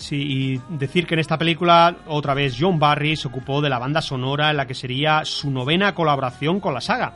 Sí, 0.03 0.17
y 0.17 0.61
decir 0.77 1.07
que 1.07 1.15
en 1.15 1.21
esta 1.21 1.39
película 1.39 1.97
otra 2.09 2.35
vez 2.35 2.57
John 2.59 2.81
Barry 2.81 3.15
se 3.15 3.29
ocupó 3.29 3.61
de 3.63 3.71
la 3.71 3.79
banda 3.79 4.03
sonora 4.03 4.51
en 4.51 4.57
la 4.57 4.67
que 4.67 4.75
sería 4.75 5.25
su 5.25 5.49
novena 5.51 5.95
colaboración 5.95 6.59
con 6.59 6.75
la 6.75 6.81
saga. 6.81 7.15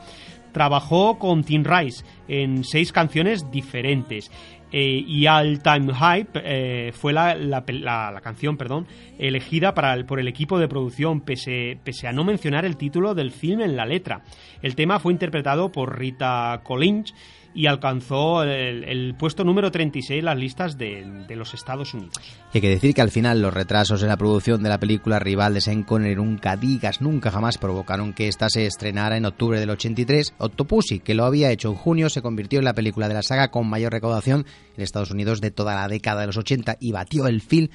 Trabajó 0.53 1.19
con 1.19 1.43
Tim 1.43 1.65
Rice 1.65 2.05
en 2.29 2.63
seis 2.63 2.91
canciones 2.93 3.51
diferentes. 3.51 4.31
eh, 4.69 5.01
y 5.07 5.25
All 5.27 5.61
Time 5.61 5.93
Hype 5.93 6.41
eh, 6.43 6.91
fue 6.93 7.13
la, 7.13 8.19
canción 8.21 8.57
perdón, 8.57 8.85
elegida 9.17 9.73
para 9.73 9.93
el- 9.93 10.05
por 10.05 10.19
el 10.19 10.27
equipo 10.27 10.59
de 10.59 10.67
producción, 10.67 11.21
pese, 11.21 11.77
pese 11.85 12.05
a 12.07 12.11
no 12.11 12.25
mencionar 12.25 12.65
el 12.65 12.75
título 12.75 13.15
del 13.15 13.31
film 13.31 13.61
en 13.61 13.77
la 13.77 13.85
letra. 13.85 14.23
El 14.61 14.75
tema 14.75 14.99
fue 14.99 15.13
interpretado 15.13 15.71
por 15.71 15.97
Rita 15.97 16.59
Collins 16.63 17.13
y 17.57 17.65
alcanzó 17.65 18.43
el, 18.43 19.15
puesto 19.17 19.43
número 19.43 19.71
36 19.71 20.19
en 20.19 20.25
las 20.25 20.37
listas 20.37 20.77
de, 20.77 21.25
los 21.35 21.55
Estados 21.55 21.95
Unidos. 21.95 22.13
Y 22.53 22.57
hay 22.57 22.61
que 22.61 22.69
decir 22.69 22.93
que 22.93 23.01
al 23.01 23.09
final 23.09 23.41
los 23.41 23.51
retrasos 23.51 24.03
en 24.03 24.09
la 24.09 24.15
producción 24.15 24.61
de 24.61 24.69
la 24.69 24.79
película 24.79 25.17
rival 25.17 25.55
de 25.55 25.61
Sean 25.61 25.81
Connery 25.81 26.15
nunca 26.15 26.55
digas, 26.55 27.01
nunca 27.01 27.31
jamás 27.31 27.57
provocaron 27.57 28.13
que 28.13 28.27
esta 28.27 28.47
se 28.47 28.67
estrenara 28.67 29.17
en 29.17 29.25
octubre 29.25 29.59
del 29.59 29.71
83. 29.71 30.35
Octopussy, 30.37 30.99
que 30.99 31.15
lo 31.15 31.25
había 31.25 31.49
hecho 31.49 31.69
en 31.69 31.75
junio, 31.75 32.09
se 32.09 32.21
convirtió 32.21 32.59
en 32.59 32.65
la 32.65 32.75
película 32.75 33.07
de 33.07 33.15
la 33.15 33.23
saga 33.23 33.49
con 33.49 33.67
mayor 33.67 33.91
recaudación 33.91 34.45
en 34.75 34.83
Estados 34.83 35.09
Unidos 35.09 35.41
de 35.41 35.49
toda 35.49 35.73
la 35.73 35.87
década 35.87 36.21
de 36.21 36.27
los 36.27 36.37
80 36.37 36.77
y 36.79 36.91
batió 36.91 37.25
el 37.25 37.41
film 37.41 37.69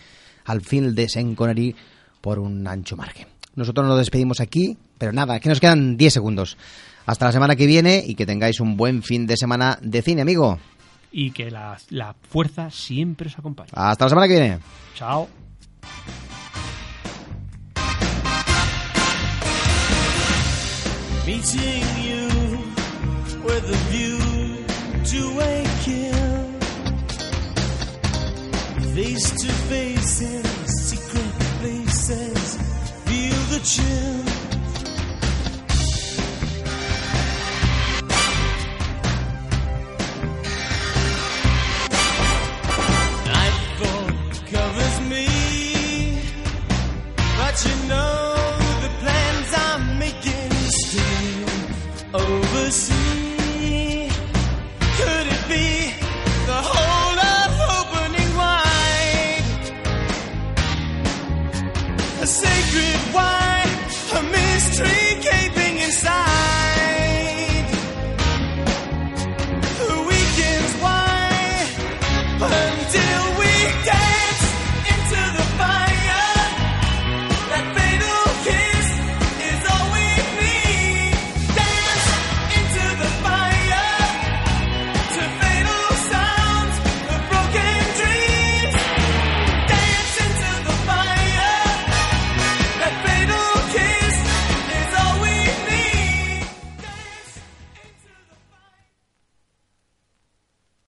al 0.44 0.60
film 0.60 0.94
de 0.94 1.08
Sean 1.08 1.34
Connery 1.34 1.74
por 2.20 2.38
un 2.38 2.68
ancho 2.68 2.96
margen. 2.96 3.26
Nosotros 3.56 3.84
nos 3.88 3.98
despedimos 3.98 4.40
aquí, 4.40 4.78
pero 4.96 5.12
nada, 5.12 5.40
que 5.40 5.48
nos 5.48 5.58
quedan 5.58 5.96
10 5.96 6.12
segundos. 6.12 6.56
Hasta 7.06 7.26
la 7.26 7.32
semana 7.32 7.56
que 7.56 7.66
viene 7.66 8.02
y 8.06 8.14
que 8.14 8.26
tengáis 8.26 8.60
un 8.60 8.76
buen 8.76 9.02
fin 9.02 9.26
de 9.26 9.36
semana 9.36 9.76
de 9.82 10.02
cine, 10.02 10.22
amigo. 10.22 10.60
Y 11.10 11.32
que 11.32 11.50
la, 11.50 11.76
la 11.90 12.14
fuerza 12.28 12.70
siempre 12.70 13.26
os 13.28 13.36
acompañe. 13.38 13.70
Hasta 13.74 14.04
la 14.04 14.08
semana 14.08 14.28
que 14.28 14.34
viene. 14.34 14.58
Chao. 14.94 15.28
meeting 21.26 21.84
you 22.02 22.28
with 23.44 23.64
a 23.64 23.76
view 23.90 24.18
to 25.04 25.40
a 25.40 25.64
kill. 25.82 26.44
Face 28.94 29.30
to 29.30 29.48
secret. 30.66 31.42